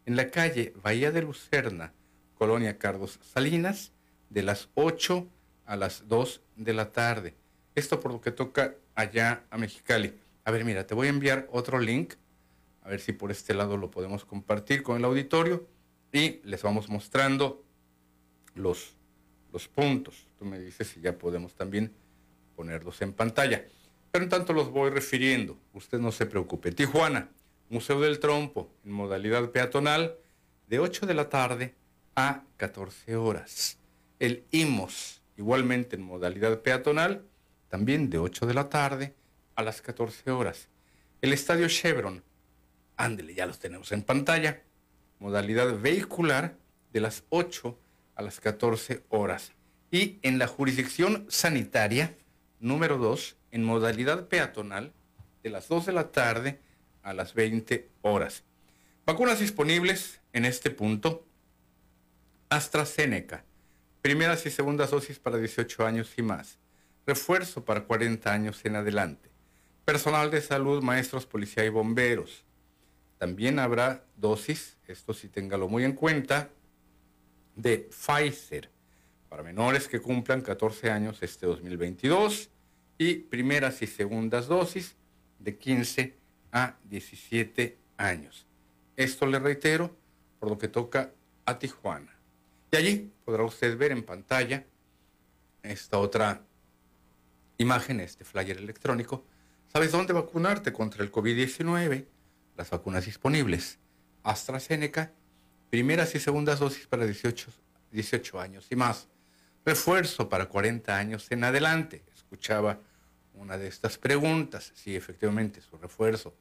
en 0.09 0.16
la 0.16 0.30
calle 0.30 0.72
Bahía 0.82 1.12
de 1.12 1.20
Lucerna, 1.20 1.92
Colonia 2.34 2.78
Carlos 2.78 3.20
Salinas, 3.22 3.92
de 4.30 4.42
las 4.42 4.70
8 4.72 5.28
a 5.66 5.76
las 5.76 6.09
2 6.09 6.40
de 6.56 6.72
la 6.72 6.92
tarde. 6.92 7.34
Esto 7.74 8.00
por 8.00 8.12
lo 8.12 8.22
que 8.22 8.30
toca 8.30 8.74
allá 8.94 9.44
a 9.50 9.59
Mexicali. 9.59 10.18
A 10.46 10.50
ver, 10.50 10.64
mira, 10.64 10.86
te 10.86 10.94
voy 10.94 11.09
a 11.09 11.11
enviar 11.11 11.46
otro 11.52 11.78
link, 11.78 12.14
a 12.80 12.88
ver 12.88 13.00
si 13.00 13.12
por 13.12 13.30
este 13.30 13.52
lado 13.52 13.76
lo 13.76 13.90
podemos 13.90 14.24
compartir 14.24 14.82
con 14.82 14.96
el 14.96 15.04
auditorio 15.04 15.68
y 16.11 16.40
les 16.42 16.62
vamos 16.62 16.88
mostrando 16.88 17.62
los 18.54 18.96
los 19.52 19.68
puntos. 19.68 20.26
Tú 20.38 20.46
me 20.46 20.59
dices 20.59 20.88
si 20.88 21.02
ya 21.02 21.18
podemos 21.18 21.54
también 21.54 21.92
ponerlos 22.56 23.02
en 23.02 23.12
pantalla. 23.12 23.66
Pero 24.11 24.24
en 24.24 24.30
tanto 24.30 24.54
los 24.54 24.70
voy 24.70 24.88
refiriendo. 24.88 25.59
Usted 25.74 25.98
no 25.98 26.12
se 26.12 26.24
preocupe. 26.24 26.72
Tijuana, 26.72 27.28
Museo 27.70 28.00
del 28.00 28.18
Trompo, 28.18 28.70
en 28.84 28.92
modalidad 28.92 29.50
peatonal, 29.50 30.16
de 30.68 30.78
8 30.78 31.06
de 31.06 31.14
la 31.14 31.28
tarde 31.28 31.74
a 32.16 32.44
14 32.56 33.16
horas. 33.16 33.78
El 34.18 34.46
IMOS, 34.50 35.22
igualmente 35.36 35.96
en 35.96 36.02
modalidad 36.02 36.62
peatonal, 36.62 37.24
también 37.68 38.08
de 38.08 38.18
8 38.18 38.46
de 38.46 38.54
la 38.54 38.70
tarde 38.70 39.14
a 39.54 39.62
las 39.62 39.82
14 39.82 40.30
horas. 40.30 40.68
El 41.20 41.34
Estadio 41.34 41.68
Chevron, 41.68 42.24
ándele, 42.96 43.34
ya 43.34 43.44
los 43.44 43.58
tenemos 43.58 43.92
en 43.92 44.02
pantalla. 44.02 44.62
Modalidad 45.18 45.78
vehicular 45.78 46.56
de 46.92 47.00
las 47.00 47.24
8 47.28 47.78
a 48.14 48.22
las 48.22 48.40
14 48.40 49.04
horas. 49.10 49.52
Y 49.90 50.18
en 50.22 50.38
la 50.38 50.46
jurisdicción 50.46 51.26
sanitaria, 51.28 52.16
número 52.60 52.96
2, 52.96 53.36
en 53.50 53.64
modalidad 53.64 54.28
peatonal, 54.28 54.94
de 55.42 55.50
las 55.50 55.68
2 55.68 55.86
de 55.86 55.92
la 55.92 56.10
tarde 56.10 56.60
a 57.09 57.14
las 57.14 57.32
20 57.32 57.88
horas. 58.02 58.44
Vacunas 59.06 59.40
disponibles 59.40 60.20
en 60.34 60.44
este 60.44 60.70
punto. 60.70 61.24
AstraZeneca, 62.50 63.44
primeras 64.02 64.44
y 64.44 64.50
segundas 64.50 64.90
dosis 64.90 65.18
para 65.18 65.38
18 65.38 65.86
años 65.86 66.12
y 66.18 66.22
más. 66.22 66.59
Refuerzo 67.06 67.64
para 67.64 67.84
40 67.84 68.30
años 68.30 68.62
en 68.66 68.76
adelante. 68.76 69.30
Personal 69.86 70.30
de 70.30 70.42
salud, 70.42 70.82
maestros, 70.82 71.24
policía 71.24 71.64
y 71.64 71.70
bomberos. 71.70 72.44
También 73.16 73.59
habrá 73.59 74.04
dosis, 74.16 74.76
esto 74.86 75.14
sí 75.14 75.28
téngalo 75.28 75.66
muy 75.66 75.84
en 75.84 75.94
cuenta, 75.94 76.50
de 77.56 77.88
Pfizer 77.90 78.70
para 79.30 79.42
menores 79.42 79.88
que 79.88 80.00
cumplan 80.00 80.42
14 80.42 80.90
años 80.90 81.22
este 81.22 81.46
2022 81.46 82.50
y 82.98 83.14
primeras 83.14 83.80
y 83.80 83.86
segundas 83.86 84.46
dosis 84.46 84.94
de 85.38 85.56
15 85.56 86.17
a 86.53 86.76
17 86.84 87.78
años. 87.96 88.46
Esto 88.96 89.26
le 89.26 89.38
reitero 89.38 89.96
por 90.38 90.51
lo 90.51 90.59
que 90.59 90.68
toca 90.68 91.12
a 91.44 91.59
Tijuana. 91.59 92.16
Y 92.70 92.76
allí 92.76 93.12
podrá 93.24 93.44
usted 93.44 93.76
ver 93.76 93.92
en 93.92 94.03
pantalla 94.03 94.66
esta 95.62 95.99
otra 95.99 96.42
imagen, 97.59 98.01
este 98.01 98.24
flyer 98.24 98.59
electrónico. 98.59 99.24
¿Sabes 99.72 99.92
dónde 99.92 100.12
vacunarte 100.12 100.72
contra 100.72 101.03
el 101.03 101.12
COVID-19? 101.12 102.07
Las 102.57 102.70
vacunas 102.70 103.05
disponibles. 103.05 103.78
AstraZeneca, 104.22 105.12
primeras 105.70 106.14
y 106.14 106.20
segundas 106.20 106.59
dosis 106.59 106.86
para 106.86 107.05
18, 107.05 107.51
18 107.92 108.40
años 108.40 108.66
y 108.70 108.76
más. 108.76 109.09
Refuerzo 109.64 110.28
para 110.28 110.46
40 110.46 110.96
años 110.96 111.30
en 111.30 111.44
adelante. 111.44 112.05
Escuchaba 112.14 112.80
una 113.39 113.57
de 113.57 113.68
estas 113.68 113.99
preguntas. 113.99 114.72
Sí, 114.74 114.95
efectivamente, 114.97 115.61
su 115.61 115.76
refuerzo. 115.78 116.34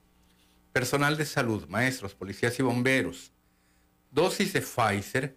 Personal 0.74 1.18
de 1.18 1.26
salud, 1.26 1.68
maestros, 1.68 2.14
policías 2.14 2.58
y 2.60 2.64
bomberos. 2.64 3.32
Dosis 4.12 4.54
de 4.54 4.62
Pfizer 4.62 5.36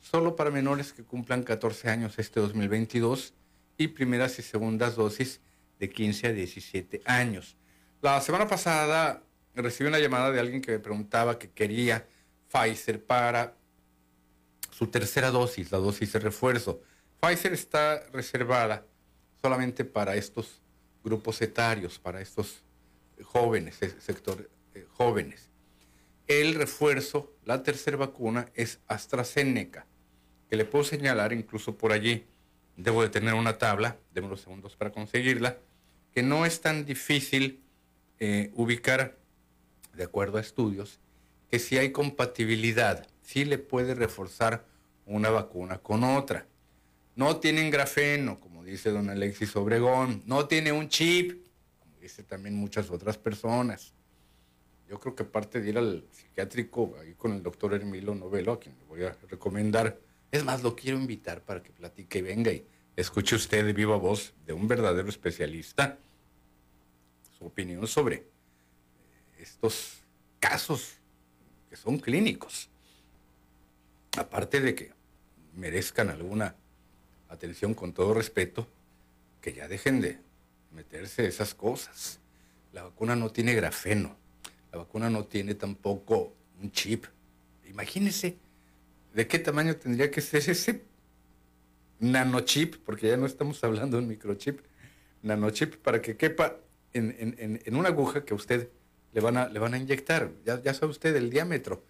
solo 0.00 0.34
para 0.34 0.50
menores 0.50 0.92
que 0.92 1.04
cumplan 1.04 1.42
14 1.42 1.88
años 1.88 2.18
este 2.18 2.40
2022 2.40 3.34
y 3.78 3.88
primeras 3.88 4.38
y 4.38 4.42
segundas 4.42 4.96
dosis 4.96 5.40
de 5.78 5.88
15 5.90 6.28
a 6.28 6.32
17 6.32 7.02
años. 7.04 7.56
La 8.00 8.20
semana 8.20 8.48
pasada 8.48 9.22
recibí 9.54 9.88
una 9.88 9.98
llamada 9.98 10.30
de 10.30 10.40
alguien 10.40 10.60
que 10.60 10.72
me 10.72 10.78
preguntaba 10.78 11.38
que 11.38 11.50
quería 11.50 12.06
Pfizer 12.50 13.04
para 13.04 13.54
su 14.70 14.88
tercera 14.88 15.30
dosis, 15.30 15.70
la 15.70 15.78
dosis 15.78 16.12
de 16.12 16.18
refuerzo. 16.18 16.82
Pfizer 17.20 17.52
está 17.52 18.02
reservada 18.12 18.84
solamente 19.40 19.84
para 19.84 20.16
estos 20.16 20.61
grupos 21.04 21.40
etarios, 21.42 21.98
para 21.98 22.20
estos 22.20 22.62
jóvenes, 23.22 23.78
sector 23.98 24.48
eh, 24.74 24.86
jóvenes. 24.94 25.48
El 26.26 26.54
refuerzo, 26.54 27.32
la 27.44 27.62
tercera 27.62 27.96
vacuna 27.96 28.48
es 28.54 28.80
AstraZeneca, 28.86 29.86
que 30.48 30.56
le 30.56 30.64
puedo 30.64 30.84
señalar 30.84 31.32
incluso 31.32 31.76
por 31.76 31.92
allí. 31.92 32.26
Debo 32.76 33.02
de 33.02 33.08
tener 33.08 33.34
una 33.34 33.58
tabla, 33.58 33.98
denme 34.14 34.28
unos 34.28 34.42
segundos 34.42 34.76
para 34.76 34.92
conseguirla, 34.92 35.58
que 36.12 36.22
no 36.22 36.46
es 36.46 36.60
tan 36.60 36.84
difícil 36.84 37.62
eh, 38.18 38.50
ubicar, 38.54 39.18
de 39.94 40.04
acuerdo 40.04 40.38
a 40.38 40.40
estudios, 40.40 41.00
que 41.50 41.58
si 41.58 41.76
hay 41.76 41.92
compatibilidad, 41.92 43.06
si 43.22 43.44
le 43.44 43.58
puede 43.58 43.94
reforzar 43.94 44.64
una 45.06 45.30
vacuna 45.30 45.78
con 45.78 46.04
otra. 46.04 46.46
No 47.14 47.36
tienen 47.38 47.70
grafeno, 47.70 48.40
como 48.40 48.51
dice 48.64 48.90
don 48.90 49.10
Alexis 49.10 49.54
Obregón, 49.56 50.22
no 50.26 50.46
tiene 50.46 50.72
un 50.72 50.88
chip, 50.88 51.44
como 51.78 51.98
dice 51.98 52.22
también 52.22 52.54
muchas 52.54 52.90
otras 52.90 53.18
personas. 53.18 53.92
Yo 54.88 55.00
creo 55.00 55.14
que 55.14 55.22
aparte 55.22 55.60
de 55.60 55.70
ir 55.70 55.78
al 55.78 56.04
psiquiátrico, 56.10 56.96
ahí 57.00 57.14
con 57.14 57.32
el 57.32 57.42
doctor 57.42 57.74
Hermilo 57.74 58.14
Novelo, 58.14 58.52
a 58.52 58.60
quien 58.60 58.76
le 58.78 58.84
voy 58.84 59.04
a 59.04 59.16
recomendar, 59.28 59.98
es 60.30 60.44
más, 60.44 60.62
lo 60.62 60.74
quiero 60.76 60.98
invitar 60.98 61.42
para 61.42 61.62
que 61.62 61.70
platique 61.70 62.18
y 62.18 62.22
venga 62.22 62.52
y 62.52 62.66
escuche 62.96 63.36
usted 63.36 63.64
de 63.64 63.72
viva 63.72 63.96
voz 63.96 64.34
de 64.46 64.52
un 64.52 64.68
verdadero 64.68 65.08
especialista 65.08 65.98
su 67.38 67.46
opinión 67.46 67.86
sobre 67.86 68.26
estos 69.38 70.02
casos 70.38 70.94
que 71.68 71.76
son 71.76 71.98
clínicos. 71.98 72.68
Aparte 74.16 74.60
de 74.60 74.74
que 74.74 74.92
merezcan 75.54 76.10
alguna 76.10 76.54
atención 77.32 77.74
con 77.74 77.92
todo 77.92 78.14
respeto, 78.14 78.68
que 79.40 79.52
ya 79.52 79.66
dejen 79.68 80.00
de 80.00 80.18
meterse 80.72 81.26
esas 81.26 81.54
cosas. 81.54 82.20
La 82.72 82.82
vacuna 82.84 83.16
no 83.16 83.30
tiene 83.30 83.54
grafeno, 83.54 84.16
la 84.70 84.78
vacuna 84.78 85.10
no 85.10 85.24
tiene 85.24 85.54
tampoco 85.54 86.34
un 86.60 86.70
chip. 86.70 87.06
Imagínese 87.68 88.36
de 89.14 89.26
qué 89.26 89.38
tamaño 89.38 89.76
tendría 89.76 90.10
que 90.10 90.20
ser 90.20 90.48
ese 90.48 90.82
nanochip, 92.00 92.76
porque 92.84 93.08
ya 93.08 93.16
no 93.16 93.26
estamos 93.26 93.62
hablando 93.64 93.96
de 93.96 94.02
un 94.02 94.08
microchip, 94.08 94.60
nanochip 95.22 95.76
para 95.76 96.00
que 96.00 96.16
quepa 96.16 96.56
en, 96.92 97.76
una 97.76 97.88
aguja 97.88 98.24
que 98.24 98.34
usted 98.34 98.68
le 99.12 99.20
van 99.20 99.36
a, 99.36 99.44
a 99.44 99.76
inyectar. 99.78 100.32
Ya, 100.44 100.74
sabe 100.74 100.90
usted 100.90 101.14
el 101.16 101.30
diámetro, 101.30 101.84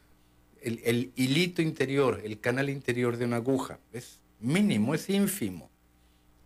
el, 0.61 0.81
el 0.85 1.13
hilito 1.17 1.63
interior, 1.63 2.21
el 2.25 2.41
canal 2.41 2.71
interior 2.71 3.17
de 3.17 3.25
una 3.25 3.37
aguja. 3.37 3.79
Es 3.93 4.19
mínimo, 4.43 4.95
es 4.95 5.09
ínfimo. 5.09 5.71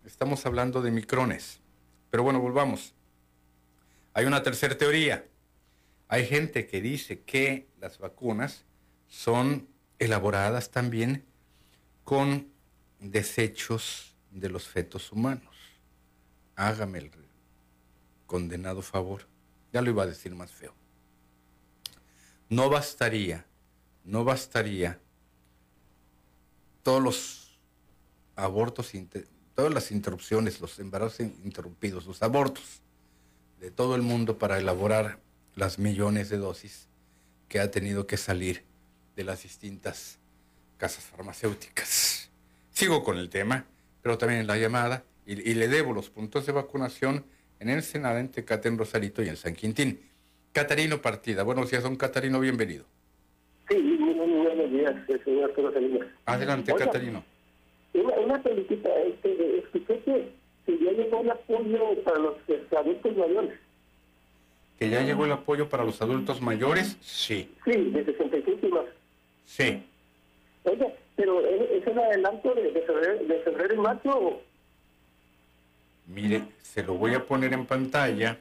Estamos 0.04 0.46
hablando 0.46 0.82
de 0.82 0.90
micrones. 0.90 1.60
Pero 2.10 2.22
bueno, 2.22 2.40
volvamos. 2.40 2.94
Hay 4.12 4.24
una 4.24 4.42
tercera 4.42 4.78
teoría. 4.78 5.26
Hay 6.08 6.26
gente 6.26 6.66
que 6.66 6.80
dice 6.80 7.22
que 7.22 7.68
las 7.80 7.98
vacunas 7.98 8.64
son 9.08 9.68
elaboradas 9.98 10.70
también 10.70 11.24
con 12.04 12.48
desechos 13.00 14.14
de 14.30 14.48
los 14.48 14.68
fetos 14.68 15.10
humanos. 15.10 15.56
Hágame 16.54 16.98
el 16.98 17.10
condenado 18.26 18.82
favor. 18.82 19.26
Ya 19.72 19.82
lo 19.82 19.90
iba 19.90 20.04
a 20.04 20.06
decir 20.06 20.34
más 20.34 20.52
feo. 20.52 20.74
No 22.48 22.70
bastaría, 22.70 23.44
no 24.04 24.24
bastaría 24.24 25.00
todos 26.82 27.02
los 27.02 27.45
abortos, 28.36 28.92
todas 29.54 29.72
las 29.72 29.90
interrupciones, 29.90 30.60
los 30.60 30.78
embarazos 30.78 31.20
interrumpidos, 31.20 32.06
los 32.06 32.22
abortos 32.22 32.82
de 33.60 33.70
todo 33.70 33.96
el 33.96 34.02
mundo 34.02 34.38
para 34.38 34.58
elaborar 34.58 35.18
las 35.54 35.78
millones 35.78 36.28
de 36.28 36.36
dosis 36.36 36.88
que 37.48 37.60
ha 37.60 37.70
tenido 37.70 38.06
que 38.06 38.18
salir 38.18 38.62
de 39.16 39.24
las 39.24 39.42
distintas 39.42 40.18
casas 40.76 41.04
farmacéuticas. 41.04 42.30
Sigo 42.70 43.02
con 43.02 43.16
el 43.16 43.30
tema, 43.30 43.64
pero 44.02 44.18
también 44.18 44.42
en 44.42 44.46
la 44.46 44.58
llamada, 44.58 45.04
y, 45.24 45.54
le 45.54 45.66
debo 45.66 45.92
los 45.92 46.10
puntos 46.10 46.46
de 46.46 46.52
vacunación 46.52 47.24
en 47.58 47.70
Ensenada, 47.70 48.20
en 48.20 48.28
Tecate, 48.28 48.68
en 48.68 48.78
Rosarito 48.78 49.22
y 49.22 49.28
en 49.28 49.36
San 49.36 49.54
Quintín. 49.54 49.98
Catarino 50.52 51.02
Partida. 51.02 51.42
Buenos 51.42 51.70
días, 51.70 51.82
don 51.82 51.96
Catarino, 51.96 52.38
bienvenido. 52.38 52.84
Sí, 53.68 53.76
muy, 53.76 54.14
buenos 54.14 54.70
días, 54.70 54.94
señor 55.24 55.52
Adelante, 56.26 56.72
Catarino. 56.74 57.24
Una, 57.96 58.14
una 58.14 58.36
este, 58.36 59.58
escuché 59.58 60.00
que, 60.00 60.28
que 60.66 60.78
ya 60.84 60.92
llegó 60.92 61.20
el 61.20 61.30
apoyo 61.30 62.02
para 62.04 62.18
los 62.18 62.34
adultos 62.76 63.16
mayores. 63.16 63.58
¿Que 64.78 64.90
ya 64.90 65.02
llegó 65.02 65.24
el 65.24 65.32
apoyo 65.32 65.68
para 65.68 65.84
los 65.84 66.00
adultos 66.02 66.40
mayores? 66.40 66.96
Sí. 67.00 67.50
Sí, 67.64 67.90
de 67.90 68.04
65 68.04 68.66
y 68.66 68.70
más. 68.70 68.84
Sí. 69.46 69.82
Oye, 70.64 70.94
pero 71.14 71.40
¿es 71.40 71.86
el 71.86 71.98
adelanto 71.98 72.54
de, 72.54 72.72
de, 72.72 72.82
febrero, 72.82 73.24
de 73.24 73.38
febrero 73.40 73.74
y 73.74 73.78
marzo? 73.78 74.42
Mire, 76.06 76.42
se 76.62 76.82
lo 76.82 76.94
voy 76.94 77.14
a 77.14 77.24
poner 77.24 77.52
en 77.52 77.66
pantalla 77.66 78.38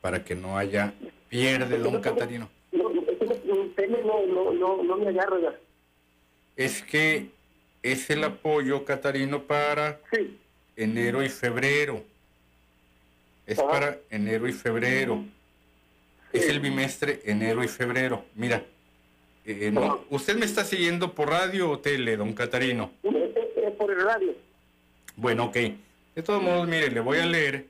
para 0.00 0.24
que 0.24 0.34
no 0.34 0.58
haya 0.58 0.92
pierde, 1.28 1.78
don 1.78 2.00
Catarino. 2.00 2.48
No, 2.72 2.90
no, 2.90 4.52
no, 4.52 4.82
no, 4.82 4.96
me 4.96 5.08
agarra 5.08 5.54
Es 6.56 6.82
que 6.82 7.30
es 7.82 8.10
el 8.10 8.24
apoyo, 8.24 8.84
Catarino, 8.84 9.44
para 9.44 10.00
enero 10.76 11.22
y 11.22 11.28
febrero. 11.28 12.02
Es 13.46 13.60
para 13.60 13.98
enero 14.10 14.46
y 14.48 14.52
febrero. 14.52 15.24
Es 16.32 16.48
el 16.48 16.60
bimestre 16.60 17.20
enero 17.24 17.64
y 17.64 17.68
febrero. 17.68 18.24
Mira, 18.34 18.62
eh, 19.44 19.70
no, 19.72 20.04
¿Usted 20.10 20.36
me 20.36 20.44
está 20.44 20.64
siguiendo 20.64 21.14
por 21.14 21.30
radio 21.30 21.70
o 21.70 21.78
tele, 21.78 22.16
don 22.16 22.34
Catarino? 22.34 22.92
Por 23.78 23.90
el 23.90 24.00
radio. 24.00 24.34
Bueno, 25.16 25.46
ok. 25.46 25.56
De 26.14 26.22
todos 26.22 26.42
modos, 26.42 26.68
mire, 26.68 26.90
le 26.90 27.00
voy 27.00 27.18
a 27.18 27.26
leer 27.26 27.68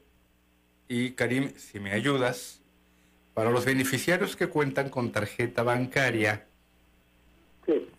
y 0.89 1.11
Karim, 1.11 1.53
si 1.57 1.79
me 1.79 1.93
ayudas, 1.93 2.61
para 3.35 3.51
los 3.51 3.65
beneficiarios 3.65 4.35
que 4.35 4.49
cuentan 4.49 4.89
con 4.89 5.13
tarjeta 5.13 5.63
bancaria, 5.63 6.47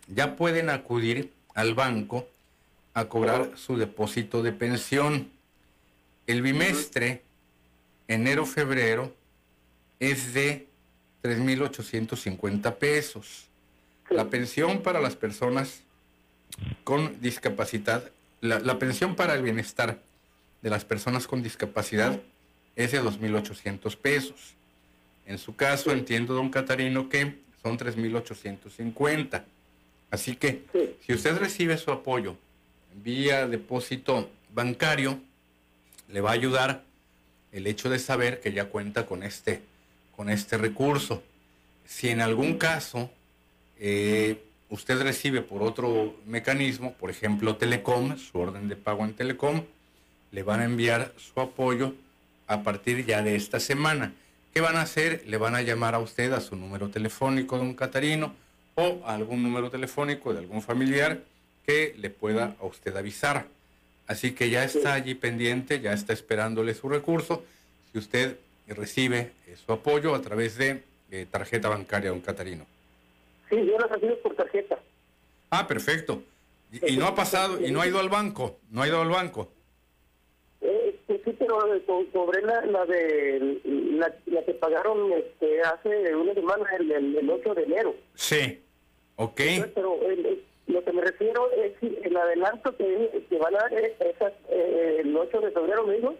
ya 0.08 0.36
pueden 0.36 0.68
acudir 0.68 1.32
al 1.54 1.74
banco 1.74 2.28
a 2.94 3.06
cobrar 3.06 3.52
su 3.56 3.76
depósito 3.76 4.42
de 4.42 4.52
pensión. 4.52 5.30
El 6.26 6.42
bimestre, 6.42 7.22
enero-febrero, 8.08 9.14
es 9.98 10.34
de 10.34 10.66
3.850 11.22 12.76
pesos. 12.76 13.48
La 14.08 14.28
pensión 14.28 14.82
para 14.82 15.00
las 15.00 15.16
personas 15.16 15.82
con 16.84 17.20
discapacidad, 17.20 18.10
la, 18.40 18.78
pensión 18.78 19.14
para 19.14 19.34
el 19.34 19.42
bienestar 19.42 20.00
de 20.62 20.70
las 20.70 20.84
personas 20.84 21.26
con 21.26 21.42
discapacidad 21.42 22.20
es 22.74 22.92
de 22.92 23.02
2.800 23.02 23.96
pesos. 23.96 24.54
En 25.26 25.38
su 25.38 25.54
caso, 25.54 25.92
entiendo, 25.92 26.34
don 26.34 26.50
Catarino, 26.50 27.08
que 27.08 27.38
son 27.62 27.78
3.850. 27.78 29.44
Así 30.10 30.36
que, 30.36 30.64
si 31.06 31.12
usted 31.12 31.36
recibe 31.38 31.78
su 31.78 31.90
apoyo 31.90 32.36
vía 33.02 33.46
depósito 33.46 34.28
bancario, 34.52 35.20
le 36.08 36.20
va 36.20 36.30
a 36.30 36.34
ayudar 36.34 36.82
el 37.52 37.66
hecho 37.66 37.88
de 37.90 37.98
saber 37.98 38.40
que 38.40 38.52
ya 38.52 38.66
cuenta 38.66 39.06
con 39.06 39.22
este, 39.22 39.62
con 40.16 40.28
este 40.28 40.58
recurso. 40.58 41.22
Si 41.86 42.08
en 42.08 42.20
algún 42.20 42.58
caso 42.58 43.10
eh, 43.78 44.42
usted 44.68 45.00
recibe 45.02 45.42
por 45.42 45.62
otro 45.62 46.16
mecanismo, 46.26 46.94
por 46.94 47.10
ejemplo 47.10 47.56
Telecom, 47.56 48.16
su 48.16 48.38
orden 48.38 48.68
de 48.68 48.76
pago 48.76 49.04
en 49.04 49.14
Telecom, 49.14 49.62
le 50.32 50.42
van 50.42 50.60
a 50.60 50.64
enviar 50.64 51.12
su 51.16 51.40
apoyo 51.40 51.94
a 52.46 52.62
partir 52.62 53.04
ya 53.06 53.22
de 53.22 53.36
esta 53.36 53.60
semana. 53.60 54.12
¿Qué 54.52 54.60
van 54.60 54.76
a 54.76 54.82
hacer? 54.82 55.22
Le 55.26 55.36
van 55.36 55.54
a 55.54 55.62
llamar 55.62 55.94
a 55.94 56.00
usted 56.00 56.32
a 56.32 56.40
su 56.40 56.56
número 56.56 56.88
telefónico 56.88 57.56
de 57.56 57.62
un 57.62 57.74
catarino 57.74 58.34
o 58.80 59.06
algún 59.06 59.42
número 59.42 59.70
telefónico 59.70 60.32
de 60.32 60.40
algún 60.40 60.62
familiar 60.62 61.18
que 61.66 61.94
le 61.98 62.10
pueda 62.10 62.56
a 62.60 62.64
usted 62.64 62.96
avisar. 62.96 63.46
Así 64.06 64.32
que 64.32 64.50
ya 64.50 64.64
está 64.64 64.94
allí 64.94 65.14
pendiente, 65.14 65.80
ya 65.80 65.92
está 65.92 66.12
esperándole 66.12 66.74
su 66.74 66.88
recurso. 66.88 67.44
Si 67.92 67.98
usted 67.98 68.36
recibe 68.66 69.32
eh, 69.46 69.56
su 69.64 69.72
apoyo 69.72 70.14
a 70.14 70.20
través 70.20 70.56
de 70.56 70.82
eh, 71.10 71.26
tarjeta 71.30 71.68
bancaria, 71.68 72.10
don 72.10 72.20
Catarino. 72.20 72.66
Sí, 73.48 73.56
yo 73.56 73.78
lo 73.78 73.86
recibo 73.86 74.16
por 74.18 74.34
tarjeta. 74.34 74.78
Ah, 75.50 75.66
perfecto. 75.66 76.22
Y, 76.72 76.94
y 76.94 76.96
no 76.96 77.06
ha 77.06 77.14
pasado, 77.14 77.64
y 77.64 77.70
no 77.70 77.80
ha 77.80 77.86
ido 77.86 77.98
al 77.98 78.08
banco, 78.08 78.58
no 78.70 78.82
ha 78.82 78.88
ido 78.88 79.00
al 79.00 79.08
banco. 79.10 79.52
Eh, 80.60 80.98
sí, 81.06 81.20
sí, 81.24 81.34
pero 81.38 81.58
cobré 82.12 82.42
la, 82.42 82.64
la 82.66 82.86
de 82.86 83.60
la, 83.64 84.14
la 84.26 84.44
que 84.44 84.54
pagaron 84.54 85.12
este, 85.12 85.60
hace 85.62 86.14
una 86.14 86.34
semana, 86.34 86.64
el, 86.78 87.16
el 87.16 87.30
8 87.30 87.54
de 87.54 87.62
enero. 87.62 87.94
Sí. 88.14 88.60
Ok. 89.22 89.40
Entonces, 89.40 89.72
Pero 89.74 89.98
lo 90.66 90.84
que 90.84 90.92
me 90.94 91.02
refiero 91.02 91.50
es 91.52 91.72
si 91.78 91.94
el 92.02 92.16
adelanto 92.16 92.74
que, 92.74 93.22
que 93.28 93.36
van 93.36 93.54
a 93.54 93.58
dar 93.58 93.74
es, 93.74 93.92
es, 94.00 94.16
eh, 94.48 94.96
el 95.00 95.14
8 95.14 95.40
de 95.42 95.50
febrero, 95.50 95.86
dijo. 95.90 96.14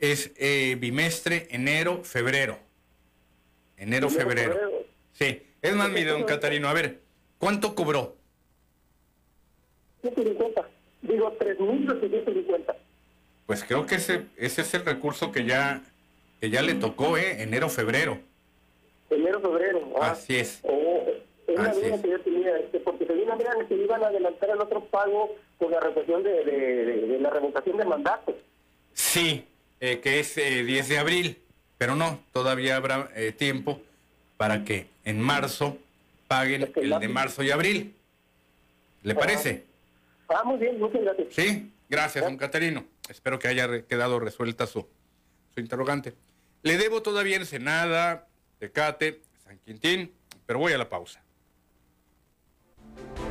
Es 0.00 0.32
eh, 0.36 0.76
bimestre, 0.76 1.46
enero, 1.50 2.02
febrero. 2.02 2.58
Enero, 3.76 4.08
Enero, 4.08 4.10
febrero. 4.10 4.52
febrero. 4.54 4.84
Sí. 5.12 5.42
Es 5.62 5.76
más, 5.76 5.90
mire, 5.90 6.10
don 6.10 6.24
Catarino, 6.24 6.68
a 6.68 6.72
ver, 6.72 6.98
¿cuánto 7.38 7.76
cobró? 7.76 8.16
150. 10.00 10.68
Digo, 11.02 11.38
3.750. 11.38 12.74
Pues 13.46 13.62
creo 13.62 13.86
que 13.86 13.94
ese, 13.94 14.26
ese 14.36 14.62
es 14.62 14.74
el 14.74 14.84
recurso 14.84 15.30
que 15.30 15.44
ya, 15.44 15.82
que 16.40 16.50
ya 16.50 16.62
le 16.62 16.74
tocó, 16.74 17.16
¿eh? 17.16 17.42
Enero, 17.42 17.68
febrero. 17.68 18.18
Enero, 19.08 19.40
febrero. 19.40 19.92
Ah. 20.00 20.12
Así 20.12 20.36
es. 20.36 20.60
Oh, 20.62 20.89
es 21.54 21.60
Así 21.60 21.80
duda 21.82 21.94
es. 21.94 22.00
que 22.02 22.08
yo 22.10 22.20
tenía, 22.20 22.56
este, 22.58 22.80
porque 22.80 23.06
se 23.06 23.12
vino 23.14 23.32
a 23.32 23.36
ver 23.36 23.66
que 23.68 23.74
iban 23.74 24.02
a 24.02 24.06
adelantar 24.08 24.50
el 24.50 24.60
otro 24.60 24.84
pago 24.86 25.34
con 25.58 25.70
la 25.70 25.80
revocación 25.80 26.22
de, 26.22 26.44
de, 26.44 26.84
de- 26.84 27.06
de 27.06 27.18
la 27.20 27.30
revocación 27.30 27.76
de 27.76 27.84
mandato. 27.84 28.36
Sí, 28.92 29.44
eh, 29.80 30.00
que 30.00 30.20
es 30.20 30.36
eh, 30.38 30.62
10 30.64 30.88
de 30.88 30.98
abril, 30.98 31.38
pero 31.78 31.94
no, 31.96 32.20
todavía 32.32 32.76
habrá 32.76 33.08
eh, 33.14 33.32
tiempo 33.32 33.80
para 34.36 34.64
que 34.64 34.86
en 35.04 35.20
marzo 35.20 35.76
paguen 36.28 36.70
el 36.76 36.98
de 37.00 37.08
marzo 37.08 37.42
y 37.42 37.50
abril. 37.50 37.94
¿Le 39.02 39.14
parece? 39.14 39.64
Ah, 40.28 40.42
muy 40.44 40.58
bien, 40.58 40.78
muchas 40.78 41.00
gracias. 41.02 41.28
Sí, 41.30 41.72
gracias, 41.88 42.24
don 42.24 42.36
Catarino. 42.36 42.84
Espero 43.08 43.38
que 43.38 43.48
haya 43.48 43.66
re- 43.66 43.84
quedado 43.86 44.20
resuelta 44.20 44.66
su, 44.66 44.86
su 45.54 45.60
interrogante. 45.60 46.12
Le 46.62 46.76
debo 46.76 47.00
todavía 47.02 47.36
Ensenada, 47.36 48.26
Tecate, 48.58 49.20
San 49.44 49.58
Quintín, 49.58 50.12
pero 50.46 50.58
voy 50.58 50.72
a 50.74 50.78
la 50.78 50.88
pausa. 50.88 51.22
Thank 53.00 53.20
you. 53.20 53.29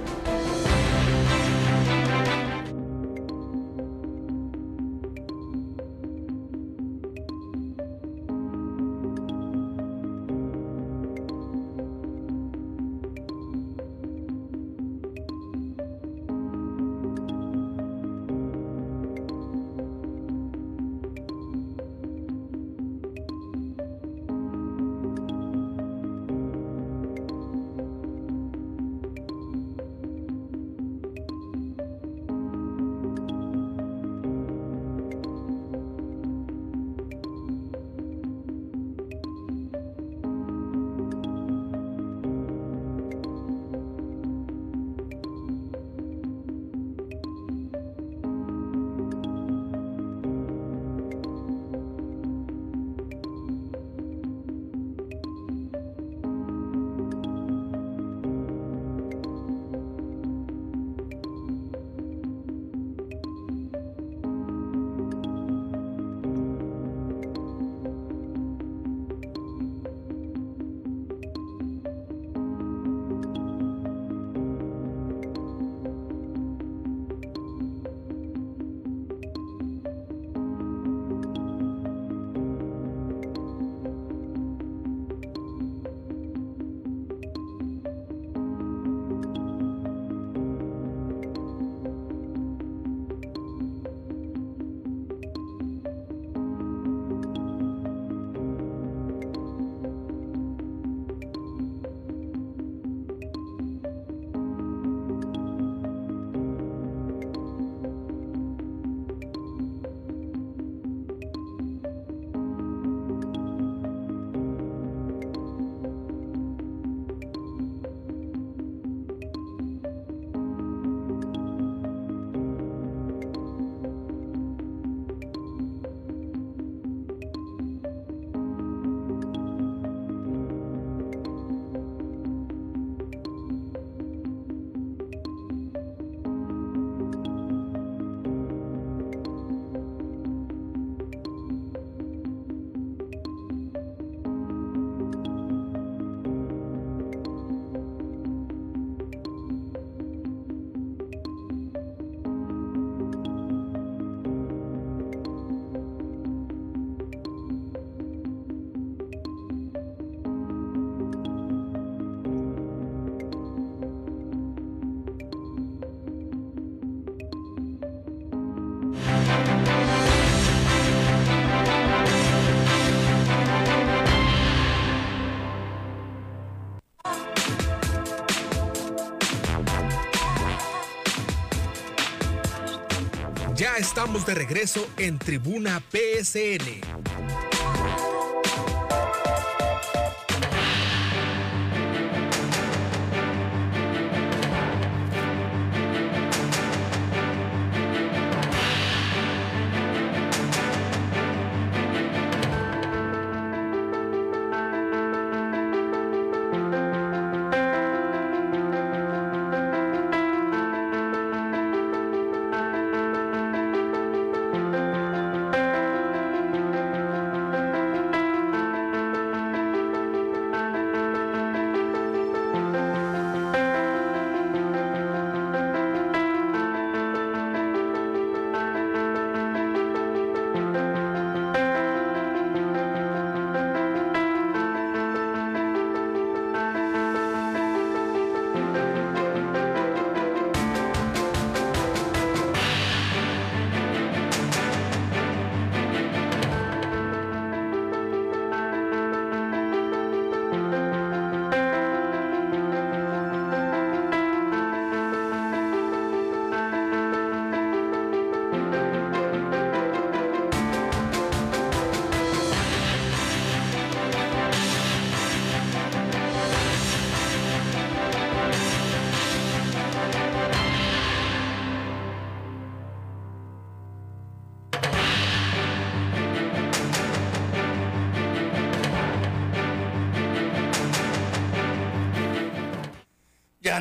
Ya 183.60 183.76
estamos 183.76 184.26
de 184.26 184.36
regreso 184.36 184.88
en 184.98 185.20
Tribuna 185.20 185.84
PSN. 185.92 186.80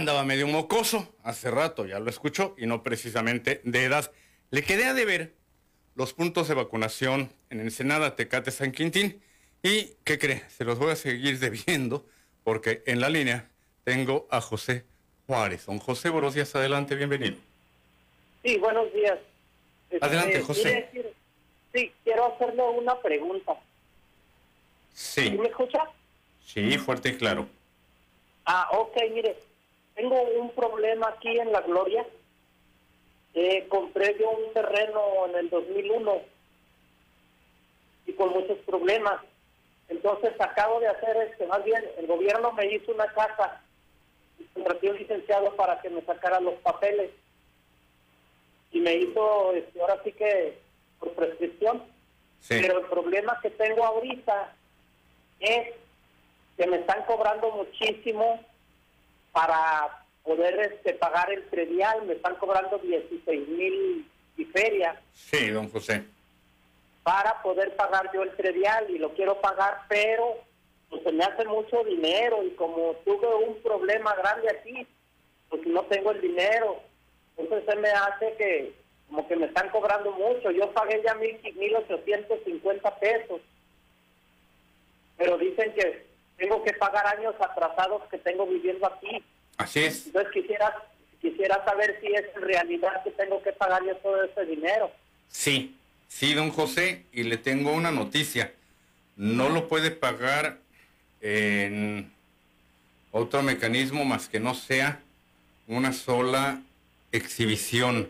Andaba 0.09 0.25
medio 0.25 0.47
mocoso, 0.47 1.07
hace 1.23 1.51
rato 1.51 1.85
ya 1.85 1.99
lo 2.01 2.09
escuchó, 2.09 2.55
y 2.57 2.65
no 2.65 2.83
precisamente 2.83 3.61
de 3.65 3.85
edad. 3.85 4.11
Le 4.51 4.63
quedé 4.63 4.87
a 4.87 4.95
deber 4.95 5.35
los 5.97 6.15
puntos 6.15 6.49
de 6.49 6.55
vacunación 6.55 7.31
en 7.51 7.61
Ensenada, 7.61 8.17
Tecate, 8.17 8.51
San 8.51 8.73
Quintín. 8.73 9.21
¿Y 9.63 9.97
qué 10.05 10.19
cree? 10.19 10.45
Se 10.49 10.65
los 10.65 10.79
voy 10.79 10.93
a 10.93 10.97
seguir 10.97 11.39
debiendo 11.41 12.07
porque 12.43 12.83
en 12.87 13.01
la 13.01 13.11
línea 13.11 13.51
tengo 13.85 14.27
a 14.31 14.41
José 14.41 14.87
Juárez. 15.27 15.67
Don 15.67 15.79
José, 15.79 16.09
buenos 16.09 16.33
días, 16.33 16.55
adelante, 16.55 16.95
bienvenido. 16.95 17.37
Sí, 18.43 18.57
buenos 18.57 18.91
días. 18.95 19.19
Adelante, 20.01 20.39
Eh, 20.39 20.43
José. 20.43 20.89
sí, 21.75 21.93
quiero 22.03 22.35
hacerle 22.35 22.63
una 22.63 22.99
pregunta. 23.03 23.53
¿Sí 24.95 25.31
me 25.33 25.49
escucha? 25.49 25.81
sí, 26.47 26.79
fuerte 26.79 27.11
y 27.11 27.17
claro. 27.19 27.47
Ah, 28.47 28.69
ok, 28.73 28.97
mire, 29.13 29.37
tengo 29.99 30.23
un 30.41 30.51
problema 30.51 31.09
aquí 31.09 31.29
en 31.39 31.53
La 31.53 31.61
Gloria. 31.63 32.07
Eh, 33.35 33.67
compré 33.69 34.17
yo 34.19 34.31
un 34.31 34.53
terreno 34.53 35.27
en 35.27 35.37
el 35.37 35.51
2001 35.51 36.23
y 38.07 38.13
con 38.13 38.31
muchos 38.31 38.59
problemas. 38.59 39.21
Entonces 39.89 40.41
acabo 40.41 40.79
de 40.79 40.87
hacer, 40.87 41.17
este, 41.29 41.47
más 41.47 41.65
bien, 41.65 41.83
el 41.99 42.07
gobierno 42.07 42.53
me 42.53 42.67
hizo 42.67 42.93
una 42.93 43.07
casa 43.13 43.61
y 44.39 44.45
contraté 44.55 44.91
un 44.91 44.99
licenciado 44.99 45.55
para 45.57 45.81
que 45.81 45.91
me 45.91 46.03
sacara 46.03 46.39
los 46.41 46.55
papeles. 46.55 47.11
Y 48.71 48.81
me 48.81 48.95
hizo, 48.95 49.53
este, 49.53 49.81
ahora 49.81 50.01
sí 50.05 50.13
que, 50.13 50.59
por 51.01 51.13
prescripción. 51.15 51.83
Sí. 52.41 52.59
Pero 52.63 52.79
el 52.79 52.87
problema 52.87 53.39
que 53.43 53.51
tengo 53.51 53.85
ahorita 53.85 54.55
es 55.41 55.75
que 56.57 56.67
me 56.69 56.77
están 56.77 57.05
cobrando 57.05 57.51
muchísimo 57.51 58.41
para 59.39 60.05
poder 60.25 60.59
este, 60.73 60.95
pagar 60.95 61.33
el 61.33 61.45
predial. 61.45 62.03
Me 62.07 62.15
están 62.15 62.35
cobrando 62.37 62.77
16 62.79 63.49
mil 63.49 64.05
y 64.37 64.45
feria 64.47 65.01
Sí, 65.15 65.49
don 65.51 65.71
José. 65.71 66.03
para 67.05 67.41
poder 67.43 67.77
pagar 67.77 68.11
yo 68.13 68.25
el 68.25 68.31
predial 68.31 68.91
y 68.91 68.99
lo 68.99 69.15
quiero 69.15 69.41
pagar, 69.41 69.83
pero 69.89 70.39
pues 70.91 71.03
se 71.05 71.13
me 71.13 71.23
hace 71.23 71.45
mucho 71.45 71.85
dinero 71.85 72.43
y 72.43 72.51
como 72.51 72.95
tuve 73.05 73.33
un 73.47 73.63
problema 73.63 74.13
grande 74.17 74.49
aquí, 74.51 74.87
pues 75.51 75.65
no 75.67 75.85
tengo 75.85 76.11
el 76.11 76.21
dinero. 76.21 76.81
Entonces 77.37 77.65
se 77.73 77.77
me 77.77 77.91
hace 77.91 78.35
que 78.37 78.73
como 79.09 79.29
que 79.29 79.37
me 79.37 79.47
están 79.47 79.69
cobrando 79.71 80.11
mucho. 80.13 80.51
Yo 80.51 80.73
pagué 80.73 81.01
ya 81.05 81.15
mil, 81.15 81.41
1.850 81.43 82.99
pesos. 82.99 83.41
Pero 85.17 85.39
dicen 85.39 85.73
que 85.75 86.08
tengo 86.39 86.63
que 86.63 86.73
pagar 86.73 87.07
años 87.07 87.35
atrasados 87.41 88.03
que 88.11 88.19
tengo 88.19 88.47
viviendo 88.47 88.87
aquí. 88.87 89.23
Así 89.59 89.81
es. 89.85 90.07
Entonces 90.07 90.33
quisiera 90.33 90.75
quisiera 91.21 91.65
saber 91.65 91.99
si 92.01 92.07
es 92.15 92.25
en 92.37 92.43
realidad 92.43 93.03
que 93.03 93.11
tengo 93.11 93.43
que 93.43 93.53
pagar 93.53 93.85
yo 93.85 93.97
todo 93.97 94.23
ese 94.23 94.45
dinero. 94.47 94.91
Sí, 95.29 95.77
sí, 96.07 96.33
don 96.33 96.51
José, 96.51 97.05
y 97.13 97.25
le 97.25 97.37
tengo 97.39 97.73
una 97.73 97.91
noticia. 97.91 98.53
No 99.17 99.49
lo 99.49 99.67
puede 99.67 99.91
pagar 99.91 100.59
en 101.21 102.13
otro 103.11 103.43
mecanismo 103.43 104.05
más 104.05 104.29
que 104.29 104.39
no 104.39 104.55
sea 104.55 105.01
una 105.67 105.93
sola 105.93 106.63
exhibición. 107.11 108.09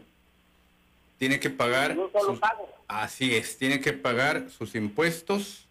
Tiene 1.19 1.41
que 1.41 1.49
pagar... 1.49 1.99
Un 1.99 2.13
solo 2.13 2.33
sus- 2.33 2.41
pago. 2.41 2.69
Así 2.89 3.35
es, 3.37 3.57
tiene 3.59 3.81
que 3.81 3.93
pagar 3.95 4.51
sus 4.51 4.75
impuestos 4.75 5.67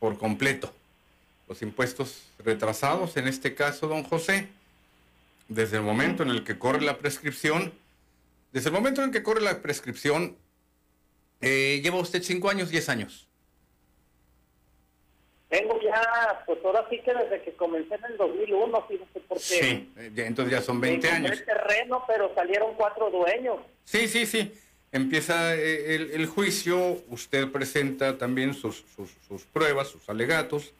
por 0.00 0.18
completo. 0.18 0.74
Los 1.52 1.60
impuestos 1.60 2.22
retrasados, 2.38 3.18
en 3.18 3.28
este 3.28 3.54
caso, 3.54 3.86
don 3.86 4.04
José, 4.04 4.48
desde 5.48 5.76
el 5.76 5.82
momento 5.82 6.22
en 6.22 6.30
el 6.30 6.44
que 6.44 6.58
corre 6.58 6.80
la 6.80 6.96
prescripción, 6.96 7.74
desde 8.52 8.70
el 8.70 8.72
momento 8.74 9.02
en 9.02 9.08
el 9.08 9.12
que 9.12 9.22
corre 9.22 9.42
la 9.42 9.60
prescripción, 9.60 10.34
eh, 11.42 11.78
lleva 11.84 11.98
usted 11.98 12.22
cinco 12.22 12.48
años, 12.48 12.70
diez 12.70 12.88
años. 12.88 13.28
Tengo 15.50 15.78
ya, 15.82 16.42
pues 16.46 16.58
ahora 16.64 16.86
sí 16.88 16.98
que 17.04 17.12
desde 17.12 17.42
que 17.42 17.52
comencé 17.52 17.96
en 17.96 18.04
el 18.06 18.16
2001, 18.16 18.86
fíjate, 18.88 19.20
porque 19.28 19.42
Sí, 19.44 19.92
eh, 19.98 20.10
entonces 20.16 20.52
ya 20.54 20.62
son 20.62 20.80
me 20.80 20.88
20 20.88 21.06
compré 21.06 21.26
años. 21.28 21.38
el 21.38 21.44
terreno, 21.44 22.02
pero 22.08 22.34
salieron 22.34 22.72
cuatro 22.76 23.10
dueños. 23.10 23.58
Sí, 23.84 24.08
sí, 24.08 24.24
sí. 24.24 24.54
Empieza 24.90 25.54
eh, 25.54 25.96
el, 25.96 26.12
el 26.12 26.26
juicio, 26.28 27.02
usted 27.08 27.52
presenta 27.52 28.16
también 28.16 28.54
sus, 28.54 28.82
sus, 28.96 29.10
sus 29.28 29.42
pruebas, 29.44 29.88
sus 29.88 30.08
alegatos, 30.08 30.72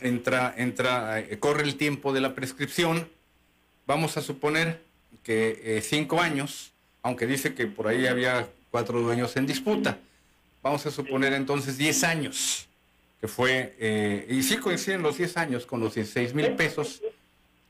entra, 0.00 0.54
entra, 0.56 1.20
eh, 1.20 1.38
corre 1.38 1.62
el 1.62 1.76
tiempo 1.76 2.12
de 2.12 2.20
la 2.20 2.34
prescripción. 2.34 3.08
Vamos 3.86 4.16
a 4.16 4.22
suponer 4.22 4.82
que 5.22 5.60
eh, 5.62 5.82
cinco 5.82 6.20
años, 6.20 6.72
aunque 7.02 7.26
dice 7.26 7.54
que 7.54 7.66
por 7.66 7.88
ahí 7.88 8.06
había 8.06 8.48
cuatro 8.70 9.00
dueños 9.00 9.36
en 9.36 9.46
disputa. 9.46 9.98
Vamos 10.62 10.84
a 10.86 10.90
suponer 10.90 11.32
entonces 11.32 11.78
10 11.78 12.04
años, 12.04 12.66
que 13.20 13.28
fue, 13.28 13.76
eh, 13.78 14.26
y 14.28 14.42
sí 14.42 14.56
coinciden 14.56 15.02
los 15.02 15.16
10 15.16 15.36
años 15.36 15.66
con 15.66 15.80
los 15.80 15.94
16 15.94 16.34
mil 16.34 16.52
pesos, 16.54 17.00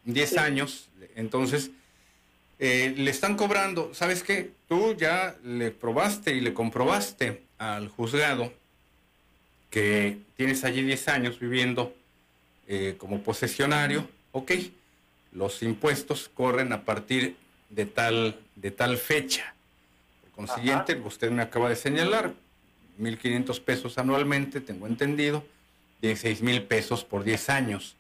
10 0.05 0.39
años, 0.39 0.89
entonces 1.15 1.71
eh, 2.59 2.95
le 2.97 3.11
están 3.11 3.37
cobrando, 3.37 3.95
¿sabes 3.95 4.23
qué? 4.23 4.51
Tú 4.69 4.97
ya 4.97 5.37
le 5.45 5.71
probaste 5.71 6.35
y 6.35 6.41
le 6.41 6.55
comprobaste 6.55 7.43
al 7.59 7.89
juzgado 7.89 8.53
que 9.71 10.19
tienes 10.37 10.65
allí 10.65 10.83
10 10.83 11.09
años 11.09 11.39
viviendo 11.39 11.95
eh, 12.71 12.97
como 12.99 13.23
posesionario, 13.23 14.07
ok, 14.33 14.53
los 15.33 15.63
impuestos 15.63 16.31
corren 16.33 16.73
a 16.75 16.85
partir 16.85 17.35
de 17.71 17.87
tal, 17.87 18.39
de 18.57 18.71
tal 18.71 18.99
fecha. 18.99 19.55
Por 20.21 20.47
consiguiente, 20.47 20.95
usted 21.03 21.31
me 21.31 21.41
acaba 21.43 21.71
de 21.71 21.77
señalar, 21.77 22.35
1.500 23.01 23.61
pesos 23.63 23.97
anualmente, 23.97 24.61
tengo 24.61 24.87
entendido, 24.87 25.45
16 26.03 26.43
mil 26.43 26.63
pesos 26.63 27.05
por 27.05 27.25
10 27.25 27.49
años. 27.49 27.97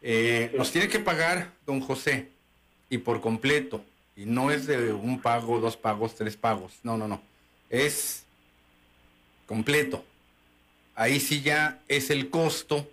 Eh, 0.00 0.50
Nos 0.56 0.72
tiene 0.72 0.88
que 0.88 0.98
pagar, 0.98 1.52
don 1.66 1.80
José, 1.80 2.28
y 2.88 2.98
por 2.98 3.20
completo, 3.20 3.84
Y 4.16 4.24
no 4.24 4.50
es 4.50 4.66
de 4.66 4.92
un 4.92 5.20
pago, 5.20 5.60
dos 5.60 5.76
pagos, 5.76 6.14
tres 6.14 6.36
pagos. 6.36 6.72
No, 6.82 6.96
no, 6.98 7.06
no. 7.06 7.22
Es 7.70 8.24
completo. 9.46 10.04
Ahí 10.94 11.20
sí 11.20 11.40
ya 11.40 11.78
es 11.88 12.10
el 12.10 12.28
costo 12.28 12.86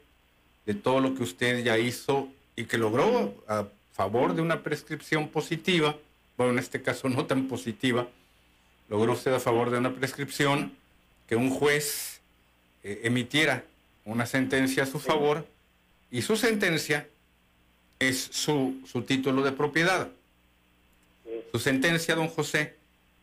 de 0.68 0.76
todo 0.76 1.00
lo 1.00 1.16
que 1.16 1.24
usted 1.24 1.64
ya 1.64 1.80
hizo 1.80 2.28
y 2.58 2.66
que 2.66 2.78
logró 2.78 3.34
a 3.48 3.68
favor 3.94 4.36
de 4.36 4.42
una 4.42 4.64
prescripción 4.64 5.30
positiva, 5.30 5.96
bueno, 6.36 6.52
en 6.52 6.60
este 6.60 6.82
caso 6.82 7.08
no 7.08 7.26
tan 7.26 7.48
positiva, 7.48 8.10
logró 8.90 9.14
usted 9.14 9.34
a 9.34 9.40
favor 9.40 9.72
de 9.72 9.78
una 9.78 9.96
prescripción 9.96 10.74
que 11.26 11.38
un 11.38 11.50
juez 11.50 12.20
eh, 12.84 13.00
emitiera 13.06 13.64
una 14.04 14.26
sentencia 14.26 14.84
a 14.84 14.86
su 14.86 15.00
favor 15.00 15.48
y 16.12 16.22
su 16.22 16.36
sentencia 16.36 17.08
es 18.00 18.30
su, 18.32 18.76
su 18.86 19.04
título 19.04 19.44
de 19.44 19.54
propiedad. 19.54 20.10
Su 21.54 21.60
sentencia, 21.60 22.14
don 22.14 22.28
José, 22.28 22.76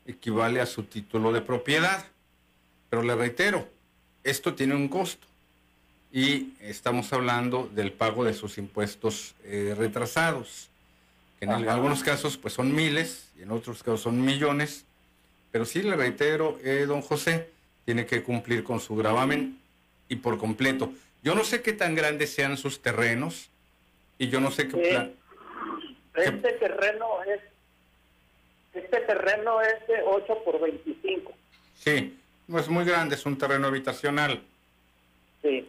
equivale 0.07 0.63
a 0.63 0.67
su 0.67 0.85
título 0.85 1.31
de 1.31 1.43
propiedad. 1.43 2.07
Pero 2.89 3.03
le 3.03 3.15
reitero, 3.15 3.69
esto 4.23 4.55
tiene 4.55 4.75
un 4.75 4.89
costo 4.89 5.27
y 6.15 6.55
estamos 6.61 7.13
hablando 7.13 7.69
del 7.75 7.91
pago 7.91 8.23
de 8.25 8.35
sus 8.35 8.57
impuestos 8.57 9.35
eh, 9.43 9.75
retrasados, 9.77 10.69
que 11.41 11.45
en 11.45 11.51
algunos 11.51 12.05
casos 12.05 12.37
pues 12.37 12.55
son 12.55 12.73
miles 12.73 13.33
y 13.37 13.43
en 13.43 13.51
otros 13.51 13.83
casos 13.83 14.03
son 14.03 14.25
millones, 14.25 14.85
pero 15.51 15.65
sí 15.65 15.83
le 15.83 15.97
reitero, 15.97 16.57
eh, 16.63 16.85
don 16.87 17.03
José, 17.03 17.51
tiene 17.85 18.07
que 18.07 18.23
cumplir 18.23 18.63
con 18.63 18.79
su 18.79 18.95
gravamen 18.95 19.59
y 20.09 20.15
por 20.15 20.39
completo. 20.39 20.93
Yo 21.25 21.35
no 21.35 21.43
sé 21.43 21.63
qué 21.63 21.73
tan 21.73 21.97
grandes 21.97 22.33
sean 22.33 22.57
sus 22.59 22.81
terrenos 22.81 23.51
y 24.17 24.29
yo 24.29 24.41
no 24.41 24.53
sé 24.53 24.69
qué... 24.69 25.15
Este 26.15 26.53
terreno 26.53 27.25
es 27.25 27.41
este 28.73 29.01
terreno 29.01 29.61
es 29.61 29.85
de 29.89 30.01
8 30.01 30.45
por 30.45 30.61
25. 30.61 31.33
Sí, 31.77 32.17
no 32.47 32.61
es 32.61 32.69
muy 32.69 32.85
grande, 32.85 33.17
es 33.17 33.27
un 33.27 33.37
terreno 33.37 33.67
habitacional. 33.67 34.41
Sí. 35.43 35.69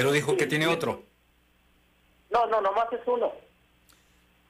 Pero 0.00 0.12
dijo 0.12 0.34
que 0.34 0.46
tiene 0.46 0.66
otro. 0.66 1.02
No, 2.30 2.46
no, 2.46 2.62
nomás 2.62 2.90
es 2.90 3.00
uno. 3.06 3.30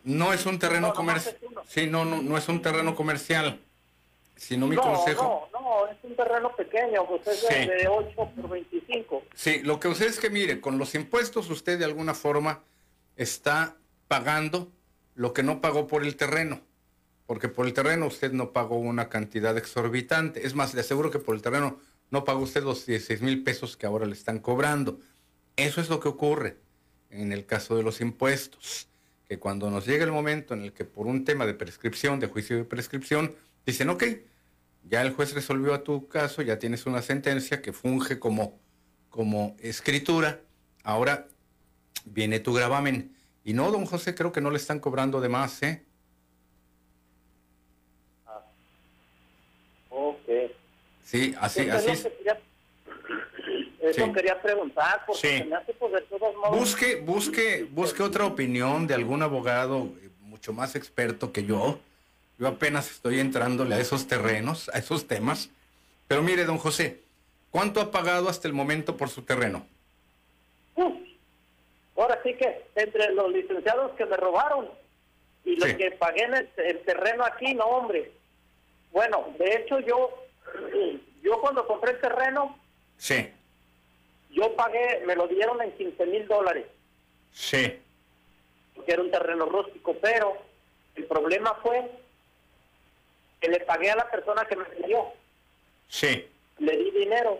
No 0.05 0.32
es 0.32 0.46
un 0.46 0.61
terreno 0.61 0.94
comercial. 0.94 1.36
Sí, 1.66 1.88
no, 1.88 2.05
no, 2.05 2.22
no 2.22 2.38
es 2.38 2.48
un 2.48 2.62
terreno 2.62 2.94
comercial. 2.94 3.61
Si 4.36 4.57
no, 4.57 4.68
mi 4.68 4.76
consejo. 4.76 5.48
No, 5.53 5.61
no, 5.61 5.86
es 5.88 5.96
un 6.05 6.14
terreno 6.14 6.55
pequeño, 6.55 7.05
pues 7.05 7.26
es 7.26 7.48
de 7.48 7.88
8 7.88 8.30
por 8.36 8.48
25. 8.48 9.24
Sí, 9.34 9.61
lo 9.64 9.80
que 9.80 9.88
usted 9.88 10.07
es 10.07 10.20
que 10.20 10.30
mire, 10.30 10.61
con 10.61 10.78
los 10.78 10.94
impuestos 10.94 11.51
usted 11.51 11.80
de 11.80 11.84
alguna 11.84 12.14
forma 12.14 12.62
está 13.16 13.74
pagando 14.07 14.68
lo 15.16 15.32
que 15.32 15.42
no 15.42 15.61
pagó 15.61 15.88
por 15.88 16.05
el 16.05 16.14
terreno, 16.14 16.61
porque 17.26 17.48
por 17.48 17.66
el 17.66 17.72
terreno 17.72 18.07
usted 18.07 18.30
no 18.30 18.53
pagó 18.53 18.76
una 18.76 19.09
cantidad 19.09 19.59
exorbitante. 19.59 20.46
Es 20.46 20.55
más, 20.55 20.74
le 20.74 20.82
aseguro 20.82 21.11
que 21.11 21.18
por 21.18 21.34
el 21.34 21.42
terreno 21.42 21.80
no 22.11 22.22
pagó 22.22 22.40
usted 22.40 22.62
los 22.62 22.86
16 22.86 23.20
mil 23.22 23.42
pesos 23.42 23.76
que 23.76 23.86
ahora 23.86 24.07
le 24.07 24.12
están 24.12 24.38
cobrando. 24.38 25.01
Eso 25.61 25.82
es 25.82 25.90
lo 25.90 26.00
que 26.00 26.08
ocurre 26.08 26.56
en 27.11 27.32
el 27.32 27.44
caso 27.44 27.76
de 27.76 27.82
los 27.82 28.00
impuestos, 28.00 28.88
que 29.28 29.38
cuando 29.38 29.70
nos 29.70 29.84
llega 29.84 30.04
el 30.04 30.11
momento 30.11 30.54
en 30.54 30.62
el 30.62 30.72
que 30.72 30.86
por 30.86 31.06
un 31.06 31.26
tema 31.26 31.44
de 31.44 31.52
prescripción, 31.52 32.18
de 32.18 32.28
juicio 32.28 32.56
de 32.56 32.64
prescripción, 32.64 33.34
dicen, 33.66 33.90
ok, 33.90 34.04
ya 34.84 35.02
el 35.02 35.12
juez 35.12 35.34
resolvió 35.34 35.74
a 35.74 35.84
tu 35.84 36.08
caso, 36.08 36.40
ya 36.40 36.58
tienes 36.58 36.86
una 36.86 37.02
sentencia 37.02 37.61
que 37.61 37.74
funge 37.74 38.18
como, 38.18 38.58
como 39.11 39.54
escritura, 39.61 40.40
ahora 40.82 41.28
viene 42.06 42.40
tu 42.40 42.54
gravamen. 42.54 43.14
Y 43.44 43.52
no, 43.52 43.70
don 43.70 43.84
José, 43.84 44.14
creo 44.14 44.32
que 44.32 44.40
no 44.40 44.50
le 44.50 44.56
están 44.56 44.80
cobrando 44.80 45.20
de 45.20 45.28
más, 45.28 45.62
¿eh? 45.62 45.84
Ah. 48.26 48.46
Ok. 49.90 50.26
Sí, 51.04 51.34
así, 51.38 51.68
así 51.68 51.90
es. 51.90 52.08
Eso 53.81 54.12
quería 54.12 54.41
preguntar, 54.41 55.05
porque 55.07 55.39
se 55.39 55.45
me 55.45 55.57
hace 55.57 55.72
pues, 55.72 55.93
de 55.93 56.01
todos 56.03 56.37
modos... 56.37 56.59
Busque, 56.59 56.97
busque, 56.97 57.66
busque 57.70 58.03
otra 58.03 58.26
opinión 58.26 58.87
de 58.87 58.95
algún 58.95 59.22
abogado 59.22 59.89
eh, 60.03 60.11
mucho 60.20 60.53
más 60.53 60.76
experto 60.76 61.33
que 61.33 61.45
yo. 61.45 61.81
Yo 62.39 62.49
apenas 62.49 62.91
estoy 62.91 63.20
entrándole 63.20 63.74
a 63.74 63.78
esos 63.78 64.07
terrenos, 64.07 64.70
a 64.74 64.78
esos 64.78 65.07
temas. 65.07 65.51
Pero 66.09 66.22
mire, 66.22 66.45
don 66.45 66.59
José, 66.59 67.01
¿cuánto 67.51 67.81
ha 67.81 67.91
pagado 67.91 68.28
hasta 68.28 68.49
el 68.49 68.55
momento 68.55 68.97
por 68.97 69.09
su 69.09 69.22
terreno? 69.22 69.66
Ahora 72.01 72.18
sí 72.22 72.33
que 72.35 72.64
entre 72.76 73.12
los 73.12 73.31
licenciados 73.31 73.93
que 73.93 74.07
me 74.07 74.16
robaron 74.16 74.70
y 75.45 75.57
los 75.57 75.74
que 75.74 75.91
pagué 75.93 76.22
en 76.22 76.35
el, 76.35 76.81
terreno 76.81 77.24
aquí, 77.24 77.53
no, 77.55 77.64
hombre. 77.64 78.11
Bueno, 78.91 79.35
de 79.39 79.57
hecho 79.57 79.81
yo, 79.81 80.24
yo 81.22 81.41
cuando 81.43 81.66
compré 81.66 81.93
el 81.93 82.01
terreno, 82.01 82.59
sí. 82.97 83.28
Yo 84.33 84.55
pagué, 84.55 85.03
me 85.07 85.16
lo 85.16 85.26
dieron 85.28 85.61
en 85.62 85.72
15 85.72 86.07
mil 86.07 86.26
dólares. 86.26 86.66
Sí. 87.33 87.78
Que 88.87 88.93
era 88.93 89.03
un 89.03 89.11
terreno 89.11 89.47
rústico, 89.47 89.95
pero 90.01 90.37
el 90.95 91.05
problema 91.05 91.55
fue 91.62 91.91
que 93.41 93.49
le 93.49 93.61
pagué 93.61 93.91
a 93.91 93.97
la 93.97 94.11
persona 94.11 94.45
que 94.45 94.57
me 94.57 94.64
dio. 94.87 95.07
Sí. 95.89 96.26
Le 96.59 96.76
di 96.76 96.91
dinero, 96.91 97.39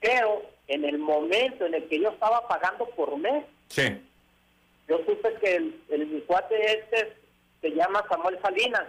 pero 0.00 0.42
en 0.66 0.84
el 0.84 0.98
momento 0.98 1.66
en 1.66 1.74
el 1.74 1.88
que 1.88 2.00
yo 2.00 2.10
estaba 2.10 2.46
pagando 2.46 2.86
por 2.90 3.16
mes, 3.16 3.44
sí. 3.68 4.00
yo 4.88 4.98
supe 5.06 5.34
que 5.40 5.56
el, 5.56 5.80
el 5.88 6.06
mi 6.06 6.20
cuate 6.22 6.54
este 6.78 7.16
se 7.60 7.70
llama 7.70 8.04
Samuel 8.08 8.38
Salinas. 8.42 8.86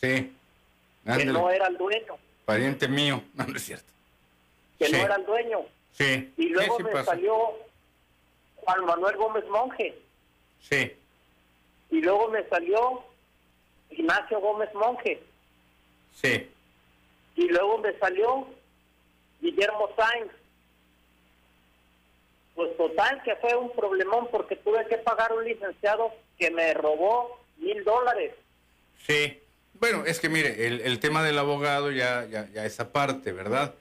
Sí. 0.00 0.32
Que 1.04 1.24
no 1.24 1.50
era 1.50 1.66
el 1.66 1.76
dueño. 1.76 2.16
Pariente 2.44 2.88
mío, 2.88 3.22
no, 3.34 3.44
no 3.44 3.56
es 3.56 3.64
cierto. 3.64 3.92
Que 4.78 4.88
no 4.88 4.98
era 4.98 5.16
el 5.16 5.26
dueño. 5.26 5.66
Sí. 5.92 6.32
Y 6.36 6.48
luego 6.50 6.78
me 6.78 7.04
salió 7.04 7.34
Juan 8.56 8.84
Manuel 8.84 9.16
Gómez 9.16 9.44
Monje. 9.48 9.98
Sí. 10.60 10.92
Y 11.90 12.00
luego 12.00 12.28
me 12.28 12.46
salió 12.48 13.04
Ignacio 13.90 14.40
Gómez 14.40 14.72
Monje. 14.74 15.22
Sí. 16.14 16.50
Y 17.36 17.48
luego 17.48 17.78
me 17.78 17.96
salió 17.98 18.46
Guillermo 19.40 19.90
Sainz. 19.96 20.32
Pues 22.54 22.76
total 22.76 23.22
que 23.22 23.36
fue 23.36 23.54
un 23.56 23.70
problemón 23.70 24.28
porque 24.30 24.56
tuve 24.56 24.84
que 24.86 24.98
pagar 24.98 25.32
un 25.32 25.44
licenciado 25.44 26.12
que 26.38 26.50
me 26.50 26.74
robó 26.74 27.40
mil 27.58 27.84
dólares. 27.84 28.34
Sí, 29.06 29.40
bueno, 29.74 30.04
es 30.04 30.18
que 30.18 30.28
mire, 30.28 30.66
el, 30.66 30.98
tema 30.98 31.22
del 31.22 31.38
abogado 31.38 31.92
ya, 31.92 32.26
ya, 32.26 32.48
ya 32.52 32.64
esa 32.64 32.92
parte, 32.92 33.32
¿verdad? 33.32 33.74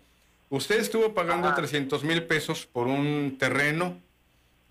Usted 0.50 0.80
estuvo 0.80 1.14
pagando 1.14 1.54
300 1.54 2.04
mil 2.04 2.24
pesos 2.24 2.66
por 2.66 2.88
un 2.88 3.38
terreno 3.38 4.00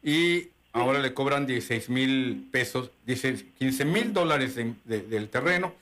y 0.03 0.49
ahora 0.73 1.01
le 1.01 1.13
cobran 1.13 1.47
16 1.47 1.91
mil 1.91 2.49
pesos, 2.51 2.91
15 3.07 3.85
mil 3.85 4.13
dólares 4.15 4.55
del 4.55 5.29
terreno 5.29 5.75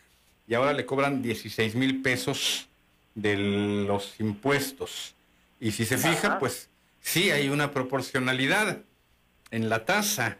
y 0.49 0.55
ahora 0.55 0.73
le 0.73 0.85
cobran 0.85 1.23
16 1.23 1.77
mil 1.77 2.03
pesos 2.03 2.69
de 3.15 3.37
los 3.37 4.19
impuestos. 4.19 5.15
Y 5.61 5.71
si 5.71 5.85
se 5.85 5.97
fija, 5.97 6.39
pues 6.41 6.69
sí 7.01 7.31
hay 7.31 7.49
una 7.49 7.71
proporcionalidad 7.71 8.79
en 9.53 9.69
la 9.69 9.85
tasa, 9.85 10.39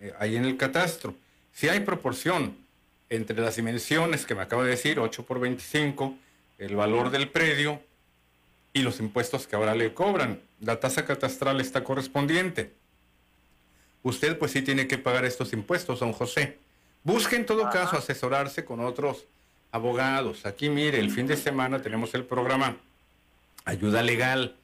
eh, 0.00 0.14
ahí 0.18 0.36
en 0.36 0.46
el 0.46 0.56
catastro. 0.56 1.14
Sí 1.52 1.68
hay 1.68 1.80
proporción 1.80 2.56
entre 3.10 3.40
las 3.40 3.56
dimensiones 3.56 4.24
que 4.24 4.34
me 4.34 4.42
acaba 4.42 4.64
de 4.64 4.70
decir, 4.70 4.98
8 4.98 5.24
por 5.26 5.38
25, 5.40 6.16
el 6.58 6.74
valor 6.74 7.10
del 7.10 7.28
predio 7.28 7.82
y 8.74 8.82
los 8.82 9.00
impuestos 9.00 9.46
que 9.46 9.56
ahora 9.56 9.74
le 9.74 9.94
cobran. 9.94 10.40
La 10.60 10.80
tasa 10.80 11.06
catastral 11.06 11.60
está 11.60 11.82
correspondiente. 11.84 12.72
Usted 14.02 14.36
pues 14.36 14.52
sí 14.52 14.60
tiene 14.60 14.86
que 14.86 14.98
pagar 14.98 15.24
estos 15.24 15.54
impuestos, 15.54 16.00
don 16.00 16.12
José. 16.12 16.58
Busque 17.04 17.36
en 17.36 17.46
todo 17.46 17.70
caso 17.70 17.96
asesorarse 17.96 18.64
con 18.64 18.80
otros 18.80 19.24
abogados. 19.70 20.44
Aquí 20.44 20.68
mire, 20.68 20.98
el 20.98 21.10
fin 21.10 21.26
de 21.26 21.36
semana 21.36 21.80
tenemos 21.80 22.12
el 22.14 22.24
programa 22.24 22.76
Ayuda 23.64 24.02
Legal 24.02 24.56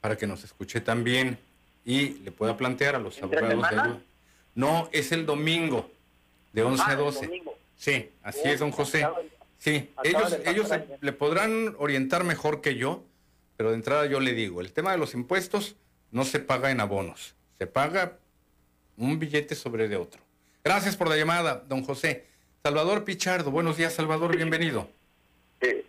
para 0.00 0.16
que 0.16 0.26
nos 0.26 0.44
escuche 0.44 0.80
también 0.80 1.38
y 1.84 2.18
le 2.24 2.32
pueda 2.32 2.56
plantear 2.56 2.96
a 2.96 2.98
los 2.98 3.22
abogados 3.22 3.48
de 3.48 3.66
ayuda. 3.66 4.00
No, 4.56 4.88
es 4.92 5.12
el 5.12 5.24
domingo, 5.24 5.90
de 6.52 6.62
11 6.62 6.82
a 6.84 6.96
12. 6.96 7.42
Sí, 7.76 8.10
así 8.22 8.40
es, 8.44 8.58
don 8.58 8.72
José. 8.72 9.06
Sí, 9.58 9.90
ellos, 10.02 10.36
ellos 10.44 10.68
le 11.00 11.12
podrán 11.12 11.74
orientar 11.78 12.24
mejor 12.24 12.60
que 12.60 12.74
yo, 12.74 13.04
pero 13.56 13.70
de 13.70 13.76
entrada 13.76 14.06
yo 14.06 14.20
le 14.20 14.32
digo, 14.32 14.60
el 14.60 14.72
tema 14.72 14.92
de 14.92 14.98
los 14.98 15.14
impuestos 15.14 15.76
no 16.10 16.24
se 16.24 16.40
paga 16.40 16.70
en 16.70 16.80
abonos, 16.80 17.34
se 17.58 17.66
paga 17.66 18.18
un 18.96 19.18
billete 19.18 19.54
sobre 19.54 19.88
de 19.88 19.96
otro. 19.96 20.22
Gracias 20.64 20.96
por 20.96 21.08
la 21.08 21.16
llamada, 21.16 21.64
don 21.68 21.82
José. 21.82 22.26
Salvador 22.62 23.04
Pichardo, 23.04 23.50
buenos 23.50 23.76
días, 23.76 23.92
Salvador, 23.92 24.36
bienvenido. 24.36 24.88
Eh, 25.60 25.84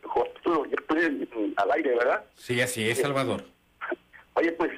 yo 0.45 0.75
estoy 0.79 1.53
al 1.55 1.71
aire, 1.71 1.95
¿verdad? 1.97 2.23
Sí, 2.35 2.61
así 2.61 2.87
es, 2.89 2.99
Salvador. 2.99 3.43
Oye, 4.35 4.51
pues, 4.53 4.71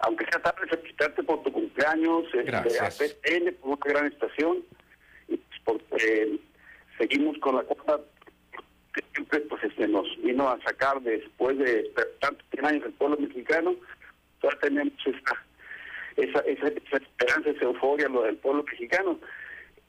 aunque 0.00 0.24
sea 0.30 0.40
tarde, 0.40 0.66
felicitarte 0.68 1.22
por 1.22 1.42
tu 1.42 1.52
cumpleaños. 1.52 2.24
Este, 2.26 2.42
Gracias. 2.44 3.18
N 3.24 3.52
por 3.52 3.70
una 3.70 3.80
gran 3.84 4.06
estación. 4.06 4.64
porque 5.64 6.38
seguimos 6.96 7.36
con 7.38 7.56
la 7.56 7.62
cosa 7.62 8.00
siempre 9.12 9.40
pues 9.40 9.62
este 9.64 9.88
nos 9.88 10.06
vino 10.22 10.48
a 10.48 10.60
sacar 10.62 11.00
después 11.02 11.58
de 11.58 11.90
tantos 12.20 12.46
años 12.62 12.84
el 12.84 12.92
pueblo 12.92 13.16
mexicano, 13.18 13.74
todavía 14.40 14.60
tenemos 14.60 14.92
esa, 15.06 15.44
esa, 16.16 16.40
esa, 16.40 16.96
esperanza, 16.96 17.50
esa 17.50 17.64
euforia, 17.64 18.08
lo 18.08 18.22
del 18.22 18.36
pueblo 18.36 18.64
mexicano. 18.64 19.18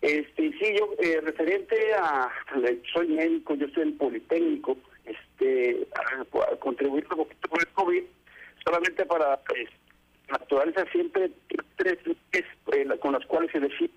Este, 0.02 0.52
sí, 0.54 0.76
yo, 0.78 0.94
eh, 1.00 1.20
referente 1.22 1.76
a, 1.96 2.30
soy 2.94 3.08
médico, 3.10 3.56
yo 3.56 3.68
soy 3.70 3.84
el 3.84 3.94
Politécnico, 3.94 4.78
este, 5.06 5.88
a, 5.96 6.56
contribuir 6.56 7.06
un 7.12 7.18
poquito 7.18 7.50
con 7.50 7.60
el 7.60 7.68
COVID, 7.68 8.04
solamente 8.64 9.06
para, 9.06 9.38
pues, 9.42 9.70
la 10.30 10.38
naturaleza 10.38 10.86
siempre 10.92 11.32
tres 11.76 11.98
es, 12.32 12.46
eh, 12.74 12.88
con 13.02 13.14
las 13.14 13.26
cuales 13.26 13.52
se 13.52 13.60
define 13.60 13.90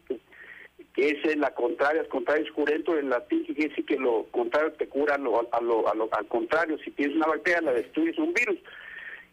que 0.94 1.10
es 1.10 1.36
la 1.36 1.52
contraria, 1.54 2.02
es 2.02 2.08
contrario 2.08 2.44
escurento 2.44 2.98
en 2.98 3.10
latín, 3.10 3.44
que 3.44 3.54
quiere 3.54 3.84
que 3.84 3.96
lo 3.96 4.26
contrario 4.30 4.72
te 4.72 4.88
cura 4.88 5.18
lo, 5.18 5.48
a 5.52 5.60
lo, 5.60 5.88
a 5.88 5.94
lo, 5.94 6.08
al 6.12 6.26
contrario, 6.26 6.78
si 6.78 6.90
tienes 6.90 7.16
una 7.16 7.26
bacteria 7.26 7.60
la 7.60 7.72
destruyes 7.72 8.18
un 8.18 8.32
virus. 8.34 8.58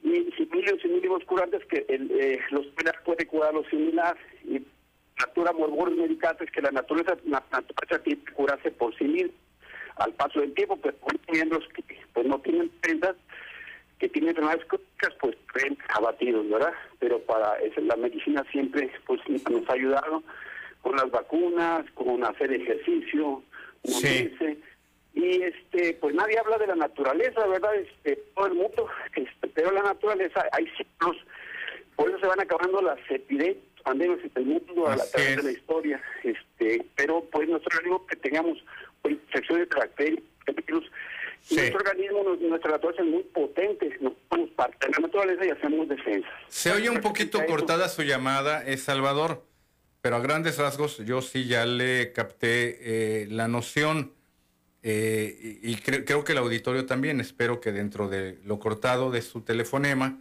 Y 0.01 0.31
similios 0.37 0.77
y 0.83 1.25
curantes 1.25 1.65
que 1.65 1.85
el, 1.89 2.09
eh, 2.11 2.39
los 2.51 2.65
puede 3.03 3.25
curar 3.27 3.53
lo 3.53 3.63
similar 3.65 4.15
y 4.45 4.61
natura 5.19 5.51
morbores 5.51 5.97
medicates 5.97 6.49
que 6.51 6.61
la 6.61 6.71
naturaleza, 6.71 7.17
la 7.25 7.43
naturaleza 7.51 8.03
tiene 8.03 8.23
que 8.23 8.33
curarse 8.33 8.71
por 8.71 8.97
sí 8.97 9.03
misma 9.03 9.33
al 9.97 10.13
paso 10.13 10.39
del 10.39 10.53
tiempo, 10.53 10.77
pero 10.81 10.95
miembros 11.31 11.67
que 11.75 11.83
pues 12.13 12.25
no 12.25 12.39
tienen 12.39 12.69
prendas, 12.81 13.15
que 13.99 14.09
tienen 14.09 14.29
enfermedades 14.29 14.65
crónicas, 14.65 15.13
pues 15.19 15.37
ven 15.53 15.77
abatidos, 15.89 16.49
¿verdad? 16.49 16.73
Pero 16.99 17.19
para 17.19 17.59
eso, 17.59 17.81
la 17.81 17.97
medicina 17.97 18.45
siempre 18.51 18.89
pues 19.05 19.19
nos 19.27 19.69
ha 19.69 19.73
ayudado 19.73 20.23
con 20.81 20.95
las 20.95 21.09
vacunas, 21.11 21.85
con 21.93 22.23
hacer 22.23 22.51
ejercicio, 22.53 23.43
sí. 23.83 24.31
y 25.13 25.41
este 25.43 25.93
pues 25.95 26.15
nadie 26.15 26.37
habla 26.39 26.57
de 26.57 26.67
la 26.67 26.75
naturaleza, 26.75 27.45
¿verdad? 27.47 27.75
Este, 27.75 28.15
todo 28.35 28.47
el 28.47 28.53
mundo, 28.53 28.87
este, 29.15 29.47
pero 29.47 29.71
la 29.71 29.83
naturaleza 29.83 30.45
hay 30.51 30.67
ciclos, 30.77 31.17
por 31.95 32.09
eso 32.09 32.19
se 32.19 32.27
van 32.27 32.39
acabando 32.39 32.81
las 32.81 32.99
epidemias, 33.09 33.57
pandemias 33.83 34.19
en 34.23 34.31
el 34.35 34.45
mundo 34.45 34.87
a 34.87 34.95
la 34.95 35.05
través 35.05 35.37
de 35.37 35.43
la 35.43 35.51
historia, 35.51 36.01
este, 36.23 36.85
pero 36.95 37.23
pues 37.31 37.47
nuestro 37.47 37.77
organismo 37.77 38.05
que 38.07 38.15
tengamos 38.17 38.57
pues, 39.01 39.15
infecciones 39.15 39.69
de 39.69 39.75
bacterias, 39.75 40.23
virus, 40.65 40.91
Nuestro 41.51 41.79
organismo, 41.79 42.23
nuestra 42.47 42.71
naturaleza 42.71 43.03
es 43.03 43.09
muy 43.09 43.23
potente, 43.23 43.97
nos 44.01 44.13
somos 44.29 44.49
parte 44.51 44.85
de 44.85 44.93
la 44.93 44.99
naturaleza 44.99 45.45
y 45.45 45.49
hacemos 45.49 45.87
defensa. 45.87 46.29
Se 46.47 46.71
oye 46.71 46.89
un 46.89 47.01
poquito 47.01 47.43
cortada 47.45 47.89
su 47.89 48.03
llamada, 48.03 48.63
es 48.63 48.83
Salvador. 48.83 49.48
Pero 50.09 50.17
a 50.17 50.21
grandes 50.21 50.57
rasgos 50.57 50.97
yo 51.05 51.21
sí 51.21 51.45
ya 51.45 51.67
le 51.67 52.13
capté 52.13 52.79
eh, 53.21 53.27
la 53.27 53.47
noción 53.47 54.15
eh, 54.81 55.59
y, 55.61 55.75
creo 55.75 56.23
que 56.23 56.31
el 56.31 56.39
auditorio 56.39 56.87
también. 56.87 57.21
Espero 57.21 57.61
que 57.61 57.71
dentro 57.71 58.09
de 58.09 58.39
lo 58.43 58.57
cortado 58.57 59.11
de 59.11 59.21
su 59.21 59.41
telefonema, 59.41 60.19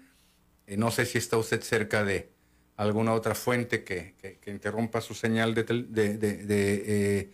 eh, 0.67 0.77
no 0.77 0.91
sé 0.91 1.07
si 1.07 1.17
está 1.17 1.39
usted 1.39 1.63
cerca 1.63 2.05
de 2.05 2.29
alguna 2.77 3.15
otra 3.15 3.35
fuente 3.35 3.83
que, 3.83 4.39
interrumpa 4.47 5.01
su 5.01 5.15
señal 5.15 5.55
de, 5.55 7.33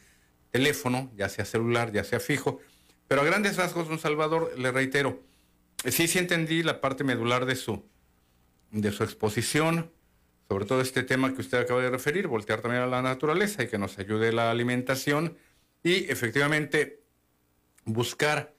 teléfono, 0.52 1.10
ya 1.16 1.28
sea 1.28 1.44
celular, 1.44 1.90
ya 1.90 2.04
sea 2.04 2.20
fijo. 2.20 2.60
Pero 3.08 3.22
a 3.22 3.24
grandes 3.24 3.56
rasgos, 3.56 3.88
don 3.88 3.98
Salvador, 3.98 4.56
le 4.56 4.70
reitero, 4.70 5.20
sí, 5.90 6.06
sí 6.06 6.20
entendí 6.20 6.62
la 6.62 6.80
parte 6.80 7.02
medular 7.02 7.46
de 7.46 7.56
su, 7.56 7.84
de 8.70 8.92
su 8.92 9.02
exposición 9.02 9.90
sobre 10.54 10.66
todo 10.66 10.80
este 10.82 11.02
tema 11.02 11.34
que 11.34 11.40
usted 11.40 11.58
acaba 11.58 11.82
de 11.82 11.90
referir, 11.90 12.28
voltear 12.28 12.60
también 12.60 12.84
a 12.84 12.86
la 12.86 13.02
naturaleza 13.02 13.64
y 13.64 13.66
que 13.66 13.76
nos 13.76 13.98
ayude 13.98 14.30
la 14.30 14.52
alimentación 14.52 15.36
y 15.82 16.08
efectivamente 16.08 17.00
buscar 17.84 18.54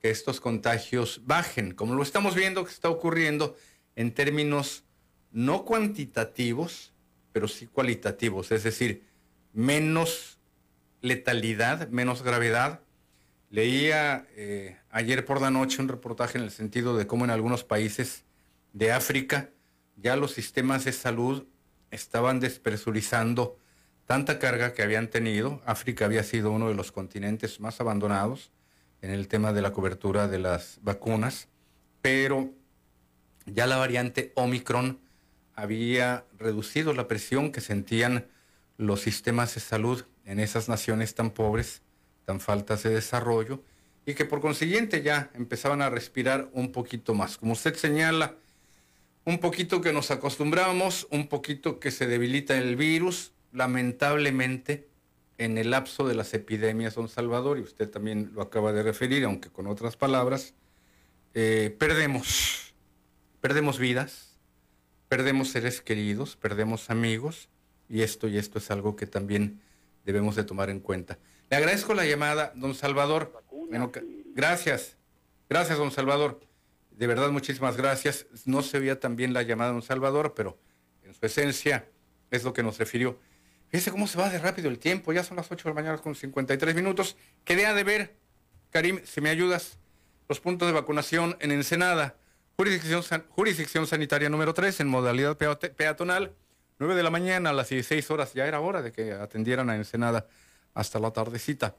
que 0.00 0.10
estos 0.10 0.40
contagios 0.40 1.20
bajen, 1.24 1.70
como 1.70 1.94
lo 1.94 2.02
estamos 2.02 2.34
viendo 2.34 2.64
que 2.64 2.72
está 2.72 2.90
ocurriendo 2.90 3.54
en 3.94 4.12
términos 4.12 4.82
no 5.30 5.64
cuantitativos, 5.64 6.92
pero 7.30 7.46
sí 7.46 7.68
cualitativos, 7.68 8.50
es 8.50 8.64
decir, 8.64 9.04
menos 9.52 10.40
letalidad, 11.00 11.88
menos 11.90 12.24
gravedad. 12.24 12.80
Leía 13.50 14.26
eh, 14.34 14.76
ayer 14.90 15.24
por 15.24 15.40
la 15.40 15.52
noche 15.52 15.80
un 15.80 15.86
reportaje 15.86 16.38
en 16.38 16.42
el 16.42 16.50
sentido 16.50 16.96
de 16.96 17.06
cómo 17.06 17.24
en 17.24 17.30
algunos 17.30 17.62
países 17.62 18.24
de 18.72 18.90
África, 18.90 19.50
ya 19.96 20.16
los 20.16 20.32
sistemas 20.32 20.84
de 20.84 20.92
salud 20.92 21.46
estaban 21.90 22.40
despresurizando 22.40 23.58
tanta 24.04 24.38
carga 24.38 24.72
que 24.72 24.82
habían 24.82 25.08
tenido. 25.08 25.60
África 25.66 26.04
había 26.04 26.22
sido 26.22 26.52
uno 26.52 26.68
de 26.68 26.74
los 26.74 26.92
continentes 26.92 27.60
más 27.60 27.80
abandonados 27.80 28.52
en 29.02 29.10
el 29.10 29.28
tema 29.28 29.52
de 29.52 29.62
la 29.62 29.72
cobertura 29.72 30.28
de 30.28 30.38
las 30.38 30.78
vacunas, 30.82 31.48
pero 32.02 32.52
ya 33.46 33.66
la 33.66 33.76
variante 33.76 34.32
Omicron 34.34 35.00
había 35.54 36.24
reducido 36.38 36.92
la 36.92 37.08
presión 37.08 37.50
que 37.50 37.60
sentían 37.60 38.26
los 38.76 39.00
sistemas 39.00 39.54
de 39.54 39.60
salud 39.60 40.04
en 40.24 40.40
esas 40.40 40.68
naciones 40.68 41.14
tan 41.14 41.30
pobres, 41.30 41.82
tan 42.24 42.40
faltas 42.40 42.82
de 42.82 42.90
desarrollo, 42.90 43.62
y 44.04 44.14
que 44.14 44.24
por 44.24 44.40
consiguiente 44.40 45.02
ya 45.02 45.30
empezaban 45.34 45.82
a 45.82 45.90
respirar 45.90 46.48
un 46.52 46.72
poquito 46.72 47.14
más. 47.14 47.38
Como 47.38 47.52
usted 47.52 47.74
señala, 47.74 48.36
un 49.26 49.38
poquito 49.38 49.80
que 49.80 49.92
nos 49.92 50.10
acostumbramos, 50.12 51.08
un 51.10 51.26
poquito 51.26 51.80
que 51.80 51.90
se 51.90 52.06
debilita 52.06 52.56
el 52.56 52.76
virus, 52.76 53.32
lamentablemente 53.52 54.88
en 55.36 55.58
el 55.58 55.70
lapso 55.70 56.06
de 56.06 56.14
las 56.14 56.32
epidemias, 56.32 56.94
don 56.94 57.08
Salvador, 57.08 57.58
y 57.58 57.62
usted 57.62 57.90
también 57.90 58.30
lo 58.34 58.40
acaba 58.40 58.72
de 58.72 58.84
referir, 58.84 59.24
aunque 59.24 59.50
con 59.50 59.66
otras 59.66 59.96
palabras, 59.96 60.54
eh, 61.34 61.74
perdemos, 61.76 62.72
perdemos 63.40 63.80
vidas, 63.80 64.38
perdemos 65.08 65.48
seres 65.48 65.80
queridos, 65.80 66.36
perdemos 66.36 66.88
amigos, 66.88 67.48
y 67.88 68.02
esto 68.02 68.28
y 68.28 68.38
esto 68.38 68.58
es 68.58 68.70
algo 68.70 68.94
que 68.94 69.06
también 69.06 69.60
debemos 70.04 70.36
de 70.36 70.44
tomar 70.44 70.70
en 70.70 70.78
cuenta. 70.78 71.18
Le 71.50 71.56
agradezco 71.56 71.94
la 71.94 72.06
llamada, 72.06 72.52
don 72.54 72.76
Salvador. 72.76 73.44
gracias, 74.34 74.96
gracias, 75.48 75.78
don 75.78 75.90
Salvador. 75.90 76.45
De 76.96 77.06
verdad, 77.06 77.30
muchísimas 77.30 77.76
gracias. 77.76 78.26
No 78.46 78.62
se 78.62 78.78
veía 78.78 78.98
también 78.98 79.34
la 79.34 79.42
llamada 79.42 79.70
de 79.70 79.74
don 79.74 79.82
Salvador, 79.82 80.32
pero 80.34 80.58
en 81.04 81.14
su 81.14 81.24
esencia 81.26 81.86
es 82.30 82.42
lo 82.42 82.54
que 82.54 82.62
nos 82.62 82.78
refirió. 82.78 83.20
Fíjese 83.68 83.90
cómo 83.90 84.06
se 84.06 84.18
va 84.18 84.30
de 84.30 84.38
rápido 84.38 84.68
el 84.70 84.78
tiempo. 84.78 85.12
Ya 85.12 85.22
son 85.22 85.36
las 85.36 85.50
8 85.50 85.68
de 85.68 85.70
la 85.70 85.74
mañana 85.74 85.98
con 85.98 86.14
53 86.14 86.74
minutos. 86.74 87.16
Quedé 87.44 87.66
a 87.66 87.74
de 87.74 87.84
ver, 87.84 88.16
Karim, 88.70 89.00
si 89.04 89.20
me 89.20 89.28
ayudas, 89.28 89.78
los 90.28 90.40
puntos 90.40 90.68
de 90.68 90.72
vacunación 90.72 91.36
en 91.40 91.52
Ensenada. 91.52 92.16
Jurisdicción, 92.56 93.24
jurisdicción 93.28 93.86
sanitaria 93.86 94.30
número 94.30 94.54
3 94.54 94.80
en 94.80 94.88
modalidad 94.88 95.36
peatonal. 95.36 96.34
9 96.78 96.94
de 96.94 97.02
la 97.02 97.10
mañana 97.10 97.50
a 97.50 97.52
las 97.52 97.68
16 97.68 98.10
horas. 98.10 98.32
Ya 98.32 98.46
era 98.46 98.60
hora 98.60 98.80
de 98.80 98.92
que 98.92 99.12
atendieran 99.12 99.68
a 99.68 99.76
Ensenada 99.76 100.26
hasta 100.72 100.98
la 100.98 101.10
tardecita. 101.10 101.76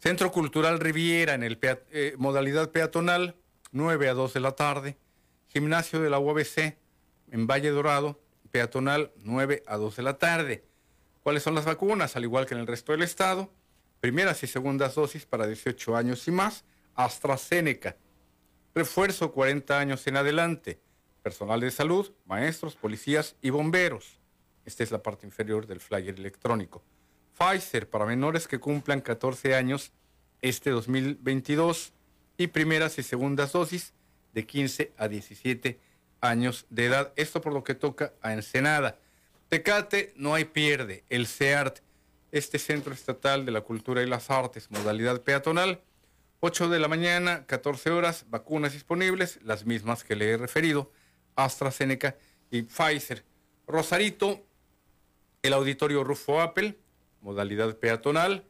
Centro 0.00 0.32
Cultural 0.32 0.80
Riviera 0.80 1.34
en 1.34 1.44
el 1.44 1.58
eh, 1.62 2.14
modalidad 2.18 2.70
peatonal. 2.70 3.36
9 3.70 4.08
a 4.08 4.14
2 4.14 4.34
de 4.34 4.40
la 4.40 4.52
tarde. 4.52 4.96
Gimnasio 5.48 6.00
de 6.00 6.10
la 6.10 6.18
UABC 6.18 6.76
en 7.30 7.46
Valle 7.46 7.70
Dorado, 7.70 8.20
peatonal 8.50 9.12
9 9.16 9.62
a 9.66 9.76
2 9.76 9.96
de 9.96 10.02
la 10.02 10.18
tarde. 10.18 10.64
¿Cuáles 11.22 11.42
son 11.42 11.54
las 11.54 11.64
vacunas? 11.64 12.16
Al 12.16 12.24
igual 12.24 12.46
que 12.46 12.54
en 12.54 12.60
el 12.60 12.66
resto 12.66 12.92
del 12.92 13.02
estado, 13.02 13.52
primeras 14.00 14.42
y 14.42 14.46
segundas 14.46 14.94
dosis 14.94 15.26
para 15.26 15.46
18 15.46 15.96
años 15.96 16.26
y 16.28 16.30
más, 16.30 16.64
AstraZeneca. 16.94 17.96
Refuerzo 18.74 19.32
40 19.32 19.78
años 19.78 20.06
en 20.06 20.16
adelante. 20.16 20.80
Personal 21.22 21.60
de 21.60 21.70
salud, 21.70 22.12
maestros, 22.26 22.76
policías 22.76 23.36
y 23.42 23.50
bomberos. 23.50 24.18
Esta 24.64 24.82
es 24.82 24.90
la 24.90 25.02
parte 25.02 25.26
inferior 25.26 25.66
del 25.66 25.80
flyer 25.80 26.14
electrónico. 26.14 26.82
Pfizer 27.36 27.88
para 27.88 28.06
menores 28.06 28.48
que 28.48 28.58
cumplan 28.58 29.00
14 29.00 29.54
años 29.54 29.92
este 30.40 30.70
2022 30.70 31.92
y 32.38 32.46
primeras 32.46 32.98
y 32.98 33.02
segundas 33.02 33.52
dosis 33.52 33.92
de 34.32 34.46
15 34.46 34.92
a 34.96 35.08
17 35.08 35.78
años 36.20 36.66
de 36.70 36.86
edad. 36.86 37.12
Esto 37.16 37.42
por 37.42 37.52
lo 37.52 37.64
que 37.64 37.74
toca 37.74 38.14
a 38.22 38.32
Ensenada. 38.32 38.98
Tecate 39.48 40.14
no 40.16 40.34
hay 40.34 40.44
pierde. 40.44 41.04
El 41.10 41.26
CEART, 41.26 41.80
este 42.30 42.58
Centro 42.58 42.94
Estatal 42.94 43.44
de 43.44 43.52
la 43.52 43.62
Cultura 43.62 44.02
y 44.02 44.06
las 44.06 44.30
Artes, 44.30 44.70
modalidad 44.70 45.20
peatonal, 45.22 45.82
8 46.40 46.68
de 46.68 46.78
la 46.78 46.86
mañana, 46.86 47.44
14 47.46 47.90
horas, 47.90 48.26
vacunas 48.28 48.72
disponibles, 48.72 49.40
las 49.42 49.66
mismas 49.66 50.04
que 50.04 50.14
le 50.14 50.30
he 50.30 50.36
referido, 50.36 50.92
AstraZeneca 51.34 52.16
y 52.50 52.62
Pfizer. 52.62 53.24
Rosarito, 53.66 54.46
el 55.42 55.52
auditorio 55.52 56.04
Rufo 56.04 56.40
Apple, 56.40 56.78
modalidad 57.20 57.76
peatonal, 57.78 58.44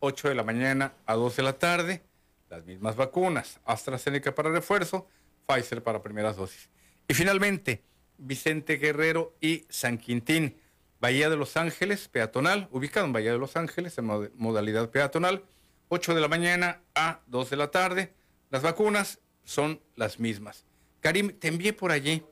8 0.00 0.28
de 0.28 0.34
la 0.34 0.44
mañana 0.44 0.92
a 1.06 1.14
2 1.14 1.36
de 1.36 1.42
la 1.42 1.58
tarde, 1.58 2.02
las 2.50 2.64
mismas 2.64 2.96
vacunas, 2.96 3.60
AstraZeneca 3.64 4.34
para 4.34 4.50
refuerzo, 4.50 5.06
Pfizer 5.46 5.82
para 5.82 6.02
primeras 6.02 6.36
dosis. 6.36 6.68
Y 7.08 7.14
finalmente, 7.14 7.82
Vicente 8.18 8.76
Guerrero 8.76 9.34
y 9.40 9.64
San 9.68 9.98
Quintín, 9.98 10.56
Bahía 11.00 11.30
de 11.30 11.36
Los 11.36 11.56
Ángeles, 11.56 12.08
peatonal, 12.08 12.68
ubicado 12.72 13.06
en 13.06 13.12
Bahía 13.12 13.32
de 13.32 13.38
Los 13.38 13.56
Ángeles, 13.56 13.96
en 13.96 14.06
modalidad 14.36 14.90
peatonal, 14.90 15.44
8 15.88 16.14
de 16.14 16.20
la 16.20 16.28
mañana 16.28 16.82
a 16.94 17.20
2 17.26 17.50
de 17.50 17.56
la 17.56 17.70
tarde. 17.70 18.12
Las 18.50 18.62
vacunas 18.62 19.20
son 19.44 19.80
las 19.96 20.20
mismas. 20.20 20.66
Karim, 21.00 21.32
te 21.38 21.48
envié 21.48 21.72
por 21.72 21.90
allí 21.90 22.22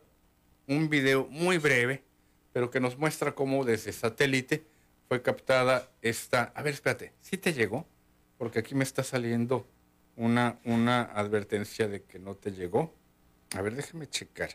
un 0.66 0.90
video 0.90 1.26
muy 1.30 1.58
breve, 1.58 2.04
pero 2.52 2.70
que 2.70 2.80
nos 2.80 2.98
muestra 2.98 3.34
cómo 3.34 3.64
desde 3.64 3.92
satélite 3.92 4.66
fue 5.08 5.22
captada 5.22 5.90
esta... 6.02 6.52
A 6.54 6.62
ver, 6.62 6.74
espérate, 6.74 7.14
¿sí 7.20 7.38
te 7.38 7.54
llegó? 7.54 7.86
Porque 8.36 8.58
aquí 8.58 8.74
me 8.74 8.84
está 8.84 9.02
saliendo 9.02 9.66
una, 10.18 10.58
una 10.64 11.02
advertencia 11.02 11.88
de 11.88 12.02
que 12.02 12.18
no 12.18 12.34
te 12.34 12.50
llegó. 12.50 12.94
A 13.56 13.62
ver, 13.62 13.76
déjame 13.76 14.08
checar. 14.08 14.50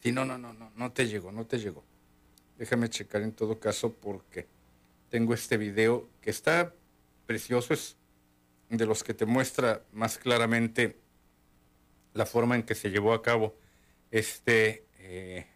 Sí, 0.00 0.12
no, 0.12 0.24
no, 0.24 0.38
no, 0.38 0.52
no, 0.52 0.70
no 0.74 0.92
te 0.92 1.06
llegó, 1.06 1.32
no 1.32 1.44
te 1.44 1.58
llegó. 1.58 1.84
Déjame 2.56 2.88
checar 2.88 3.22
en 3.22 3.32
todo 3.32 3.58
caso 3.58 3.92
porque 3.92 4.46
tengo 5.10 5.34
este 5.34 5.56
video 5.56 6.08
que 6.20 6.30
está 6.30 6.72
precioso, 7.26 7.74
es 7.74 7.96
de 8.70 8.86
los 8.86 9.02
que 9.02 9.12
te 9.12 9.26
muestra 9.26 9.82
más 9.92 10.18
claramente 10.18 11.00
la 12.14 12.24
forma 12.24 12.54
en 12.54 12.62
que 12.62 12.74
se 12.74 12.90
llevó 12.90 13.12
a 13.12 13.22
cabo 13.22 13.56
este, 14.10 14.86
eh, 14.98 15.46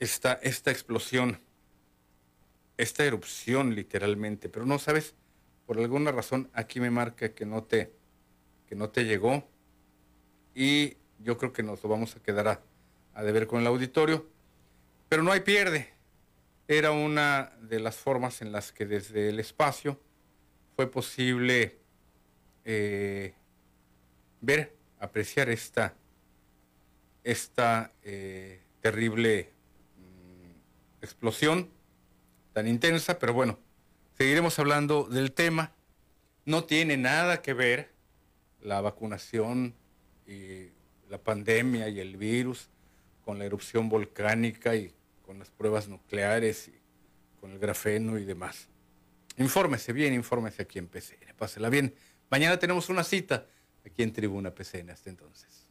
esta, 0.00 0.34
esta 0.34 0.70
explosión, 0.70 1.40
esta 2.76 3.04
erupción 3.04 3.74
literalmente, 3.74 4.48
pero 4.48 4.66
no 4.66 4.78
sabes, 4.78 5.14
por 5.68 5.78
alguna 5.78 6.10
razón 6.12 6.48
aquí 6.54 6.80
me 6.80 6.90
marca 6.90 7.34
que 7.34 7.44
no 7.44 7.62
te, 7.62 7.92
que 8.66 8.74
no 8.74 8.88
te 8.88 9.04
llegó 9.04 9.46
y 10.54 10.96
yo 11.18 11.36
creo 11.36 11.52
que 11.52 11.62
nos 11.62 11.82
lo 11.82 11.90
vamos 11.90 12.16
a 12.16 12.22
quedar 12.22 12.48
a, 12.48 12.62
a 13.12 13.22
deber 13.22 13.46
con 13.46 13.60
el 13.60 13.66
auditorio. 13.66 14.26
Pero 15.10 15.22
no 15.22 15.30
hay 15.30 15.40
pierde. 15.40 15.92
Era 16.68 16.92
una 16.92 17.52
de 17.60 17.80
las 17.80 17.96
formas 17.96 18.40
en 18.40 18.50
las 18.50 18.72
que 18.72 18.86
desde 18.86 19.28
el 19.28 19.40
espacio 19.40 20.00
fue 20.74 20.90
posible 20.90 21.76
eh, 22.64 23.34
ver, 24.40 24.74
apreciar 24.98 25.50
esta, 25.50 25.94
esta 27.24 27.92
eh, 28.02 28.62
terrible 28.80 29.52
mm, 29.98 31.02
explosión 31.04 31.68
tan 32.54 32.66
intensa, 32.66 33.18
pero 33.18 33.34
bueno, 33.34 33.58
seguiremos 34.18 34.58
hablando 34.58 35.04
del 35.04 35.32
tema. 35.32 35.72
No 36.44 36.64
tiene 36.64 36.96
nada 36.96 37.40
que 37.40 37.54
ver 37.54 37.90
la 38.60 38.80
vacunación 38.80 39.74
y 40.26 40.70
la 41.08 41.18
pandemia 41.18 41.88
y 41.88 42.00
el 42.00 42.16
virus 42.16 42.68
con 43.24 43.38
la 43.38 43.44
erupción 43.44 43.88
volcánica 43.88 44.74
y 44.74 44.92
con 45.24 45.38
las 45.38 45.50
pruebas 45.50 45.88
nucleares 45.88 46.68
y 46.68 46.74
con 47.40 47.52
el 47.52 47.58
grafeno 47.58 48.18
y 48.18 48.24
demás. 48.24 48.68
Infórmese 49.36 49.92
bien, 49.92 50.12
infórmese 50.14 50.62
aquí 50.62 50.80
en 50.80 50.88
PCN. 50.88 51.34
Pásela 51.36 51.68
bien. 51.68 51.94
Mañana 52.28 52.58
tenemos 52.58 52.88
una 52.88 53.04
cita 53.04 53.46
aquí 53.86 54.02
en 54.02 54.12
Tribuna 54.12 54.52
PCN. 54.52 54.90
Hasta 54.90 55.10
entonces. 55.10 55.68